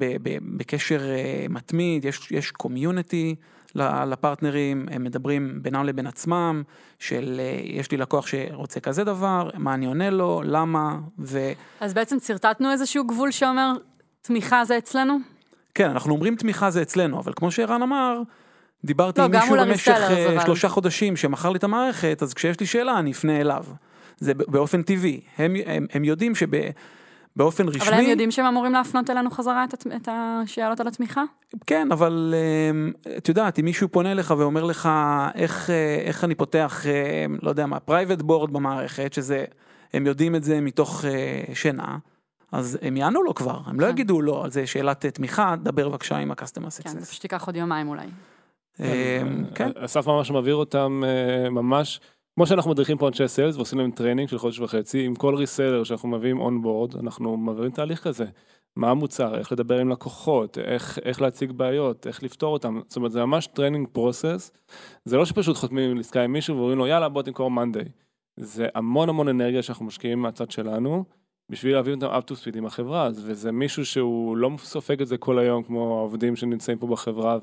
בקשר 0.56 1.00
אה, 1.10 1.46
מתמיד, 1.48 2.04
יש, 2.04 2.32
יש 2.32 2.50
קומיוניטי 2.50 3.34
לפרטנרים, 3.74 4.86
הם 4.90 5.04
מדברים 5.04 5.58
בינם 5.62 5.84
לבין 5.84 6.06
עצמם, 6.06 6.62
של 6.98 7.40
אה, 7.40 7.60
יש 7.64 7.90
לי 7.90 7.96
לקוח 7.96 8.26
שרוצה 8.26 8.80
כזה 8.80 9.04
דבר, 9.04 9.50
מה 9.54 9.74
אני 9.74 9.86
עונה 9.86 10.10
לו, 10.10 10.42
למה, 10.44 10.98
ו... 11.18 11.52
אז 11.80 11.94
בעצם 11.94 12.18
שרטטנו 12.20 12.72
איזשהו 12.72 13.06
גבול 13.06 13.30
שאומר, 13.30 13.72
תמיכה 14.22 14.64
זה 14.64 14.78
אצלנו? 14.78 15.18
כן, 15.74 15.90
אנחנו 15.90 16.12
אומרים 16.12 16.36
תמיכה 16.36 16.70
זה 16.70 16.82
אצלנו, 16.82 17.18
אבל 17.18 17.32
כמו 17.36 17.50
שערן 17.50 17.82
אמר, 17.82 18.22
דיברתי 18.84 19.20
לא, 19.20 19.24
עם 19.24 19.30
מישהו 19.30 19.56
במשך 19.56 19.88
אה, 19.88 20.28
אבל- 20.32 20.44
שלושה 20.44 20.68
חודשים 20.68 21.16
שמכר 21.16 21.50
לי 21.50 21.58
את 21.58 21.64
המערכת, 21.64 22.22
אז 22.22 22.34
כשיש 22.34 22.60
לי 22.60 22.66
שאלה 22.66 22.98
אני 22.98 23.12
אפנה 23.12 23.40
אליו. 23.40 23.64
זה 24.18 24.34
באופן 24.34 24.82
טבעי. 24.82 25.20
הם, 25.38 25.54
הם, 25.66 25.86
הם 25.92 26.04
יודעים 26.04 26.32
שבאופן 26.34 27.68
רשמי... 27.68 27.82
אבל 27.82 27.94
הם 27.94 28.04
יודעים 28.04 28.30
שהם 28.30 28.46
אמורים 28.46 28.72
להפנות 28.72 29.10
אלינו 29.10 29.30
חזרה 29.30 29.64
את, 29.64 29.74
את 29.96 30.08
השאלות 30.12 30.80
על 30.80 30.88
התמיכה? 30.88 31.22
כן, 31.66 31.88
אבל 31.92 32.34
אמ, 32.70 32.92
את 33.16 33.28
יודעת, 33.28 33.58
אם 33.58 33.64
מישהו 33.64 33.88
פונה 33.88 34.12
אליך 34.12 34.34
ואומר 34.38 34.64
לך 34.64 34.88
איך, 35.34 35.70
אה, 35.70 36.02
איך 36.04 36.24
אני 36.24 36.34
פותח, 36.34 36.86
אה, 36.86 37.26
לא 37.42 37.50
יודע 37.50 37.66
מה, 37.66 37.78
private 37.88 38.22
board 38.22 38.50
במערכת, 38.52 39.12
שזה, 39.12 39.44
הם 39.94 40.06
יודעים 40.06 40.34
את 40.36 40.44
זה 40.44 40.60
מתוך 40.60 41.04
אה, 41.04 41.54
שינה, 41.54 41.98
אז 42.52 42.78
הם 42.82 42.96
יענו 42.96 43.22
לו 43.22 43.34
כבר, 43.34 43.60
הם 43.66 43.80
לא 43.80 43.86
כן. 43.86 43.90
יגידו 43.92 44.22
לו, 44.22 44.44
על 44.44 44.50
זה 44.50 44.66
שאלת 44.66 45.04
אה, 45.04 45.10
תמיכה, 45.10 45.54
דבר 45.62 45.88
בבקשה 45.88 46.16
עם 46.16 46.30
ה-customer 46.30 46.82
כן, 46.82 46.90
זה 46.90 46.98
success. 46.98 47.04
פשוט 47.10 47.24
ייקח 47.24 47.46
עוד 47.46 47.56
יומיים 47.56 47.88
אולי. 47.88 48.06
אמ, 48.80 49.44
כן, 49.54 49.70
אסף 49.76 50.06
ממש 50.06 50.30
מעביר 50.30 50.54
אותם 50.54 51.02
אה, 51.04 51.50
ממש, 51.50 52.00
כמו 52.34 52.46
שאנחנו 52.46 52.70
מדריכים 52.70 52.98
פה 52.98 53.08
אנשי 53.08 53.28
sales 53.28 53.56
ועושים 53.56 53.78
להם 53.78 53.90
training 53.90 54.28
של 54.28 54.38
חודש 54.38 54.60
וחצי, 54.60 55.04
עם 55.04 55.14
כל 55.14 55.34
reseller 55.34 55.84
שאנחנו 55.84 56.08
מביאים 56.08 56.40
on 56.40 56.62
board, 56.62 56.96
אנחנו 56.96 57.36
מעבירים 57.36 57.70
תהליך 57.70 58.02
כזה. 58.02 58.24
מה 58.76 58.90
המוצר, 58.90 59.38
איך 59.38 59.52
לדבר 59.52 59.78
עם 59.78 59.88
לקוחות, 59.88 60.58
איך, 60.58 60.98
איך 61.04 61.22
להציג 61.22 61.52
בעיות, 61.52 62.06
איך 62.06 62.22
לפתור 62.22 62.52
אותם. 62.52 62.80
זאת 62.88 62.96
אומרת, 62.96 63.12
זה 63.12 63.24
ממש 63.24 63.46
training 63.46 63.88
process. 63.92 64.52
זה 65.04 65.16
לא 65.16 65.24
שפשוט 65.24 65.56
חותמים 65.56 65.90
על 65.90 66.00
עסקה 66.00 66.22
עם 66.22 66.32
מישהו 66.32 66.56
ואומרים 66.56 66.78
לו, 66.78 66.86
יאללה, 66.86 67.08
בוא 67.08 67.22
תמכור 67.22 67.50
מאנדיי. 67.50 67.84
זה 68.36 68.66
המון 68.74 69.08
המון 69.08 69.28
אנרגיה 69.28 69.62
שאנחנו 69.62 69.84
משקיעים 69.84 70.22
מהצד 70.22 70.50
שלנו, 70.50 71.04
בשביל 71.50 71.74
להביא 71.74 71.94
אותם 71.94 72.06
up 72.06 72.30
to 72.30 72.34
speed 72.34 72.56
עם 72.56 72.66
החברה, 72.66 73.08
וזה 73.14 73.52
מישהו 73.52 73.86
שהוא 73.86 74.36
לא 74.36 74.50
סופג 74.58 75.00
את 75.00 75.06
זה 75.06 75.16
כל 75.16 75.38
היום, 75.38 75.62
כמו 75.62 75.98
העובדים 75.98 76.36
שנמצאים 76.36 76.78
פה 76.78 76.86
בחברה 76.86 77.38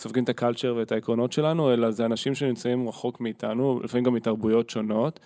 וסופגים 0.00 0.24
את 0.24 0.28
הקלצ'ר 0.28 0.74
ואת 0.76 0.92
העקרונות 0.92 1.32
שלנו, 1.32 1.72
אלא 1.72 1.90
זה 1.90 2.06
אנשים 2.06 2.34
שנמצאים 2.34 2.88
רחוק 2.88 3.20
מאיתנו, 3.20 3.80
לפעמים 3.84 4.04
גם 4.04 4.14
מתרבויות 4.14 4.70
שונות, 4.70 5.20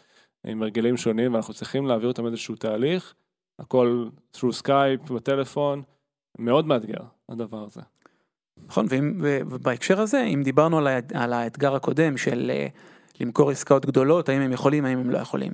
עם 0.47 0.63
הרגלים 0.63 0.97
שונים, 0.97 1.33
ואנחנו 1.33 1.55
צריכים 1.55 1.87
להעביר 1.87 2.09
אותם 2.09 2.27
איזשהו 2.27 2.57
תהליך, 2.57 3.15
הכל 3.59 4.09
through 4.37 4.63
skype, 4.63 5.13
בטלפון, 5.13 5.83
מאוד 6.39 6.67
מאתגר, 6.67 7.01
הדבר 7.29 7.65
הזה. 7.65 7.81
נכון, 8.67 8.87
ובהקשר 9.47 10.01
הזה, 10.01 10.23
אם 10.23 10.43
דיברנו 10.43 10.79
על 11.15 11.33
האתגר 11.33 11.75
הקודם 11.75 12.17
של 12.17 12.51
אה, 12.55 12.67
למכור 13.21 13.51
עסקאות 13.51 13.87
גדולות, 13.87 14.29
האם 14.29 14.41
הם 14.41 14.53
יכולים, 14.53 14.85
האם 14.85 14.99
הם 14.99 15.11
לא 15.11 15.19
יכולים. 15.19 15.53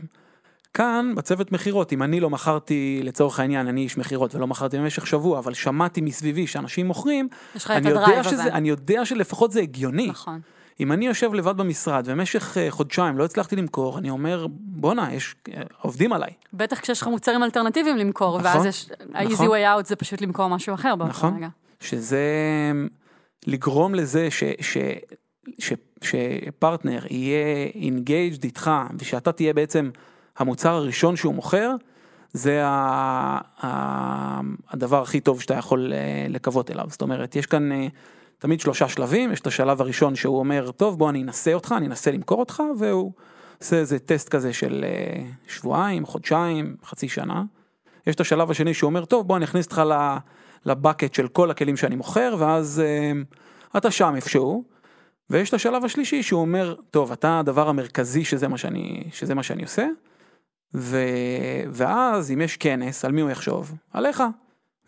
כאן, 0.74 1.12
בצוות 1.16 1.52
מכירות, 1.52 1.92
אם 1.92 2.02
אני 2.02 2.20
לא 2.20 2.30
מכרתי, 2.30 3.00
לצורך 3.04 3.40
העניין, 3.40 3.68
אני 3.68 3.82
איש 3.82 3.96
מכירות 3.98 4.34
ולא 4.34 4.46
מכרתי 4.46 4.78
במשך 4.78 5.06
שבוע, 5.06 5.38
אבל 5.38 5.54
שמעתי 5.54 6.00
מסביבי 6.00 6.46
שאנשים 6.46 6.86
מוכרים, 6.86 7.28
אני 7.70 7.90
יודע, 7.90 8.24
שזה, 8.24 8.42
הזה. 8.42 8.52
אני 8.52 8.68
יודע 8.68 9.04
שלפחות 9.04 9.52
זה 9.52 9.60
הגיוני. 9.60 10.06
נכון. 10.06 10.40
אם 10.80 10.92
אני 10.92 11.06
יושב 11.06 11.34
לבד 11.34 11.56
במשרד 11.56 12.04
ובמשך 12.06 12.56
אה, 12.58 12.70
חודשיים 12.70 13.18
לא 13.18 13.24
הצלחתי 13.24 13.56
למכור, 13.56 13.98
אני 13.98 14.10
אומר, 14.10 14.46
בואנה, 14.50 15.14
יש, 15.14 15.34
אה, 15.48 15.62
עובדים 15.80 16.12
עליי. 16.12 16.30
בטח 16.52 16.80
כשיש 16.80 17.02
לך 17.02 17.08
מוצרים 17.08 17.42
אלטרנטיביים 17.42 17.96
למכור, 17.96 18.38
נכון, 18.38 18.56
ואז 18.56 18.66
יש, 18.66 18.90
ה-easy 19.14 19.32
נכון. 19.32 19.48
way 19.48 19.80
out 19.80 19.86
זה 19.86 19.96
פשוט 19.96 20.20
למכור 20.20 20.48
משהו 20.48 20.74
אחר 20.74 20.96
באותו 20.96 21.10
נכון. 21.10 21.36
רגע. 21.36 21.48
שזה 21.80 22.22
לגרום 23.46 23.94
לזה 23.94 24.30
ש, 24.30 24.44
ש, 24.60 24.78
ש, 25.58 25.72
שפרטנר 26.02 27.00
יהיה 27.10 27.66
engaged 27.74 28.44
איתך 28.44 28.70
ושאתה 28.98 29.32
תהיה 29.32 29.54
בעצם 29.54 29.90
המוצר 30.38 30.74
הראשון 30.74 31.16
שהוא 31.16 31.34
מוכר, 31.34 31.74
זה 32.32 32.62
הדבר 34.70 35.02
הכי 35.02 35.20
טוב 35.20 35.40
שאתה 35.40 35.54
יכול 35.54 35.92
אה, 35.92 36.26
לקוות 36.28 36.70
אליו. 36.70 36.86
זאת 36.88 37.02
אומרת, 37.02 37.36
יש 37.36 37.46
כאן 37.46 37.72
אה, 37.72 37.86
תמיד 38.38 38.60
שלושה 38.60 38.88
שלבים, 38.88 39.32
יש 39.32 39.40
את 39.40 39.46
השלב 39.46 39.80
הראשון 39.80 40.14
שהוא 40.14 40.38
אומר, 40.38 40.70
טוב 40.70 40.98
בוא 40.98 41.10
אני 41.10 41.22
אנסה 41.22 41.54
אותך, 41.54 41.74
אני 41.76 41.86
אנסה 41.86 42.10
למכור 42.10 42.40
אותך, 42.40 42.62
והוא 42.78 43.12
עושה 43.60 43.76
איזה 43.76 43.98
טסט 43.98 44.28
כזה 44.28 44.52
של 44.52 44.84
אה, 44.84 45.22
שבועיים, 45.48 46.06
חודשיים, 46.06 46.76
חצי 46.84 47.08
שנה. 47.08 47.42
יש 48.06 48.14
את 48.14 48.20
השלב 48.20 48.50
השני 48.50 48.74
שהוא 48.74 48.88
אומר, 48.88 49.04
טוב 49.04 49.26
בוא 49.26 49.36
אני 49.36 49.44
אכניס 49.44 49.66
אותך. 49.66 49.82
לבקט 50.66 51.14
של 51.14 51.28
כל 51.28 51.50
הכלים 51.50 51.76
שאני 51.76 51.96
מוכר, 51.96 52.36
ואז 52.38 52.82
אתה 53.76 53.90
שם 53.90 54.12
איפשהו. 54.16 54.64
ויש 55.30 55.48
את 55.48 55.54
השלב 55.54 55.84
השלישי 55.84 56.22
שהוא 56.22 56.40
אומר, 56.40 56.74
טוב, 56.90 57.12
אתה 57.12 57.38
הדבר 57.38 57.68
המרכזי 57.68 58.24
שזה 58.24 58.48
מה 58.48 58.58
שאני, 58.58 59.02
שזה 59.12 59.34
מה 59.34 59.42
שאני 59.42 59.62
עושה, 59.62 59.86
ו... 60.74 60.96
ואז 61.72 62.30
אם 62.32 62.40
יש 62.40 62.56
כנס, 62.56 63.04
על 63.04 63.12
מי 63.12 63.20
הוא 63.20 63.30
יחשוב? 63.30 63.74
עליך. 63.92 64.22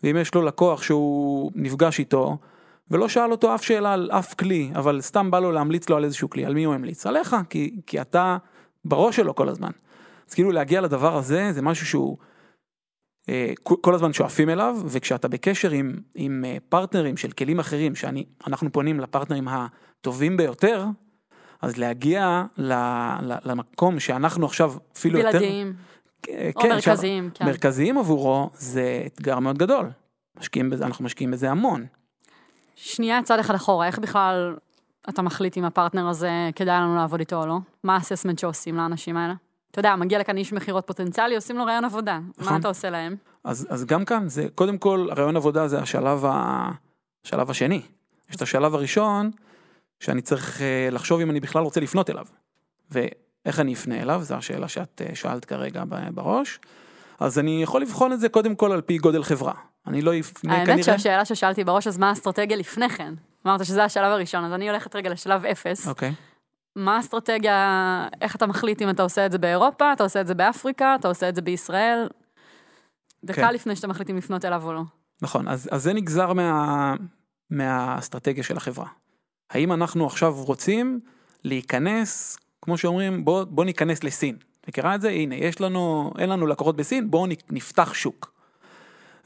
ואם 0.03 0.17
יש 0.17 0.35
לו 0.35 0.41
לקוח 0.41 0.83
שהוא 0.83 1.51
נפגש 1.55 1.99
איתו, 1.99 2.37
ולא 2.91 3.09
שאל 3.09 3.31
אותו 3.31 3.55
אף 3.55 3.63
שאלה 3.63 3.93
על 3.93 4.11
אף 4.11 4.33
כלי, 4.33 4.71
אבל 4.75 5.01
סתם 5.01 5.31
בא 5.31 5.39
לו 5.39 5.51
להמליץ 5.51 5.89
לו 5.89 5.97
על 5.97 6.03
איזשהו 6.03 6.29
כלי, 6.29 6.45
על 6.45 6.53
מי 6.53 6.63
הוא 6.63 6.73
המליץ? 6.73 7.05
עליך, 7.05 7.35
כי, 7.49 7.75
כי 7.85 8.01
אתה 8.01 8.37
בראש 8.85 9.15
שלו 9.15 9.35
כל 9.35 9.49
הזמן. 9.49 9.71
אז 10.29 10.33
כאילו 10.33 10.51
להגיע 10.51 10.81
לדבר 10.81 11.17
הזה, 11.17 11.51
זה 11.53 11.61
משהו 11.61 11.85
שהוא... 11.85 12.17
אה, 13.29 13.53
כל- 13.63 13.95
הזמן 13.95 14.13
שואפים 14.13 14.49
אליו, 14.49 14.77
וכשאתה 14.85 15.27
בקשר 15.27 15.71
עם, 15.71 15.99
עם 16.15 16.45
אה, 16.47 16.57
פרטנרים 16.69 17.17
של 17.17 17.31
כלים 17.31 17.59
אחרים, 17.59 17.95
שאנחנו 17.95 18.71
פונים 18.71 18.99
לפרטנרים 18.99 19.47
הטובים 19.47 20.37
ביותר, 20.37 20.85
אז 21.63 21.77
להגיע 21.77 22.43
ל, 22.57 22.73
ל, 23.21 23.33
למקום 23.45 23.99
שאנחנו 23.99 24.45
עכשיו 24.45 24.73
אפילו 24.97 25.19
יותר... 25.19 25.29
בלעדיים, 25.29 25.73
אה, 26.29 26.49
או 26.55 26.61
כן, 26.61 26.69
מרכזיים, 26.69 27.29
כן. 27.33 27.45
מרכזיים 27.45 27.97
עבורו, 27.97 28.49
זה 28.53 29.03
אתגר 29.05 29.39
מאוד 29.39 29.57
גדול. 29.57 29.89
משקיעים 30.39 30.69
בזה, 30.69 30.85
אנחנו 30.85 31.05
משקיעים 31.05 31.31
בזה 31.31 31.51
המון. 31.51 31.85
שנייה 32.75 33.23
צעד 33.23 33.39
אחד 33.39 33.55
אחורה, 33.55 33.87
איך 33.87 33.99
בכלל 33.99 34.55
אתה 35.09 35.21
מחליט 35.21 35.57
אם 35.57 35.65
הפרטנר 35.65 36.07
הזה 36.07 36.49
כדאי 36.55 36.81
לנו 36.81 36.95
לעבוד 36.95 37.19
איתו 37.19 37.41
או 37.41 37.45
לא? 37.45 37.57
מה 37.83 37.95
האססמנט 37.95 38.39
שעושים 38.39 38.75
לאנשים 38.75 39.17
האלה? 39.17 39.33
אתה 39.71 39.79
יודע, 39.79 39.95
מגיע 39.95 40.19
לכאן 40.19 40.37
איש 40.37 40.53
מכירות 40.53 40.87
פוטנציאלי, 40.87 41.35
עושים 41.35 41.57
לו 41.57 41.65
רעיון 41.65 41.85
עבודה. 41.85 42.19
נכון. 42.37 42.53
מה 42.53 42.59
אתה 42.59 42.67
עושה 42.67 42.89
להם? 42.89 43.15
אז, 43.43 43.67
אז 43.69 43.85
גם 43.85 44.05
כאן, 44.05 44.29
זה 44.29 44.47
קודם 44.55 44.77
כל, 44.77 45.07
הרעיון 45.11 45.35
עבודה 45.35 45.67
זה 45.67 45.79
השלב, 45.79 46.25
ה, 46.25 46.69
השלב 47.25 47.49
השני. 47.49 47.81
יש 48.29 48.35
את 48.35 48.41
השלב 48.41 48.75
הראשון, 48.75 49.31
שאני 50.03 50.21
צריך 50.21 50.61
אה, 50.61 50.89
לחשוב 50.91 51.19
אם 51.19 51.29
אני 51.29 51.39
בכלל 51.39 51.63
רוצה 51.63 51.79
לפנות 51.79 52.09
אליו. 52.09 52.25
ואיך 52.91 53.59
אני 53.59 53.73
אפנה 53.73 54.01
אליו, 54.01 54.21
זו 54.23 54.35
השאלה 54.35 54.67
שאת 54.67 55.01
אה, 55.05 55.15
שאלת 55.15 55.45
כרגע 55.45 55.83
בראש. 56.13 56.59
אז 57.19 57.39
אני 57.39 57.63
יכול 57.63 57.81
לבחון 57.81 58.13
את 58.13 58.19
זה 58.19 58.29
קודם 58.29 58.55
כל 58.55 58.71
על 58.71 58.81
פי 58.81 58.97
גודל 58.97 59.23
חברה. 59.23 59.53
אני 59.87 60.01
לא 60.01 60.19
אפנה 60.19 60.53
האמת 60.53 60.67
כנראה... 60.67 60.83
שהשאלה 60.83 61.25
ששאלתי 61.25 61.63
בראש, 61.63 61.87
אז 61.87 61.97
מה 61.97 62.09
האסטרטגיה 62.09 62.57
לפני 62.57 62.89
כן? 62.89 63.13
אמרת 63.47 63.65
שזה 63.65 63.83
השלב 63.83 64.11
הראשון, 64.11 64.45
אז 64.45 64.53
אני 64.53 64.69
הולכת 64.69 64.95
רגע 64.95 65.09
לשלב 65.09 65.45
אפס. 65.45 65.87
אוקיי. 65.87 66.13
מה 66.75 66.95
האסטרטגיה, 66.95 68.07
איך 68.21 68.35
אתה 68.35 68.47
מחליט 68.47 68.81
אם 68.81 68.89
אתה 68.89 69.03
עושה 69.03 69.25
את 69.25 69.31
זה 69.31 69.37
באירופה, 69.37 69.93
אתה 69.93 70.03
עושה 70.03 70.21
את 70.21 70.27
זה 70.27 70.33
באפריקה, 70.33 70.95
אתה 70.99 71.07
עושה 71.07 71.29
את 71.29 71.35
זה 71.35 71.41
בישראל? 71.41 72.07
דקה 73.23 73.41
כן. 73.41 73.53
לפני 73.53 73.75
שאתה 73.75 73.87
מחליט 73.87 74.09
אם 74.09 74.17
לפנות 74.17 74.45
אליו 74.45 74.63
או 74.65 74.73
לא. 74.73 74.81
נכון, 75.21 75.47
אז, 75.47 75.69
אז 75.71 75.83
זה 75.83 75.93
נגזר 75.93 76.33
מה, 76.33 76.95
מהאסטרטגיה 77.49 78.43
של 78.43 78.57
החברה. 78.57 78.87
האם 79.53 79.73
אנחנו 79.73 80.05
עכשיו 80.05 80.35
רוצים 80.43 80.99
להיכנס, 81.43 82.37
כמו 82.61 82.77
שאומרים, 82.77 83.25
בוא, 83.25 83.43
בוא 83.43 83.65
ניכנס 83.65 84.03
לסין. 84.03 84.37
מכירה 84.67 84.95
את 84.95 85.01
זה? 85.01 85.09
הנה, 85.09 85.35
יש 85.35 85.61
לנו, 85.61 86.11
אין 86.19 86.29
לנו 86.29 86.47
לקוחות 86.47 86.75
בסין, 86.75 87.11
בואו 87.11 87.27
נפתח 87.49 87.93
שוק. 87.93 88.33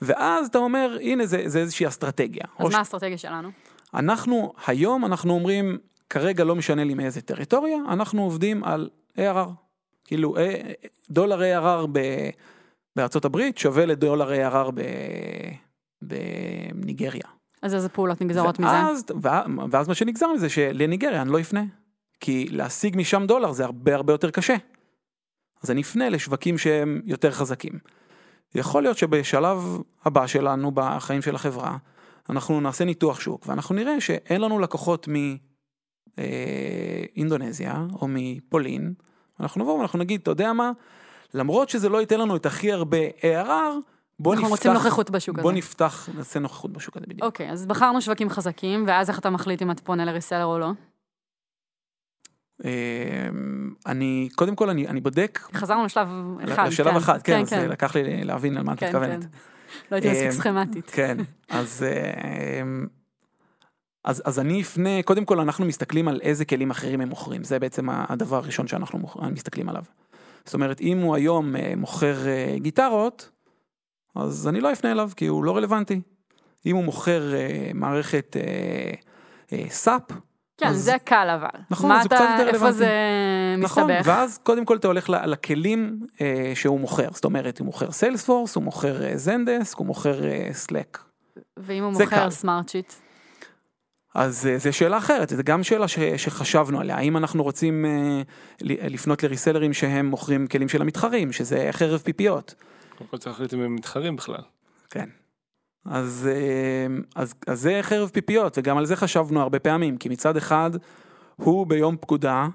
ואז 0.01 0.47
אתה 0.47 0.57
אומר, 0.57 0.97
הנה 1.01 1.25
זה, 1.25 1.43
זה 1.45 1.59
איזושהי 1.59 1.87
אסטרטגיה. 1.87 2.43
אז 2.59 2.71
מה 2.71 2.77
האסטרטגיה 2.77 3.17
שלנו? 3.17 3.49
אנחנו, 3.93 4.53
היום 4.67 5.05
אנחנו 5.05 5.33
אומרים, 5.33 5.77
כרגע 6.09 6.43
לא 6.43 6.55
משנה 6.55 6.83
לי 6.83 6.93
מאיזה 6.93 7.21
טריטוריה, 7.21 7.77
אנחנו 7.89 8.23
עובדים 8.23 8.63
על 8.63 8.89
ARR. 9.17 9.49
כאילו, 10.05 10.35
דולר 11.09 11.39
ARR 11.41 11.87
ב, 11.91 11.99
בארצות 12.95 13.25
הברית 13.25 13.57
שווה 13.57 13.85
לדולר 13.85 14.31
ARR 14.31 14.71
ב, 14.73 14.81
בניגריה. 16.01 17.36
אז 17.67 17.75
איזה 17.75 17.89
פעולות 17.89 18.21
נגזרות 18.21 18.59
מזה? 18.59 18.69
ואז, 18.69 19.03
ואז, 19.21 19.45
ואז 19.71 19.87
מה 19.87 19.95
שנגזר 19.95 20.27
מזה 20.33 20.49
שלניגריה 20.49 21.21
אני 21.21 21.31
לא 21.31 21.39
אפנה. 21.39 21.63
כי 22.19 22.47
להשיג 22.51 22.97
משם 22.97 23.25
דולר 23.27 23.51
זה 23.51 23.65
הרבה 23.65 23.95
הרבה 23.95 24.13
יותר 24.13 24.31
קשה. 24.31 24.55
אז 25.63 25.71
אני 25.71 25.81
אפנה 25.81 26.09
לשווקים 26.09 26.57
שהם 26.57 27.01
יותר 27.05 27.31
חזקים. 27.31 27.73
יכול 28.55 28.83
להיות 28.83 28.97
שבשלב 28.97 29.77
הבא 30.05 30.27
שלנו 30.27 30.71
בחיים 30.73 31.21
של 31.21 31.35
החברה, 31.35 31.77
אנחנו 32.29 32.61
נעשה 32.61 32.85
ניתוח 32.85 33.19
שוק 33.19 33.47
ואנחנו 33.47 33.75
נראה 33.75 34.01
שאין 34.01 34.41
לנו 34.41 34.59
לקוחות 34.59 35.07
מאינדונזיה 36.17 37.85
או 38.01 38.07
מפולין. 38.09 38.93
אנחנו 39.39 39.61
נבוא 39.61 39.77
ואנחנו 39.77 39.99
נגיד, 39.99 40.21
אתה 40.21 40.31
יודע 40.31 40.53
מה, 40.53 40.71
למרות 41.33 41.69
שזה 41.69 41.89
לא 41.89 42.01
ייתן 42.01 42.19
לנו 42.19 42.35
את 42.35 42.45
הכי 42.45 42.71
הרבה 42.71 42.97
ARR, 43.21 43.75
בוא 44.19 44.33
אנחנו 44.33 44.47
נפתח, 44.47 44.57
רוצים 44.57 44.73
נוכחות 44.73 45.09
בשוק 45.09 45.39
בוא 45.39 45.49
הזה. 45.49 45.57
נפתח, 45.57 46.09
נעשה 46.15 46.39
נוכחות 46.39 46.73
בשוק 46.73 46.97
הזה 46.97 47.05
בדיוק. 47.05 47.23
אוקיי, 47.23 47.51
אז 47.51 47.65
בחרנו 47.65 48.01
שווקים 48.01 48.29
חזקים, 48.29 48.83
ואז 48.87 49.09
איך 49.09 49.19
אתה 49.19 49.29
מחליט 49.29 49.61
אם 49.61 49.71
אתה 49.71 49.81
פונה 49.81 50.05
לריסלר 50.05 50.45
או 50.45 50.59
לא? 50.59 50.71
אה, 52.65 53.29
אני, 53.85 54.29
קודם 54.35 54.55
כל 54.55 54.69
אני, 54.69 54.87
אני 54.87 55.01
בודק, 55.01 55.39
חזרנו 55.53 55.85
לשלב 55.85 56.07
אחד. 56.43 56.67
לשלב 56.67 56.91
כן. 56.91 56.97
אחד, 56.97 57.21
כן, 57.21 57.41
אז 57.41 57.53
אה, 57.53 57.67
לקח 57.67 57.95
לי 57.95 58.23
להבין 58.23 58.57
על 58.57 58.63
מה 58.63 58.73
את 58.73 58.79
כן, 58.79 58.85
מתכוונת. 58.85 59.23
כן. 59.23 59.29
לא 59.91 59.95
הייתי 59.95 60.11
מספיק 60.11 60.25
אה, 60.25 60.31
סכמטית. 60.31 60.89
כן, 60.89 61.17
אז, 61.49 61.83
אה, 61.83 62.61
אז, 64.03 64.21
אז 64.25 64.39
אני 64.39 64.61
אפנה, 64.61 65.03
קודם 65.05 65.25
כל 65.25 65.39
אנחנו 65.39 65.65
מסתכלים 65.65 66.07
על 66.07 66.19
איזה 66.23 66.45
כלים 66.45 66.71
אחרים 66.71 67.01
הם 67.01 67.09
מוכרים, 67.09 67.43
זה 67.43 67.59
בעצם 67.59 67.89
הדבר 67.89 68.35
הראשון 68.35 68.67
שאנחנו 68.67 68.99
מסתכלים 69.31 69.69
עליו. 69.69 69.83
זאת 70.45 70.53
אומרת, 70.53 70.81
אם 70.81 70.97
הוא 70.97 71.15
היום 71.15 71.55
אה, 71.55 71.73
מוכר 71.77 72.17
גיטרות, 72.55 73.29
אז 74.17 74.47
אני 74.47 74.61
לא 74.61 74.71
אפנה 74.71 74.91
אליו, 74.91 75.09
כי 75.15 75.25
הוא 75.27 75.43
לא 75.43 75.55
רלוונטי. 75.57 76.01
אם 76.65 76.75
הוא 76.75 76.83
מוכר 76.83 77.33
אה, 77.35 77.71
מערכת 77.73 78.35
אה, 78.39 78.91
אה, 79.57 79.65
SAP, 79.69 80.01
כן, 80.57 80.67
אז- 80.67 80.83
זה 80.83 80.95
קל 81.03 81.29
אבל. 81.39 81.59
נכון, 81.69 81.91
זה 81.91 82.01
אתה- 82.01 82.15
קצת 82.15 82.25
יותר 82.31 82.47
איפה 82.47 82.57
רלוונטי. 82.65 82.77
זה 82.77 82.89
נכון, 83.57 83.83
מסתבך? 83.83 84.01
ואז 84.07 84.39
קודם 84.43 84.65
כל 84.65 84.77
אתה 84.77 84.87
הולך 84.87 85.09
לכלים 85.09 85.99
אה, 86.21 86.51
שהוא 86.55 86.79
מוכר, 86.79 87.07
זאת 87.11 87.25
אומרת, 87.25 87.59
הוא 87.59 87.65
מוכר 87.65 87.91
Salesforce, 87.91 88.55
הוא 88.55 88.63
מוכר 88.63 89.03
אה, 89.05 89.17
Zendesk, 89.17 89.77
הוא 89.77 89.87
מוכר 89.87 90.25
אה, 90.27 90.49
Slack. 90.51 90.97
ואם 91.57 91.83
הוא 91.83 91.91
מוכר 91.91 92.05
קל. 92.05 92.29
סמארט 92.29 92.69
שיט? 92.69 92.93
אז 94.15 94.47
אה, 94.47 94.57
זו 94.57 94.73
שאלה 94.73 94.97
אחרת, 94.97 95.29
זו 95.29 95.43
גם 95.45 95.63
שאלה 95.63 95.87
ש, 95.87 95.99
שחשבנו 95.99 96.79
עליה, 96.79 96.95
האם 96.97 97.17
אנחנו 97.17 97.43
רוצים 97.43 97.85
אה, 97.85 98.21
לפנות 98.61 99.23
לריסלרים 99.23 99.73
שהם 99.73 100.05
מוכרים 100.05 100.47
כלים 100.47 100.69
של 100.69 100.81
המתחרים, 100.81 101.31
שזה 101.31 101.67
חרב 101.71 101.99
פיפיות. 101.99 102.55
קודם 102.97 103.09
כל 103.09 103.17
צריך 103.17 103.31
להחליט 103.31 103.53
אם 103.53 103.59
הם 103.61 103.75
מתחרים 103.75 104.15
בכלל. 104.15 104.41
כן. 104.89 105.09
אז, 105.85 106.29
אה, 106.31 106.87
אז, 107.15 107.33
אז 107.47 107.61
זה 107.61 107.79
חרב 107.81 108.09
פיפיות, 108.09 108.57
וגם 108.57 108.77
על 108.77 108.85
זה 108.85 108.95
חשבנו 108.95 109.41
הרבה 109.41 109.59
פעמים, 109.59 109.97
כי 109.97 110.09
מצד 110.09 110.37
אחד, 110.37 110.71
הוא 111.35 111.67
ביום 111.67 111.97
פקודה, 111.97 112.47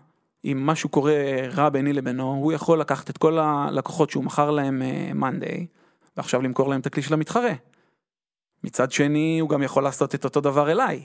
אם 0.44 0.66
משהו 0.66 0.88
קורה 0.88 1.14
רע 1.54 1.68
ביני 1.68 1.92
לבינו, 1.92 2.34
הוא 2.34 2.52
יכול 2.52 2.80
לקחת 2.80 3.10
את 3.10 3.18
כל 3.18 3.38
הלקוחות 3.38 4.10
שהוא 4.10 4.24
מכר 4.24 4.50
להם 4.50 4.82
מאנדיי, 5.14 5.66
ועכשיו 6.16 6.42
למכור 6.42 6.68
להם 6.68 6.80
את 6.80 6.86
הכלי 6.86 7.02
של 7.02 7.14
המתחרה. 7.14 7.52
מצד 8.64 8.92
שני, 8.92 9.38
הוא 9.40 9.48
גם 9.50 9.62
יכול 9.62 9.82
לעשות 9.82 10.14
את 10.14 10.24
אותו 10.24 10.40
דבר 10.40 10.70
אליי. 10.70 11.02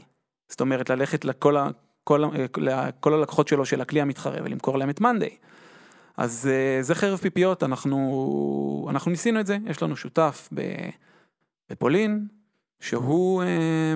זאת 0.49 0.61
אומרת, 0.61 0.89
ללכת 0.89 1.25
לכל, 1.25 1.57
ה, 1.57 1.69
כל, 2.03 2.23
ה- 2.23 2.27
לכל 2.57 3.13
הלקוחות 3.13 3.47
שלו 3.47 3.65
של 3.65 3.81
הכלי 3.81 4.01
המתחרה 4.01 4.37
ולמכור 4.43 4.77
להם 4.77 4.89
את 4.89 5.01
מאנדיי. 5.01 5.37
אז 6.17 6.49
אה, 6.51 6.83
זה 6.83 6.95
חרב 6.95 7.17
פיפיות, 7.19 7.63
אנחנו, 7.63 8.87
אנחנו 8.89 9.11
ניסינו 9.11 9.39
את 9.39 9.47
זה, 9.47 9.57
יש 9.65 9.83
לנו 9.83 9.95
שותף 9.95 10.49
בפולין, 11.71 12.27
שהוא 12.79 13.43
אה, 13.43 13.93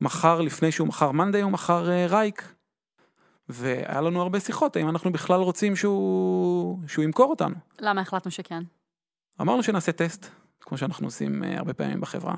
מכר, 0.00 0.40
לפני 0.40 0.72
שהוא 0.72 0.88
מכר 0.88 1.10
מאנדיי, 1.10 1.42
הוא 1.42 1.52
מכר 1.52 1.90
אה, 1.90 2.06
רייק. 2.06 2.54
והיה 3.48 4.00
לנו 4.00 4.22
הרבה 4.22 4.40
שיחות, 4.40 4.76
האם 4.76 4.88
אנחנו 4.88 5.12
בכלל 5.12 5.40
רוצים 5.40 5.76
שהוא, 5.76 6.78
שהוא 6.86 7.04
ימכור 7.04 7.30
אותנו. 7.30 7.54
למה 7.80 8.00
החלטנו 8.00 8.30
שכן? 8.30 8.62
אמרנו 9.40 9.62
שנעשה 9.62 9.92
טסט, 9.92 10.26
כמו 10.60 10.78
שאנחנו 10.78 11.06
עושים 11.06 11.44
אה, 11.44 11.58
הרבה 11.58 11.74
פעמים 11.74 12.00
בחברה. 12.00 12.34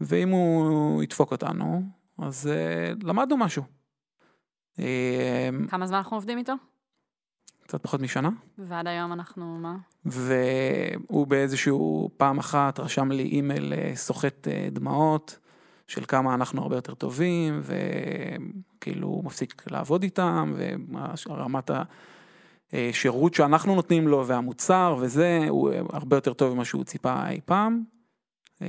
ואם 0.00 0.28
הוא 0.28 1.02
ידפוק 1.02 1.32
אותנו, 1.32 1.82
אז 2.18 2.46
אה, 2.46 2.92
למדנו 3.02 3.36
משהו. 3.36 3.62
אה, 4.78 5.48
כמה 5.68 5.86
זמן 5.86 5.96
אנחנו 5.96 6.16
עובדים 6.16 6.38
איתו? 6.38 6.52
קצת 7.66 7.82
פחות 7.82 8.00
משנה. 8.00 8.30
ועד 8.58 8.86
היום 8.86 9.12
אנחנו, 9.12 9.58
מה? 9.58 9.76
והוא 10.04 11.26
באיזשהו 11.26 12.10
פעם 12.16 12.38
אחת 12.38 12.80
רשם 12.80 13.12
לי 13.12 13.22
אימייל 13.22 13.72
אה, 13.72 13.92
סוחט 13.94 14.48
אה, 14.48 14.68
דמעות 14.72 15.38
של 15.86 16.04
כמה 16.08 16.34
אנחנו 16.34 16.62
הרבה 16.62 16.76
יותר 16.76 16.94
טובים 16.94 17.60
וכאילו 17.62 19.08
הוא 19.08 19.24
מפסיק 19.24 19.64
לעבוד 19.70 20.02
איתם 20.02 20.54
ורמת 20.56 21.70
השירות 22.72 23.34
שאנחנו 23.34 23.74
נותנים 23.74 24.08
לו 24.08 24.26
והמוצר 24.26 24.96
וזה 25.00 25.46
הוא 25.48 25.72
אה, 25.72 25.80
הרבה 25.92 26.16
יותר 26.16 26.32
טוב 26.32 26.54
ממה 26.54 26.64
שהוא 26.64 26.84
ציפה 26.84 27.28
אי 27.28 27.40
פעם. 27.44 27.95
אה, 28.62 28.68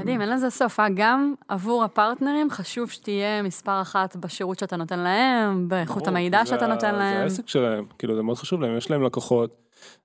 מדהים, 0.00 0.20
אין 0.20 0.30
לזה 0.30 0.50
סוף, 0.50 0.80
אה? 0.80 0.86
גם 0.94 1.34
עבור 1.48 1.84
הפרטנרים 1.84 2.50
חשוב 2.50 2.90
שתהיה 2.90 3.42
מספר 3.42 3.80
אחת 3.82 4.16
בשירות 4.16 4.58
שאתה 4.58 4.76
נותן 4.76 4.98
להם, 4.98 5.68
באיכות 5.68 6.08
המידע 6.08 6.44
זה 6.44 6.50
שאתה 6.50 6.66
נותן 6.66 6.90
זה 6.90 6.98
להם. 6.98 7.22
העסק 7.22 7.48
שלהם, 7.48 7.84
כאילו 7.98 8.16
זה 8.16 8.22
מאוד 8.22 8.36
חשוב 8.36 8.60
להם, 8.60 8.76
יש 8.76 8.90
להם 8.90 9.02
לקוחות. 9.02 9.56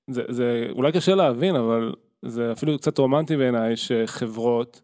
זה, 0.07 0.21
זה 0.29 0.67
אולי 0.71 0.91
קשה 0.91 1.15
להבין, 1.15 1.55
אבל 1.55 1.93
זה 2.25 2.51
אפילו 2.51 2.77
קצת 2.77 2.97
רומנטי 2.97 3.37
בעיניי 3.37 3.77
שחברות 3.77 4.81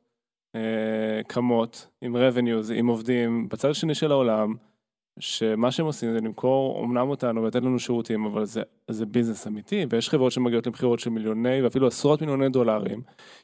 אה, 0.55 1.23
קמות 1.27 1.87
עם 2.01 2.15
revenues, 2.15 2.73
עם 2.73 2.87
עובדים 2.87 3.49
בצד 3.49 3.69
השני 3.69 3.95
של 3.95 4.11
העולם, 4.11 4.53
שמה 5.20 5.72
שהם 5.72 5.86
עושים 5.86 6.11
זה 6.11 6.18
למכור 6.18 6.86
אמנם 6.86 7.09
אותנו 7.09 7.43
ולתת 7.43 7.61
לנו 7.61 7.80
שירותים, 7.80 8.26
אבל 8.26 8.45
זה, 8.45 8.61
זה 8.91 9.05
business 9.05 9.47
אמיתי, 9.47 9.86
ויש 9.89 10.09
חברות 10.09 10.32
שמגיעות 10.32 10.68
למכירות 10.68 10.99
של 10.99 11.09
מיליוני 11.09 11.61
ואפילו 11.61 11.88
עשרות 11.88 12.22
מיליוני 12.22 12.49
דולרים. 12.49 13.01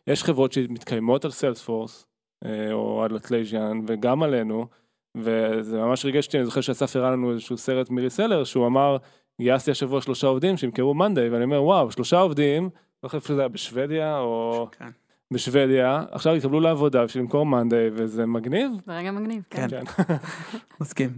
יש 0.07 0.23
חברות 0.23 0.51
שמתקיימות 0.51 1.25
על 1.25 1.31
Salesforce, 1.31 2.05
אה, 2.45 2.73
או 2.73 3.03
על 3.03 3.15
Atlassian, 3.15 3.81
וגם 3.87 4.23
עלינו, 4.23 4.67
וזה 5.17 5.77
ממש 5.77 6.05
ריגש 6.05 6.25
אותי, 6.25 6.37
אני 6.37 6.45
זוכר 6.45 6.61
שאסף 6.61 6.95
הראה 6.95 7.11
לנו 7.11 7.31
איזשהו 7.31 7.57
סרט 7.57 7.89
מ 7.89 7.94
reseller, 7.94 8.43
שהוא 8.43 8.67
אמר, 8.67 8.97
גייסתי 9.41 9.71
השבוע 9.71 10.01
שלושה 10.01 10.27
עובדים 10.27 10.57
שימכרו 10.57 10.93
מאנדיי, 10.93 11.29
ואני 11.29 11.43
אומר, 11.43 11.63
וואו, 11.63 11.91
שלושה 11.91 12.19
עובדים, 12.19 12.69
לא 13.03 13.09
חושב 13.09 13.27
שזה 13.27 13.41
היה 13.41 13.47
בשוודיה, 13.47 14.19
או 14.19 14.67
כן. 14.71 14.89
בשוודיה, 15.33 16.03
עכשיו 16.11 16.35
יקבלו 16.35 16.59
לעבודה 16.59 17.05
בשביל 17.05 17.23
למכור 17.23 17.45
מאנדיי, 17.45 17.89
וזה 17.93 18.25
מגניב. 18.25 18.71
זה 18.85 18.97
רגע 18.97 19.11
מגניב, 19.11 19.43
כן. 19.49 19.67
כן. 19.69 19.85
כן. 19.85 20.15
מסכים. 20.81 21.09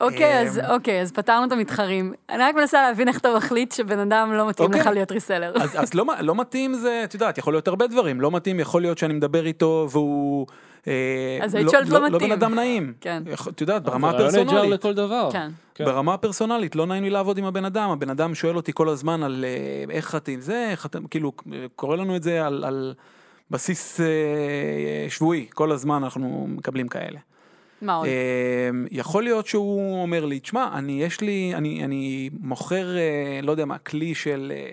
אוקיי, 0.00 0.40
אז 0.40 0.58
אמ, 0.58 0.64
אוקיי, 0.64 1.00
אז 1.00 1.12
פתרנו 1.12 1.46
את 1.46 1.52
המתחרים. 1.52 2.12
אני 2.30 2.42
רק 2.42 2.54
מנסה 2.54 2.82
להבין 2.82 3.08
איך 3.08 3.18
אתה 3.18 3.36
מחליט 3.36 3.72
שבן 3.72 3.98
אדם 3.98 4.32
לא 4.32 4.48
מתאים 4.48 4.66
אוקיי. 4.66 4.80
לך 4.80 4.86
להיות 4.86 5.12
ריסלר. 5.12 5.52
אז, 5.62 5.70
אז 5.82 5.94
לא, 5.94 6.04
לא 6.20 6.34
מתאים 6.34 6.74
זה, 6.74 7.00
את 7.04 7.14
יודעת, 7.14 7.38
יכול 7.38 7.52
להיות 7.52 7.68
הרבה 7.68 7.86
דברים, 7.86 8.20
לא 8.20 8.30
מתאים, 8.30 8.60
יכול 8.60 8.82
להיות 8.82 8.98
שאני 8.98 9.14
מדבר 9.14 9.46
איתו 9.46 9.88
והוא... 9.90 10.46
אה, 10.86 11.38
אז 11.42 11.54
היית 11.54 11.70
שואלת 11.70 11.88
לא 11.88 12.00
לא 12.00 12.06
מתאים. 12.06 12.30
בן 12.30 12.32
אדם 12.32 12.54
נעים. 12.54 12.92
כן. 13.00 13.22
את 13.48 13.60
יודעת, 13.60 13.82
ברמה 13.82 14.10
זה 14.10 14.16
רעיון 14.16 14.34
הפרסונלית. 14.34 14.70
לכל 14.70 14.94
דבר. 14.94 15.28
כן. 15.32 15.50
כן. 15.74 15.84
ברמה 15.84 16.14
הפרסונלית, 16.14 16.76
לא 16.76 16.86
נעים 16.86 17.02
לי 17.02 17.10
לעבוד 17.10 17.38
עם 17.38 17.44
הבן 17.44 17.64
אדם, 17.64 17.90
הבן 17.90 18.10
אדם 18.10 18.34
שואל 18.34 18.56
אותי 18.56 18.72
כל 18.74 18.88
הזמן 18.88 19.22
על 19.22 19.44
אה, 19.44 19.94
איך 19.94 20.14
אתם 20.14 20.40
זה, 20.40 20.68
איך 20.70 20.86
אתם, 20.86 21.06
כאילו, 21.06 21.32
קורא 21.76 21.96
לנו 21.96 22.16
את 22.16 22.22
זה 22.22 22.46
על, 22.46 22.64
על 22.64 22.94
בסיס 23.50 24.00
אה, 24.00 24.06
שבועי, 25.08 25.46
כל 25.54 25.72
הזמן 25.72 26.02
אנחנו 26.02 26.46
מקבלים 26.48 26.88
כאלה. 26.88 27.18
מה 27.82 27.94
עוד? 27.94 28.06
אה, 28.06 28.70
יכול 28.90 29.22
להיות 29.24 29.46
שהוא 29.46 30.02
אומר 30.02 30.24
לי, 30.24 30.40
תשמע, 30.40 30.68
אני, 30.72 31.02
יש 31.02 31.20
לי, 31.20 31.52
אני, 31.54 31.84
אני 31.84 32.30
מוכר, 32.40 32.96
אה, 32.96 33.40
לא 33.42 33.50
יודע 33.50 33.64
מה, 33.64 33.78
כלי 33.78 34.14
של 34.14 34.52
אה, 34.56 34.70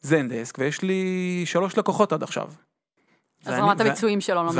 זנדסק, 0.00 0.58
ויש 0.58 0.82
לי 0.82 1.02
שלוש 1.46 1.78
לקוחות 1.78 2.12
עד 2.12 2.22
עכשיו. 2.22 2.48
אז 3.44 3.52
ואני- 3.52 3.62
רמת 3.62 3.80
ו- 3.80 3.82
הביצועים 3.82 4.20
שלו 4.20 4.34
לא 4.34 4.44
מספקת. 4.44 4.58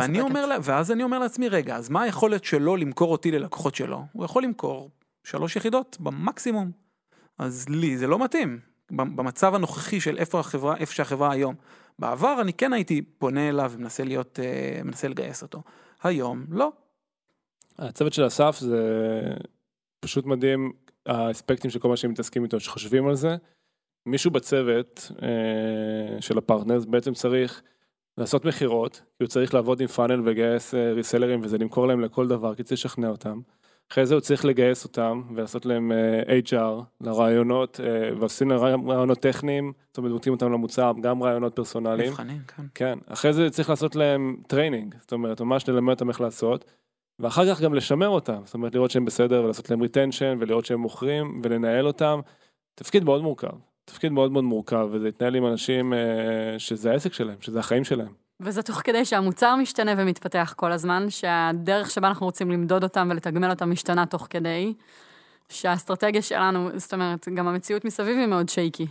ואז 0.62 0.90
אני 0.92 1.03
אומר 1.03 1.18
לעצמי, 1.18 1.48
רגע, 1.48 1.76
אז 1.76 1.88
מה 1.90 2.03
היכולת 2.03 2.44
שלו 2.44 2.76
למכור 2.76 3.12
אותי 3.12 3.30
ללקוחות 3.30 3.74
שלו? 3.74 4.05
הוא 4.12 4.24
יכול 4.24 4.42
למכור 4.42 4.90
שלוש 5.24 5.57
יחידות 5.57 5.96
במקסימום. 6.00 6.70
אז 7.38 7.68
לי 7.68 7.96
זה 7.96 8.07
לא 8.07 8.18
מתאים. 8.18 8.59
במצב 8.90 9.55
הנוכחי 9.55 10.00
של 10.00 10.18
איפה 10.18 10.40
החברה, 10.40 10.76
איפה 10.76 10.92
שהחברה 10.94 11.32
היום. 11.32 11.55
בעבר 11.98 12.40
אני 12.40 12.53
כן 12.53 12.72
הייתי 12.72 13.03
פונה 13.03 13.48
אליו 13.48 13.72
ומנסה 13.74 14.05
להיות, 14.05 14.38
אה, 14.42 14.82
מנסה 14.84 15.09
לגייס 15.09 15.42
אותו. 15.42 15.62
היום, 16.03 16.44
לא. 16.50 16.72
הצוות 17.79 18.12
של 18.12 18.27
אסף 18.27 18.57
זה 18.61 18.81
פשוט 20.01 20.27
מדהים, 20.27 20.73
האספקטים 21.07 21.70
של 21.70 21.79
כל 21.79 21.89
מה 21.89 21.97
שהם 21.97 22.11
מתעסקים 22.11 22.45
איתו, 22.45 22.61
שחושבים 22.61 23.07
על 23.09 23.14
זה. 23.14 23.37
מישהו 24.07 24.31
בצוות 24.31 25.12
אה, 25.23 26.20
של 26.20 26.39
הפרטנרס 26.39 26.85
בעצם 26.85 27.12
צריך 27.14 27.62
לעשות 28.18 28.45
מכירות, 28.45 28.97
כי 28.97 29.25
הוא 29.25 29.29
צריך 29.29 29.55
לעבוד 29.55 29.81
עם 29.81 29.87
פאנל 29.87 30.20
ולגייס 30.20 30.75
אה, 30.75 30.93
ריסלרים 30.93 31.41
וזה 31.43 31.59
למכור 31.59 31.87
להם 31.87 32.01
לכל 32.01 32.29
דבר, 32.29 32.55
כי 32.55 32.62
צריך 32.62 32.81
לשכנע 32.81 33.09
אותם. 33.09 33.41
אחרי 33.93 34.07
זה 34.07 34.14
הוא 34.14 34.20
צריך 34.20 34.45
לגייס 34.45 34.85
אותם 34.85 35.23
ולעשות 35.35 35.66
להם 35.66 35.93
אה, 35.93 36.39
HR 36.49 36.83
לראיונות, 37.01 37.80
אה, 37.85 38.11
ועושים 38.18 38.51
להם 38.51 38.59
ראי- 38.59 38.88
ראיונות 38.88 39.18
טכניים, 39.18 39.73
זאת 39.89 39.99
אומרת, 39.99 40.11
נותנים 40.12 40.35
אותם 40.35 40.53
למוצר, 40.53 40.93
גם 41.03 41.23
ראיונות 41.22 41.57
פרסונליים. 41.57 42.11
מבחנים, 42.11 42.39
כן. 42.57 42.62
כן, 42.75 42.99
אחרי 43.07 43.33
זה 43.33 43.51
צריך 43.51 43.70
לעשות 43.70 43.97
להם 43.97 44.37
training, 44.47 44.95
זאת 45.01 45.12
אומרת, 45.12 45.41
ממש 45.41 45.68
ללמד 45.68 45.93
אותם 45.95 46.09
איך 46.09 46.20
לעשות, 46.20 46.64
ואחר 47.23 47.55
כך 47.55 47.61
גם 47.61 47.75
לשמר 47.75 48.09
אותם, 48.09 48.41
זאת 48.45 48.55
אומרת, 48.55 48.75
לראות 48.75 48.91
שהם 48.91 49.05
בסדר 49.05 49.43
ולעשות 49.45 49.70
להם 49.70 49.81
retention 49.80 50.36
ולראות 50.41 50.64
שהם 50.64 50.81
מוכרים 50.81 51.41
ולנהל 51.45 51.87
אותם. 51.87 52.20
תפקיד 52.75 53.05
מאוד 53.05 53.23
מורכב, 53.23 53.53
תפקיד 53.85 54.12
מאוד 54.12 54.33
מאוד 54.33 54.45
מורכב, 54.45 54.89
וזה 54.93 55.09
יתנהל 55.09 55.35
עם 55.35 55.47
אנשים 55.47 55.93
אה, 55.93 55.99
שזה 56.59 56.91
העסק 56.91 57.12
שלהם, 57.12 57.37
שזה 57.41 57.59
החיים 57.59 57.85
שלהם. 57.85 58.12
וזה 58.41 58.62
תוך 58.62 58.81
כדי 58.85 59.05
שהמוצר 59.05 59.57
משתנה 59.57 59.95
ומתפתח 59.97 60.55
כל 60.57 60.73
הזמן, 60.73 61.11
שהדרך 61.11 61.91
שבה 61.91 62.09
אנחנו 62.09 62.27
רוצים 62.27 62.51
למדוד 62.51 62.83
אותם 62.83 63.09
ולתגמל 63.11 63.51
אותם 63.51 63.70
משתנה 63.70 64.07
תוך 64.07 64.27
כדי, 64.31 64.75
שהאסטרטגיה 65.49 66.23
שלנו, 66.23 66.70
זאת 66.77 66.95
אומרת, 66.95 67.29
גם 67.35 67.49
המציאות 67.49 67.85
מסביב 67.85 68.18
היא 68.18 68.27
מאוד 68.27 68.49
שייקי. 68.49 68.87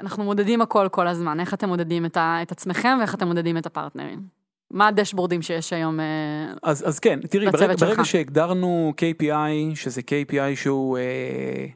אנחנו 0.00 0.24
מודדים 0.24 0.60
הכל 0.60 0.88
כל 0.90 1.08
הזמן, 1.08 1.40
איך 1.40 1.54
אתם 1.54 1.68
מודדים 1.68 2.06
את, 2.06 2.16
ה, 2.16 2.38
את 2.42 2.52
עצמכם 2.52 2.96
ואיך 3.00 3.14
אתם 3.14 3.26
מודדים 3.26 3.58
את 3.58 3.66
הפרטנרים. 3.66 4.22
מה 4.70 4.88
הדשבורדים 4.88 5.42
שיש 5.42 5.72
היום? 5.72 6.00
אה, 6.00 6.06
אז, 6.62 6.88
אז 6.88 6.98
כן, 6.98 7.20
תראי, 7.20 7.50
ברגע, 7.50 7.74
ברגע. 7.76 8.04
שהגדרנו 8.04 8.92
KPI, 8.96 9.74
שזה 9.76 10.00
KPI 10.00 10.56
שהוא 10.56 10.98
אה, 10.98 11.66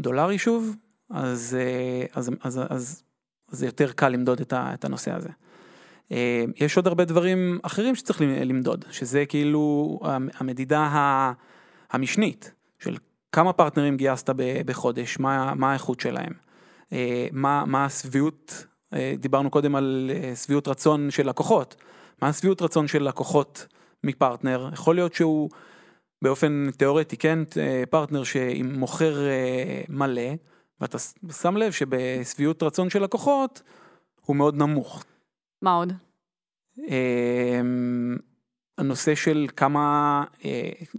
דולרי 0.00 0.38
שוב, 0.38 0.76
אז, 1.10 1.56
אה, 1.60 2.06
אז, 2.14 2.30
אז, 2.40 2.60
אז, 2.70 3.02
אז 3.50 3.56
זה 3.58 3.66
יותר 3.66 3.92
קל 3.92 4.08
למדוד 4.08 4.40
את, 4.40 4.52
ה, 4.52 4.70
את 4.74 4.84
הנושא 4.84 5.12
הזה. 5.12 5.28
אה, 6.12 6.44
יש 6.56 6.76
עוד 6.76 6.86
הרבה 6.86 7.04
דברים 7.04 7.58
אחרים 7.62 7.94
שצריך 7.94 8.20
למדוד, 8.20 8.84
שזה 8.90 9.24
כאילו 9.26 9.98
המ- 10.02 10.28
המדידה 10.38 10.90
המשנית 11.90 12.52
של 12.78 12.96
כמה 13.32 13.52
פרטנרים 13.52 13.96
גייסת 13.96 14.30
בחודש, 14.66 15.18
מה, 15.18 15.54
מה 15.54 15.70
האיכות 15.70 16.00
שלהם, 16.00 16.32
מה, 17.32 17.64
מה 17.66 17.84
השביעות, 17.84 18.66
אה, 18.94 19.14
דיברנו 19.18 19.50
קודם 19.50 19.76
על 19.76 20.10
אה, 20.14 20.36
שביעות 20.36 20.68
רצון 20.68 21.10
של 21.10 21.28
לקוחות, 21.28 21.76
מה 22.22 22.28
השביעות 22.28 22.62
רצון 22.62 22.86
של 22.88 23.02
לקוחות 23.02 23.66
מפרטנר, 24.04 24.68
יכול 24.72 24.94
להיות 24.94 25.14
שהוא 25.14 25.50
באופן 26.22 26.70
תיאורטי, 26.76 27.16
כן, 27.16 27.38
אה, 27.56 27.82
פרטנר 27.90 28.24
שמוכר 28.24 29.26
אה, 29.26 29.82
מלא, 29.88 30.32
ואתה 30.80 30.98
שם 31.42 31.56
לב 31.56 31.72
שבשביעות 31.72 32.62
רצון 32.62 32.90
של 32.90 33.02
לקוחות 33.02 33.62
הוא 34.20 34.36
מאוד 34.36 34.56
נמוך. 34.56 35.04
מה 35.62 35.74
עוד? 35.74 35.92
הנושא 38.78 39.14
של 39.14 39.46
כמה 39.56 40.24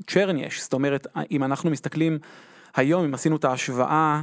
צ'רן 0.07 0.37
יש, 0.37 0.61
זאת 0.61 0.73
אומרת, 0.73 1.07
אם 1.31 1.43
אנחנו 1.43 1.69
מסתכלים 1.69 2.19
היום, 2.75 3.03
אם 3.03 3.13
עשינו 3.13 3.35
את 3.35 3.45
ההשוואה 3.45 4.21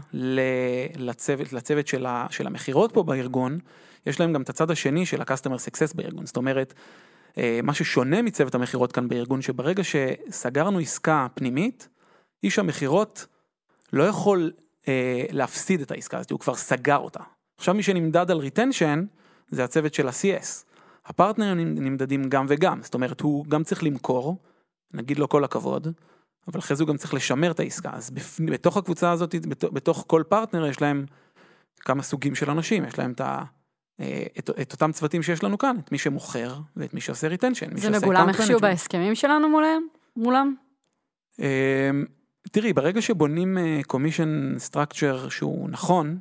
לצוות, 0.96 1.52
לצוות 1.52 1.86
של, 1.86 2.06
של 2.30 2.46
המכירות 2.46 2.94
פה 2.94 3.02
בארגון, 3.02 3.58
יש 4.06 4.20
להם 4.20 4.32
גם 4.32 4.42
את 4.42 4.50
הצד 4.50 4.70
השני 4.70 5.06
של 5.06 5.20
ה-customer 5.20 5.68
success 5.68 5.96
בארגון, 5.96 6.26
זאת 6.26 6.36
אומרת, 6.36 6.74
אה, 7.38 7.60
מה 7.62 7.74
ששונה 7.74 8.22
מצוות 8.22 8.54
המכירות 8.54 8.92
כאן 8.92 9.08
בארגון, 9.08 9.42
שברגע 9.42 9.82
שסגרנו 9.84 10.78
עסקה 10.78 11.26
פנימית, 11.34 11.88
איש 12.42 12.58
המכירות 12.58 13.26
לא 13.92 14.04
יכול 14.04 14.52
אה, 14.88 15.24
להפסיד 15.30 15.80
את 15.80 15.90
העסקה 15.90 16.18
הזאת, 16.18 16.30
הוא 16.30 16.40
כבר 16.40 16.54
סגר 16.54 16.98
אותה. 16.98 17.20
עכשיו 17.58 17.74
מי 17.74 17.82
שנמדד 17.82 18.30
על 18.30 18.38
retention, 18.38 19.04
זה 19.48 19.64
הצוות 19.64 19.94
של 19.94 20.08
ה-CS. 20.08 20.64
הפרטנרים 21.06 21.74
נמדדים 21.74 22.28
גם 22.28 22.46
וגם, 22.48 22.82
זאת 22.82 22.94
אומרת 22.94 23.20
הוא 23.20 23.46
גם 23.46 23.64
צריך 23.64 23.84
למכור, 23.84 24.36
נגיד 24.94 25.18
לו 25.18 25.28
כל 25.28 25.44
הכבוד, 25.44 25.88
אבל 26.48 26.60
אחרי 26.60 26.76
זה 26.76 26.82
הוא 26.82 26.88
גם 26.88 26.96
צריך 26.96 27.14
לשמר 27.14 27.50
את 27.50 27.60
העסקה, 27.60 27.90
אז. 27.92 28.10
בתוך 28.50 28.76
הקבוצה 28.76 29.10
הזאת, 29.10 29.34
בת... 29.34 29.64
בתוך 29.64 30.04
כל 30.06 30.22
פרטנר 30.28 30.66
יש 30.66 30.80
להם 30.80 31.06
כמה 31.80 32.02
סוגים 32.02 32.34
של 32.34 32.50
אנשים, 32.50 32.84
יש 32.84 32.98
להם 32.98 33.12
את, 33.12 33.20
ה... 33.20 33.42
אה, 34.00 34.22
את, 34.38 34.50
את 34.60 34.72
אותם 34.72 34.92
צוותים 34.92 35.22
שיש 35.22 35.44
לנו 35.44 35.58
כאן, 35.58 35.76
את 35.84 35.92
מי 35.92 35.98
שמוכר 35.98 36.54
ואת 36.76 36.94
מי 36.94 37.00
שעושה 37.00 37.28
retention. 37.28 37.76
זה 37.76 37.90
מגולם 37.90 38.28
איכשהו 38.28 38.60
בהסכמים 38.60 39.14
שלנו 39.14 39.48
מולם? 39.48 39.82
מולם? 40.16 40.54
אמ, 41.38 41.44
תראי, 42.50 42.72
ברגע 42.72 43.02
שבונים 43.02 43.58
קומישן 43.86 44.54
סטרקצ'ר 44.58 45.28
שהוא 45.28 45.70
נכון, 45.70 46.18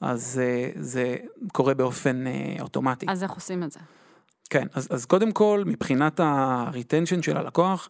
אז 0.00 0.40
אה, 0.44 0.70
זה 0.74 1.16
קורה 1.52 1.74
באופן 1.74 2.26
אה, 2.26 2.56
אוטומטי. 2.60 3.06
אז 3.08 3.22
איך 3.22 3.32
עושים 3.32 3.62
את 3.62 3.72
זה? 3.72 3.80
כן, 4.50 4.66
אז, 4.74 4.88
אז 4.90 5.06
קודם 5.06 5.32
כל, 5.32 5.62
מבחינת 5.66 6.20
ה-retension 6.20 7.22
של 7.22 7.36
הלקוח, 7.36 7.88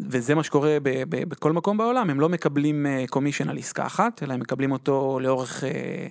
וזה 0.00 0.34
מה 0.34 0.42
שקורה 0.42 0.76
ב, 0.82 1.02
ב, 1.08 1.28
בכל 1.28 1.52
מקום 1.52 1.76
בעולם, 1.76 2.10
הם 2.10 2.20
לא 2.20 2.28
מקבלים 2.28 2.86
קומישן 3.10 3.48
על 3.48 3.58
עסקה 3.58 3.86
אחת, 3.86 4.22
אלא 4.22 4.34
הם 4.34 4.40
מקבלים 4.40 4.72
אותו 4.72 5.18
לאורך, 5.22 5.64
אה, 5.64 6.06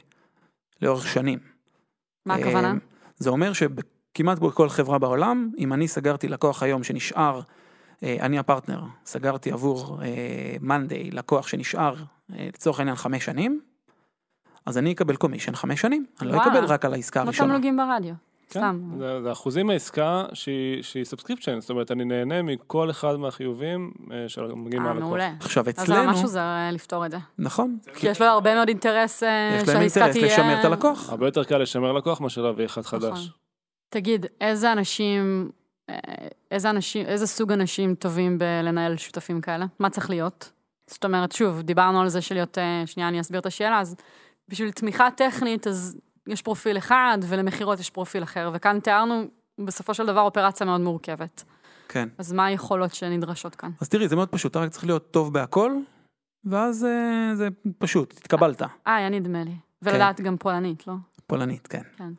לאורך 0.81 1.07
שנים. 1.07 1.39
מה 2.25 2.35
הכוונה? 2.35 2.67
אה, 2.67 2.73
זה 3.17 3.29
אומר 3.29 3.51
שכמעט 3.53 4.39
בכל 4.39 4.69
חברה 4.69 4.99
בעולם, 4.99 5.49
אם 5.57 5.73
אני 5.73 5.87
סגרתי 5.87 6.27
לקוח 6.27 6.63
היום 6.63 6.83
שנשאר, 6.83 7.41
אה, 8.03 8.17
אני 8.21 8.39
הפרטנר, 8.39 8.83
סגרתי 9.05 9.51
עבור 9.51 9.99
מאנדיי 10.61 11.11
לקוח 11.11 11.47
שנשאר 11.47 11.95
אה, 12.33 12.47
לצורך 12.53 12.79
העניין 12.79 12.95
חמש 12.95 13.25
שנים, 13.25 13.61
אז 14.65 14.77
אני 14.77 14.91
אקבל 14.91 15.15
commission 15.15 15.55
חמש 15.55 15.81
שנים, 15.81 16.05
אני 16.21 16.29
לא 16.29 16.35
וואלה. 16.35 16.51
אקבל 16.51 16.65
רק 16.65 16.85
על 16.85 16.93
העסקה 16.93 17.21
הראשונה. 17.21 17.49
תמלוגים 17.49 17.77
ברדיו. 17.77 18.13
כן, 18.49 18.59
סתם. 18.59 18.89
זה, 18.97 19.21
זה 19.21 19.31
אחוזים 19.31 19.67
מהעסקה 19.67 20.25
שהיא, 20.33 20.83
שהיא 20.83 21.03
subscription, 21.03 21.61
זאת 21.61 21.69
אומרת, 21.69 21.91
אני 21.91 22.05
נהנה 22.05 22.41
מכל 22.41 22.89
אחד 22.89 23.15
מהחיובים 23.15 23.91
אה, 24.11 24.29
שמגיעים 24.29 24.81
אה, 24.81 24.87
מהלקוח. 24.87 25.07
מעולה. 25.07 25.33
עכשיו 25.39 25.69
אז 25.69 25.75
זה 25.75 25.83
אצלנו, 25.83 26.11
ממש 26.11 26.21
עוזר 26.21 26.39
אה, 26.39 26.69
לפתור 26.71 27.05
את 27.05 27.11
זה. 27.11 27.17
נכון, 27.39 27.77
כי 27.95 28.09
יש 28.09 28.21
לו 28.21 28.27
הרבה 28.27 28.55
מאוד 28.55 28.67
אינטרס 28.67 29.23
אה, 29.23 29.59
יש 29.61 29.67
להם 29.67 29.77
שהעסקה 29.79 30.05
אינטרס 30.05 30.23
תהיה... 30.23 30.33
לשמר 30.33 30.59
את 30.59 30.65
הלקוח. 30.65 31.09
הרבה 31.09 31.27
יותר 31.27 31.43
קל 31.43 31.57
לשמר 31.57 31.91
לקוח 31.91 32.21
מאשר 32.21 32.41
להביא 32.41 32.65
אחד 32.65 32.81
נכון. 32.81 32.99
חדש. 32.99 33.29
תגיד, 33.89 34.25
איזה 34.41 34.71
אנשים, 34.71 35.49
אה, 35.89 35.95
איזה 36.51 36.69
אנשים, 36.69 37.05
איזה 37.05 37.27
סוג 37.27 37.51
אנשים 37.51 37.95
טובים 37.95 38.39
בלנהל 38.39 38.97
שותפים 38.97 39.41
כאלה? 39.41 39.65
מה 39.79 39.89
צריך 39.89 40.09
להיות? 40.09 40.51
זאת 40.87 41.05
אומרת, 41.05 41.31
שוב, 41.31 41.61
דיברנו 41.61 42.01
על 42.01 42.09
זה 42.09 42.21
של 42.21 42.35
להיות, 42.35 42.57
אה, 42.57 42.83
שנייה, 42.85 43.09
אני 43.09 43.21
אסביר 43.21 43.39
את 43.39 43.45
השאלה, 43.45 43.79
אז 43.79 43.95
בשביל 44.49 44.71
תמיכה 44.71 45.11
טכנית, 45.11 45.67
אז 45.67 45.97
יש 46.27 46.41
פרופיל 46.41 46.77
אחד, 46.77 47.17
ולמכירות 47.27 47.79
יש 47.79 47.89
פרופיל 47.89 48.23
אחר, 48.23 48.51
וכאן 48.53 48.79
תיארנו 48.79 49.23
בסופו 49.59 49.93
של 49.93 50.05
דבר 50.05 50.21
אופרציה 50.21 50.65
מאוד 50.65 50.81
מורכבת. 50.81 51.43
כן. 51.87 52.09
אז 52.17 52.33
מה 52.33 52.45
היכולות 52.45 52.93
שנדרשות 52.93 53.55
כאן? 53.55 53.69
אז 53.81 53.89
תראי, 53.89 54.07
זה 54.07 54.15
מאוד 54.15 54.29
פשוט, 54.29 54.51
אתה 54.51 54.59
רק 54.59 54.69
צריך 54.69 54.85
להיות 54.85 55.11
טוב 55.11 55.33
בהכל, 55.33 55.71
ואז 56.45 56.85
אה, 56.85 57.35
זה 57.35 57.47
פשוט, 57.77 58.13
התקבלת. 58.17 58.61
אה, 58.61 58.95
היה 58.95 59.09
נדמה 59.09 59.43
לי. 59.43 59.55
ולדעת 59.81 60.21
גם 60.21 60.37
פולנית, 60.37 60.87
לא? 60.87 60.93
פולנית, 61.27 61.67
כן. 61.67 61.81
כן. 61.97 62.11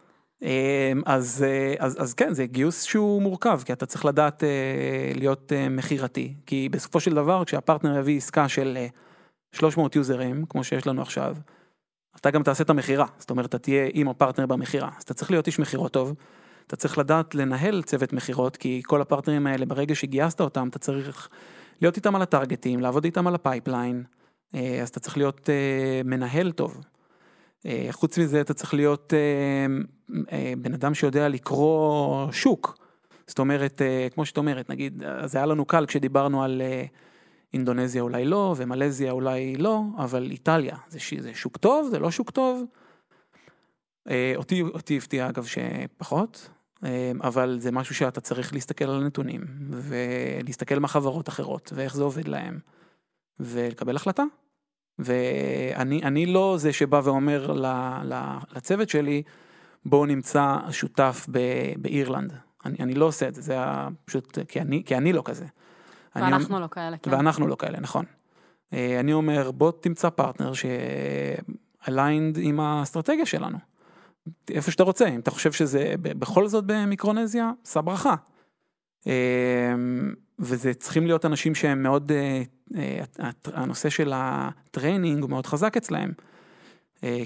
אמ, 0.42 1.02
אז, 1.07 1.44
אה, 1.46 1.74
אז, 1.78 2.02
אז 2.02 2.14
כן, 2.14 2.34
זה 2.34 2.46
גיוס 2.46 2.82
שהוא 2.82 3.22
מורכב, 3.22 3.61
כי 3.64 3.72
אתה 3.72 3.86
צריך 3.86 4.05
לדעת 4.05 4.44
אה, 4.44 5.12
להיות 5.14 5.52
מכירתי, 5.70 6.34
כי 6.46 6.68
בסופו 6.68 7.00
של 7.00 7.14
דבר, 7.14 7.44
כשהפרטנר 7.44 7.98
יביא 7.98 8.16
עסקה 8.16 8.48
של 8.48 8.74
אה, 8.76 8.86
300 9.52 9.96
יוזרים, 9.96 10.44
כמו 10.48 10.64
שיש 10.64 10.86
לנו 10.86 11.02
עכשיו, 11.02 11.36
אתה 12.25 12.31
גם 12.31 12.43
תעשה 12.43 12.64
את 12.64 12.70
המכירה, 12.70 13.07
זאת 13.18 13.31
אומרת, 13.31 13.47
אתה 13.47 13.59
תהיה 13.59 13.89
עם 13.93 14.09
הפרטנר 14.09 14.47
במכירה, 14.47 14.91
אז 14.97 15.03
אתה 15.03 15.14
צריך 15.14 15.31
להיות 15.31 15.47
איש 15.47 15.59
מכירות 15.59 15.93
טוב, 15.93 16.14
אתה 16.66 16.77
צריך 16.77 16.99
לדעת 16.99 17.35
לנהל 17.35 17.83
צוות 17.83 18.12
מכירות, 18.12 18.57
כי 18.57 18.83
כל 18.85 19.01
הפרטנרים 19.01 19.47
האלה, 19.47 19.66
ברגע 19.66 19.95
שגייסת 19.95 20.41
אותם, 20.41 20.68
אתה 20.68 20.79
צריך 20.79 21.29
להיות 21.81 21.97
איתם 21.97 22.16
על 22.16 22.22
ה 22.22 22.28
targetים, 22.28 22.80
לעבוד 22.81 23.05
איתם 23.05 23.27
על 23.27 23.35
ה 23.34 23.41
pipeline, 23.41 24.05
אה, 24.55 24.79
אז 24.83 24.89
אתה 24.89 25.01
צריך 25.01 25.16
להיות 25.16 25.51
אה, 25.51 26.01
מנהל 26.05 26.53
טוב. 26.53 26.85
אה, 27.66 27.89
חוץ 27.91 28.18
מזה 28.18 28.41
אתה 28.41 28.55
צריך 28.55 28.75
להיות 28.75 29.12
בן 30.59 30.75
אדם 30.75 30.95
שיודע 30.95 31.29
לקרוא 31.29 32.33
שוק. 32.33 32.79
זאת 33.27 33.39
אומרת, 33.39 33.83
כמו 34.14 34.27
שאת 34.27 34.37
אומרת, 34.37 34.70
נגיד, 34.70 35.03
זה 35.25 35.39
היה 35.39 35.47
לנו 35.47 35.64
קל 35.64 35.87
כשדיברנו 35.87 36.45
על 36.45 36.62
אינדונזיה 37.55 38.02
אולי 38.02 38.24
לא, 38.24 38.55
ומלזיה 38.57 39.12
אולי 39.12 39.57
לא, 39.57 39.82
אבל 39.98 40.30
איטליה, 40.30 40.76
זה, 40.88 40.98
שוק 41.34 41.57
טוב, 41.57 41.88
זה 41.90 41.98
לא 41.98 42.11
שוק 42.11 42.30
טוב. 42.30 42.64
אה, 44.11 44.32
אותי, 44.36 44.62
אותי 44.62 44.96
הפתיע 44.96 45.28
אגב 45.28 45.44
שפחות, 45.44 46.50
אה, 46.84 47.12
אבל 47.20 47.57
זה 47.61 47.72
משהו 47.72 47.94
שאתה 47.94 48.20
צריך 48.20 48.52
להסתכל 48.52 48.84
על 48.84 49.02
הנתונים, 49.02 49.44
ולהסתכל 49.70 50.78
מה 50.78 50.88
חברות 50.88 51.28
אחרות, 51.28 51.72
ואיך 51.74 51.96
זה 51.96 52.02
עובד 52.02 52.28
להם, 52.28 52.59
ולקבל 53.40 53.96
החלטה. 53.96 54.24
ואני 54.98 56.02
אני 56.02 56.26
לא 56.26 56.55
זה 56.59 56.72
שבא 56.72 57.00
ואומר 57.05 57.52
ל, 57.52 57.66
ל, 58.05 58.38
לצוות 58.57 58.88
שלי, 58.88 59.22
בואו 59.84 60.07
נמצא 60.07 60.57
שותף 60.70 61.26
באירלנד. 61.76 62.32
אני, 62.64 62.76
אני 62.80 62.94
לא 62.94 63.05
עושה 63.05 63.28
את 63.28 63.34
זה, 63.34 63.42
זה 63.42 63.52
היה 63.52 63.88
פשוט, 64.05 64.38
כי 64.48 64.61
אני, 64.61 64.82
כי 64.86 64.96
אני 64.96 65.12
לא 65.12 65.22
כזה. 65.24 65.46
ואנחנו 66.16 66.60
לא 66.60 66.66
כאלה, 66.70 66.96
כן. 66.96 67.10
ואנחנו 67.10 67.46
לא 67.46 67.56
כאלה, 67.56 67.80
נכון. 67.80 68.04
אה, 68.72 69.00
אני 69.00 69.12
אומר, 69.12 69.50
בוא 69.50 69.72
תמצא 69.80 70.10
פרטנר 70.10 70.52
ש-aligned 70.52 72.38
עם 72.40 72.60
האסטרטגיה 72.60 73.26
שלנו. 73.26 73.58
איפה 74.50 74.70
שאתה 74.70 74.82
רוצה, 74.82 75.08
אם 75.08 75.20
אתה 75.20 75.30
חושב 75.30 75.52
שזה 75.52 75.94
בכל 75.98 76.48
זאת 76.48 76.64
במיקרונזיה, 76.66 77.50
שא 77.64 77.80
ברכה. 77.80 78.14
אה, 79.06 79.74
וזה 80.38 80.74
צריכים 80.74 81.06
להיות 81.06 81.24
אנשים 81.24 81.54
שהם 81.54 81.82
מאוד, 81.82 82.12
אה, 82.76 83.02
הנושא 83.44 83.88
של 83.88 84.12
ה 84.14 84.26
training 84.26 85.22
הוא 85.22 85.30
מאוד 85.30 85.46
חזק 85.46 85.76
אצלהם. 85.76 86.12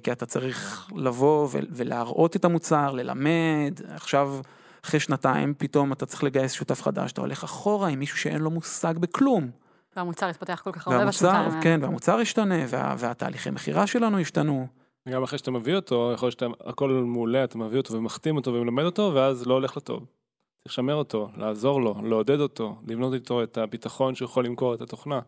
כי 0.03 0.13
אתה 0.13 0.27
צריך 0.27 0.89
לבוא 0.97 1.49
ולהראות 1.53 2.37
את 2.37 2.45
המוצר, 2.45 2.93
ללמד, 2.93 3.81
עכשיו 3.89 4.41
אחרי 4.89 5.01
שנתיים 5.01 5.55
פתאום 5.59 5.93
אתה 5.93 6.07
צריך 6.07 6.25
לגייס 6.25 6.53
שותף 6.53 6.83
חדש, 6.83 7.13
אתה 7.13 7.21
הולך 7.21 7.45
אחורה 7.45 7.89
עם 7.89 7.99
מישהו 7.99 8.19
שאין 8.19 8.41
לו 8.41 8.51
מושג 8.51 8.99
בכלום. 8.99 9.51
והמוצר 9.97 10.27
התפתח 10.27 10.61
כל 10.65 10.73
כך 10.73 10.89
הרבה 10.89 11.07
בשנתיים. 11.07 11.63
כן, 11.63 11.79
והמוצר 11.83 12.19
השתנה, 12.19 12.55
וה, 12.69 12.95
והתהליכי 12.99 13.51
מכירה 13.51 13.87
שלנו 13.87 14.19
השתנו. 14.19 14.67
גם 15.09 15.23
אחרי 15.23 15.39
שאתה 15.39 15.51
מביא 15.51 15.77
אותו, 15.77 16.11
יכול 16.15 16.27
להיות 16.27 16.39
שהכל 16.39 16.89
מעולה, 16.91 17.45
אתה 17.45 17.59
מביא 17.59 17.79
אותו 17.79 17.95
ומחתים 17.95 18.37
אותו 18.37 18.55
ומלמד 18.55 18.85
אותו, 18.85 19.13
ואז 19.15 19.47
לא 19.47 19.55
הולך 19.55 19.77
לטוב. 19.77 19.99
צריך 19.99 20.73
לשמר 20.75 20.95
אותו, 20.95 21.29
לעזור 21.37 21.83
לו, 21.83 21.95
לעודד 22.03 22.41
אותו, 22.41 22.77
לבנות 22.87 23.15
איתו 23.15 23.43
את 23.43 23.59
הביטחון 23.59 24.15
שהוא 24.15 24.27
יכול 24.27 24.45
למכור 24.45 24.75
את 24.75 24.81
התוכנה. 24.81 25.21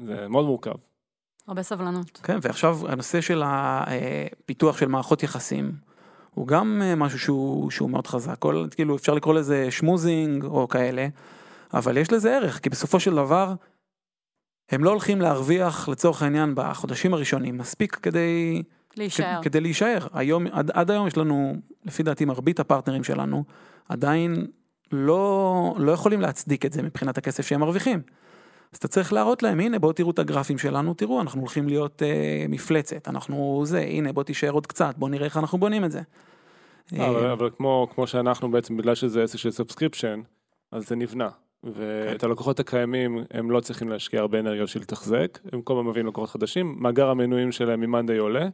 זה 0.00 0.28
מאוד 0.28 0.44
מורכב. 0.44 0.74
הרבה 1.48 1.62
סבלנות. 1.62 2.20
כן, 2.22 2.38
ועכשיו 2.42 2.78
הנושא 2.88 3.20
של 3.20 3.42
הפיתוח 3.44 4.78
של 4.78 4.88
מערכות 4.88 5.22
יחסים, 5.22 5.72
הוא 6.34 6.46
גם 6.46 6.82
אה, 6.84 6.94
משהו 6.94 7.18
שהוא, 7.18 7.70
שהוא 7.70 7.90
מאוד 7.90 8.06
חזק. 8.06 8.38
כל, 8.38 8.66
כאילו 8.70 8.96
אפשר 8.96 9.14
לקרוא 9.14 9.34
לזה 9.34 9.70
שמוזינג 9.70 10.44
או 10.44 10.68
כאלה, 10.68 11.06
אבל 11.74 11.96
יש 11.96 12.12
לזה 12.12 12.36
ערך, 12.36 12.60
כי 12.60 12.70
בסופו 12.70 13.00
של 13.00 13.14
דבר, 13.14 13.54
הם 14.70 14.84
לא 14.84 14.90
הולכים 14.90 15.20
להרוויח 15.20 15.88
לצורך 15.88 16.22
העניין 16.22 16.52
בחודשים 16.54 17.14
הראשונים 17.14 17.58
מספיק 17.58 17.94
כדי, 17.94 18.62
להישאר. 18.96 19.42
כדי 19.42 19.60
להישאר. 19.60 20.06
היום, 20.12 20.46
עד, 20.52 20.70
עד 20.70 20.90
היום 20.90 21.06
יש 21.06 21.16
לנו, 21.16 21.56
לפי 21.84 22.02
דעתי 22.02 22.24
מרבית 22.24 22.60
הפרטנרים 22.60 23.04
שלנו, 23.04 23.44
עדיין 23.88 24.46
לא, 24.92 25.74
לא 25.78 25.92
יכולים 25.92 26.20
להצדיק 26.20 26.66
את 26.66 26.72
זה 26.72 26.82
מבחינת 26.82 27.18
הכסף 27.18 27.46
שהם 27.46 27.60
מרוויחים. 27.60 28.00
אז 28.74 28.78
אתה 28.78 28.88
צריך 28.88 29.12
להראות 29.12 29.42
להם, 29.42 29.60
הנה 29.60 29.78
בואו 29.78 29.92
תראו 29.92 30.10
את 30.10 30.18
הגרפים 30.18 30.58
שלנו, 30.58 30.94
תראו, 30.94 31.20
אנחנו 31.20 31.40
הולכים 31.40 31.68
להיות 31.68 32.02
אה, 32.02 32.46
מפלצת, 32.48 33.08
אנחנו 33.08 33.62
זה, 33.66 33.80
הנה 33.80 34.12
בוא 34.12 34.22
תישאר 34.22 34.50
עוד 34.50 34.66
קצת, 34.66 34.94
בוא 34.98 35.08
נראה 35.08 35.24
איך 35.24 35.36
אנחנו 35.36 35.58
בונים 35.58 35.84
את 35.84 35.92
זה. 35.92 36.00
אבל, 36.92 37.26
אה, 37.26 37.32
אבל 37.32 37.50
כמו, 37.56 37.88
כמו 37.94 38.06
שאנחנו 38.06 38.50
בעצם, 38.50 38.76
בגלל 38.76 38.94
שזה 38.94 39.22
עסק 39.22 39.38
של 39.38 39.50
subscription, 39.50 40.20
אז 40.72 40.88
זה 40.88 40.96
נבנה. 40.96 41.28
ואת 41.64 42.20
כן. 42.20 42.26
הלקוחות 42.26 42.60
הקיימים, 42.60 43.24
הם 43.30 43.50
לא 43.50 43.60
צריכים 43.60 43.88
להשקיע 43.88 44.20
הרבה 44.20 44.38
אנרגיה 44.38 44.64
בשביל 44.64 44.82
לתחזק, 44.82 45.38
הם 45.52 45.62
כל 45.62 45.74
הזמן 45.74 45.90
מביאים 45.90 46.06
לקוחות 46.06 46.30
חדשים, 46.30 46.76
מאגר 46.78 47.08
המנויים 47.08 47.52
שלהם 47.52 47.80
ממאנדיי 47.80 48.18
עולה, 48.18 48.48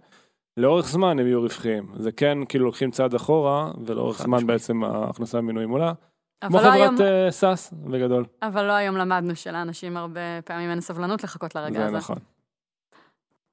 לאורך 0.56 0.88
זמן 0.88 1.18
הם 1.18 1.26
יהיו 1.26 1.40
רווחיים. 1.40 1.86
זה 1.96 2.12
כן, 2.12 2.38
כאילו 2.48 2.64
לוקחים 2.64 2.90
צעד 2.90 3.14
אחורה, 3.14 3.70
ולאורך 3.86 4.22
זמן. 4.22 4.46
בעצם 4.46 4.84
ההכנסה 4.84 5.40
ממנויים 5.40 5.70
עולה. 5.70 5.92
כמו 6.40 6.58
אבל 6.58 6.66
לא, 6.66 6.72
היום, 6.72 6.96
חברת 6.96 7.06
אה, 7.08 7.30
סאס, 7.30 7.72
בגדול. 7.72 8.24
אבל 8.42 8.64
לא 8.66 8.72
היום 8.72 8.96
למדנו 8.96 9.36
שלאנשים 9.36 9.96
הרבה 9.96 10.20
פעמים 10.44 10.70
אין 10.70 10.80
סבלנות 10.80 11.24
לחכות 11.24 11.54
לרגע 11.54 11.78
זה 11.80 11.86
הזה. 11.86 11.96
נכון. 11.96 12.16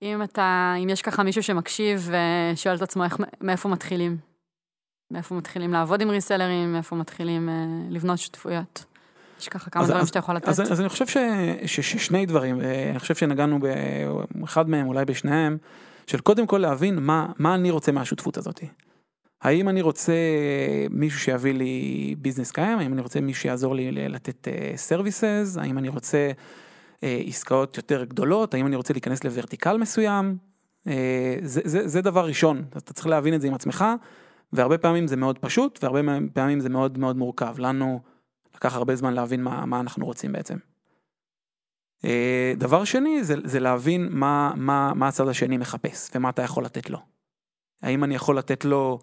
אם 0.02 0.24
אתה, 0.24 0.74
אם 0.84 0.90
יש 0.90 1.02
ככה 1.02 1.24
מישהו 1.24 1.44
שמקשיב 1.44 2.10
ושואל 2.54 2.76
את 2.76 2.82
עצמו 2.82 3.04
איך, 3.04 3.18
מאיפה 3.42 3.70
מתחילים? 3.70 4.18
מאיפה 5.12 5.36
מתחילים 5.36 5.74
לעבוד 5.74 6.02
עם 6.02 6.10
resellerים, 6.10 6.74
מאיפה 6.74 6.96
מתחילים 6.96 7.50
אה, 7.50 7.54
לבנות 7.90 8.18
שותפויות? 8.20 8.86
יש 9.40 9.50
ככה 9.50 9.70
כמה 9.70 9.84
אז- 9.84 9.90
דברים 9.90 10.02
אז- 10.02 10.08
שאתה 10.08 10.20
יכול 10.20 10.36
לתת. 10.36 10.48
אז, 10.48 10.62
אז 10.72 10.82
אני 10.82 10.90
חושב 10.90 11.08
ש, 11.08 11.18
ש, 11.66 11.80
ששני 11.80 12.26
דברים, 12.26 12.62
אה, 12.62 12.90
אני 12.92 13.00
חושב 13.00 13.16
שנגענו 13.16 13.60
באחד 14.40 14.70
מהם, 14.70 14.88
אולי 14.88 15.06
בשניהם, 15.06 15.58
של 16.08 16.20
קודם 16.20 16.48
כל 16.48 16.58
להבין 16.58 17.00
מה, 17.00 17.28
מה 17.38 17.56
אני 17.56 17.72
רוצה 17.72 17.92
מהשותפות 17.92 18.38
הזאת. 18.38 18.60
האם 19.42 19.70
אני 19.70 19.82
רוצה 19.82 20.14
מישהו 20.90 21.20
שיביא 21.20 21.54
לי 21.54 22.16
business 22.18 22.52
קיים, 22.52 22.80
האם 22.80 22.94
אני 22.94 23.02
רוצה 23.02 23.22
מישהו 23.22 23.42
שיעזור 23.42 23.76
לי 23.76 23.92
לתת 23.92 24.48
services, 24.76 25.58
האם 25.62 25.78
אני 25.78 25.90
רוצה 25.90 26.32
אה, 27.04 27.22
עסקאות 27.26 27.78
יותר 27.78 28.04
גדולות, 28.04 28.54
האם 28.54 28.68
אני 28.68 28.76
רוצה 28.76 28.94
להיכנס 28.94 29.24
ל 29.24 29.30
vertical 29.30 29.78
מסוים, 29.78 30.38
אה, 30.88 31.38
זה, 31.42 31.62
זה, 31.64 31.88
זה 31.88 32.02
דבר 32.02 32.26
ראשון, 32.26 32.66
אתה 32.78 32.94
צריך 32.94 33.08
להבין 33.08 33.34
את 33.34 33.42
זה 33.42 33.48
עם 33.48 33.54
עצמך, 33.54 33.86
והרבה 34.54 34.78
פעמים 34.78 35.08
זה 35.08 35.16
מאוד 35.16 35.40
פשוט, 35.40 35.80
והרבה 35.84 36.00
פעמים 36.34 36.60
זה 36.60 36.70
מאוד 36.70 36.98
מאוד 36.98 37.18
מורכב. 37.18 37.56
לנו 37.60 38.00
לקח 38.56 38.76
הרבה 38.76 38.96
זמן 38.96 39.14
להבין 39.14 39.44
מה, 39.44 39.66
מה 39.66 39.80
אנחנו 39.80 40.06
רוצים 40.06 40.32
בעצם. 40.32 40.58
אה, 42.06 42.54
דבר 42.58 42.84
שני 42.84 43.24
זה, 43.24 43.36
זה 43.44 43.60
להבין 43.60 44.08
מה, 44.12 44.52
מה, 44.56 44.94
מה 44.96 45.08
הצד 45.08 45.28
השני 45.28 45.58
מחפש 45.58 46.10
ומה 46.16 46.30
אתה 46.30 46.42
יכול 46.42 46.66
לתת 46.66 46.90
לו. 46.90 47.00
האם 47.82 48.04
אני 48.04 48.16
יכול 48.16 48.38
לתת 48.38 48.66
לו, 48.66 49.00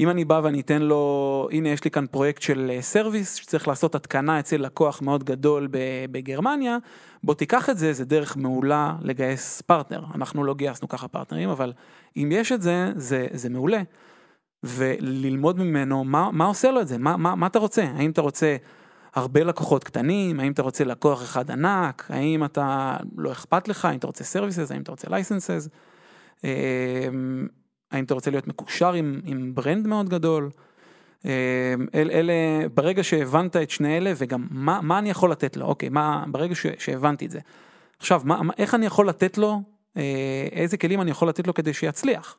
אם 0.00 0.10
אני 0.10 0.24
בא 0.24 0.40
ואני 0.44 0.60
אתן 0.60 0.82
לו, 0.82 1.48
הנה 1.52 1.68
יש 1.68 1.84
לי 1.84 1.90
כאן 1.90 2.06
פרויקט 2.06 2.42
של 2.42 2.70
אה, 2.74 2.82
service 2.82 3.34
שצריך 3.34 3.68
לעשות 3.68 3.94
התקנה 3.94 4.40
אצל 4.40 4.56
לקוח 4.56 5.02
מאוד 5.02 5.24
גדול 5.24 5.68
בגרמניה, 6.10 6.78
בוא 7.24 7.34
תיקח 7.34 7.70
את 7.70 7.78
זה, 7.78 7.92
זה 7.92 8.04
דרך 8.04 8.36
מעולה 8.36 8.96
לגייס 9.02 9.60
פרטנר. 9.60 10.04
אנחנו 10.14 10.44
לא 10.44 10.54
גייסנו 10.54 10.88
ככה 10.88 11.08
פרטנרים, 11.08 11.48
אבל 11.48 11.72
אם 12.16 12.28
יש 12.32 12.52
את 12.52 12.62
זה, 12.62 12.92
זה, 12.96 13.26
זה 13.32 13.50
מעולה. 13.50 13.82
וללמוד 14.64 15.58
ממנו 15.58 16.04
מה, 16.04 16.30
מה 16.32 16.44
עושה 16.44 16.70
לו 16.70 16.80
את 16.80 16.88
זה, 16.88 16.98
מה, 16.98 17.16
מה, 17.16 17.34
מה 17.34 17.46
אתה 17.46 17.58
רוצה, 17.58 17.82
האם 17.96 18.10
אתה 18.10 18.20
רוצה 18.20 18.56
הרבה 19.14 19.44
לקוחות 19.44 19.84
קטנים, 19.84 20.40
האם 20.40 20.52
אתה 20.52 20.62
רוצה 20.62 20.84
לקוח 20.84 21.22
אחד 21.22 21.50
ענק, 21.50 22.06
האם 22.08 22.44
אתה 22.44 22.96
לא 23.16 23.32
אכפת 23.32 23.68
לך, 23.68 23.84
האם 23.84 23.98
אתה 23.98 24.06
רוצה 24.06 24.24
services, 24.24 24.70
האם 24.70 24.82
אתה 24.82 24.90
רוצה 24.90 25.10
licenses, 25.10 25.68
האם 27.94 28.04
אתה 28.04 28.14
רוצה 28.14 28.30
להיות 28.30 28.48
מקושר 28.48 28.92
עם, 28.92 29.20
עם 29.24 29.54
brand 29.54 29.86
מאוד 29.86 30.08
גדול. 30.08 30.50
אמ, 31.24 31.30
אל, 31.94 32.10
אלה, 32.10 32.32
ברגע 32.74 33.04
שהבנת 33.04 33.56
את 33.56 33.70
שני 33.70 33.96
אלה 33.96 34.12
וגם 34.16 34.46
מה, 34.50 34.80
מה 34.82 34.98
אני 34.98 35.10
יכול 35.10 35.30
לתת 35.30 35.56
לו, 35.56 35.66
אוקיי, 35.66 35.88
מה, 35.88 36.24
ברגע 36.28 36.54
ש, 36.54 36.66
שהבנתי 36.78 37.26
את 37.26 37.30
זה. 37.30 37.40
עכשיו, 37.98 38.22
מה, 38.24 38.40
איך 38.58 38.74
אני 38.74 38.86
יכול 38.86 39.08
לתת 39.08 39.38
לו, 39.38 39.62
אה, 39.96 40.46
איזה 40.52 40.76
כלים 40.76 41.00
אני 41.00 41.10
יכול 41.10 41.28
לתת 41.28 41.46
לו 41.46 41.54
כדי 41.54 41.72
שיצליח? 41.72 42.36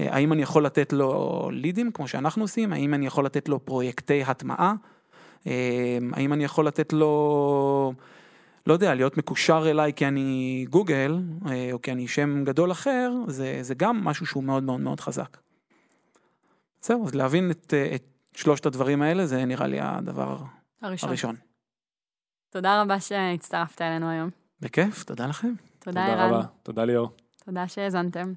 אה, 0.00 0.06
האם 0.14 0.32
אני 0.32 0.42
יכול 0.42 0.66
לתת 0.66 0.92
לו 0.92 1.48
לידים 1.52 1.90
כמו 1.92 2.08
שאנחנו 2.08 2.44
עושים? 2.44 2.72
האם 2.72 2.94
אני 2.94 3.06
יכול 3.06 3.24
לתת 3.24 3.48
לו 3.48 3.64
פרויקטי 3.64 4.22
הטמעה? 4.26 4.74
אה, 5.46 5.98
האם 6.12 6.32
אני 6.32 6.44
יכול 6.44 6.66
לתת 6.66 6.92
לו, 6.92 7.92
לא 8.66 8.72
יודע, 8.72 8.94
להיות 8.94 9.16
מקושר 9.16 9.70
אליי 9.70 9.92
כי 9.92 10.08
אני 10.08 10.66
גוגל, 10.70 11.18
אה, 11.48 11.68
או 11.72 11.82
כי 11.82 11.92
אני 11.92 12.08
שם 12.08 12.44
גדול 12.44 12.72
אחר, 12.72 13.12
זה, 13.26 13.58
זה 13.62 13.74
גם 13.74 14.04
משהו 14.04 14.26
שהוא 14.26 14.44
מאוד 14.44 14.62
מאוד 14.62 14.80
מאוד 14.80 15.00
חזק. 15.00 15.36
זהו, 16.82 17.06
אז 17.06 17.14
להבין 17.14 17.50
את, 17.50 17.74
אה, 17.74 17.94
את 17.94 18.04
שלושת 18.34 18.66
הדברים 18.66 19.02
האלה, 19.02 19.26
זה 19.26 19.44
נראה 19.44 19.66
לי 19.66 19.80
הדבר 19.80 20.36
הראשון. 20.82 21.08
הראשון. 21.08 21.36
תודה 22.50 22.82
רבה 22.82 23.00
שהצטרפת 23.00 23.82
אלינו 23.82 24.10
היום. 24.10 24.30
בכיף, 24.60 25.04
תודה 25.04 25.26
לכם. 25.26 25.52
תודה, 25.78 26.06
תודה 26.06 26.26
רבה. 26.26 26.42
תודה 26.62 26.84
ליאור. 26.84 27.10
תודה 27.44 27.68
שהאזנתם. 27.68 28.32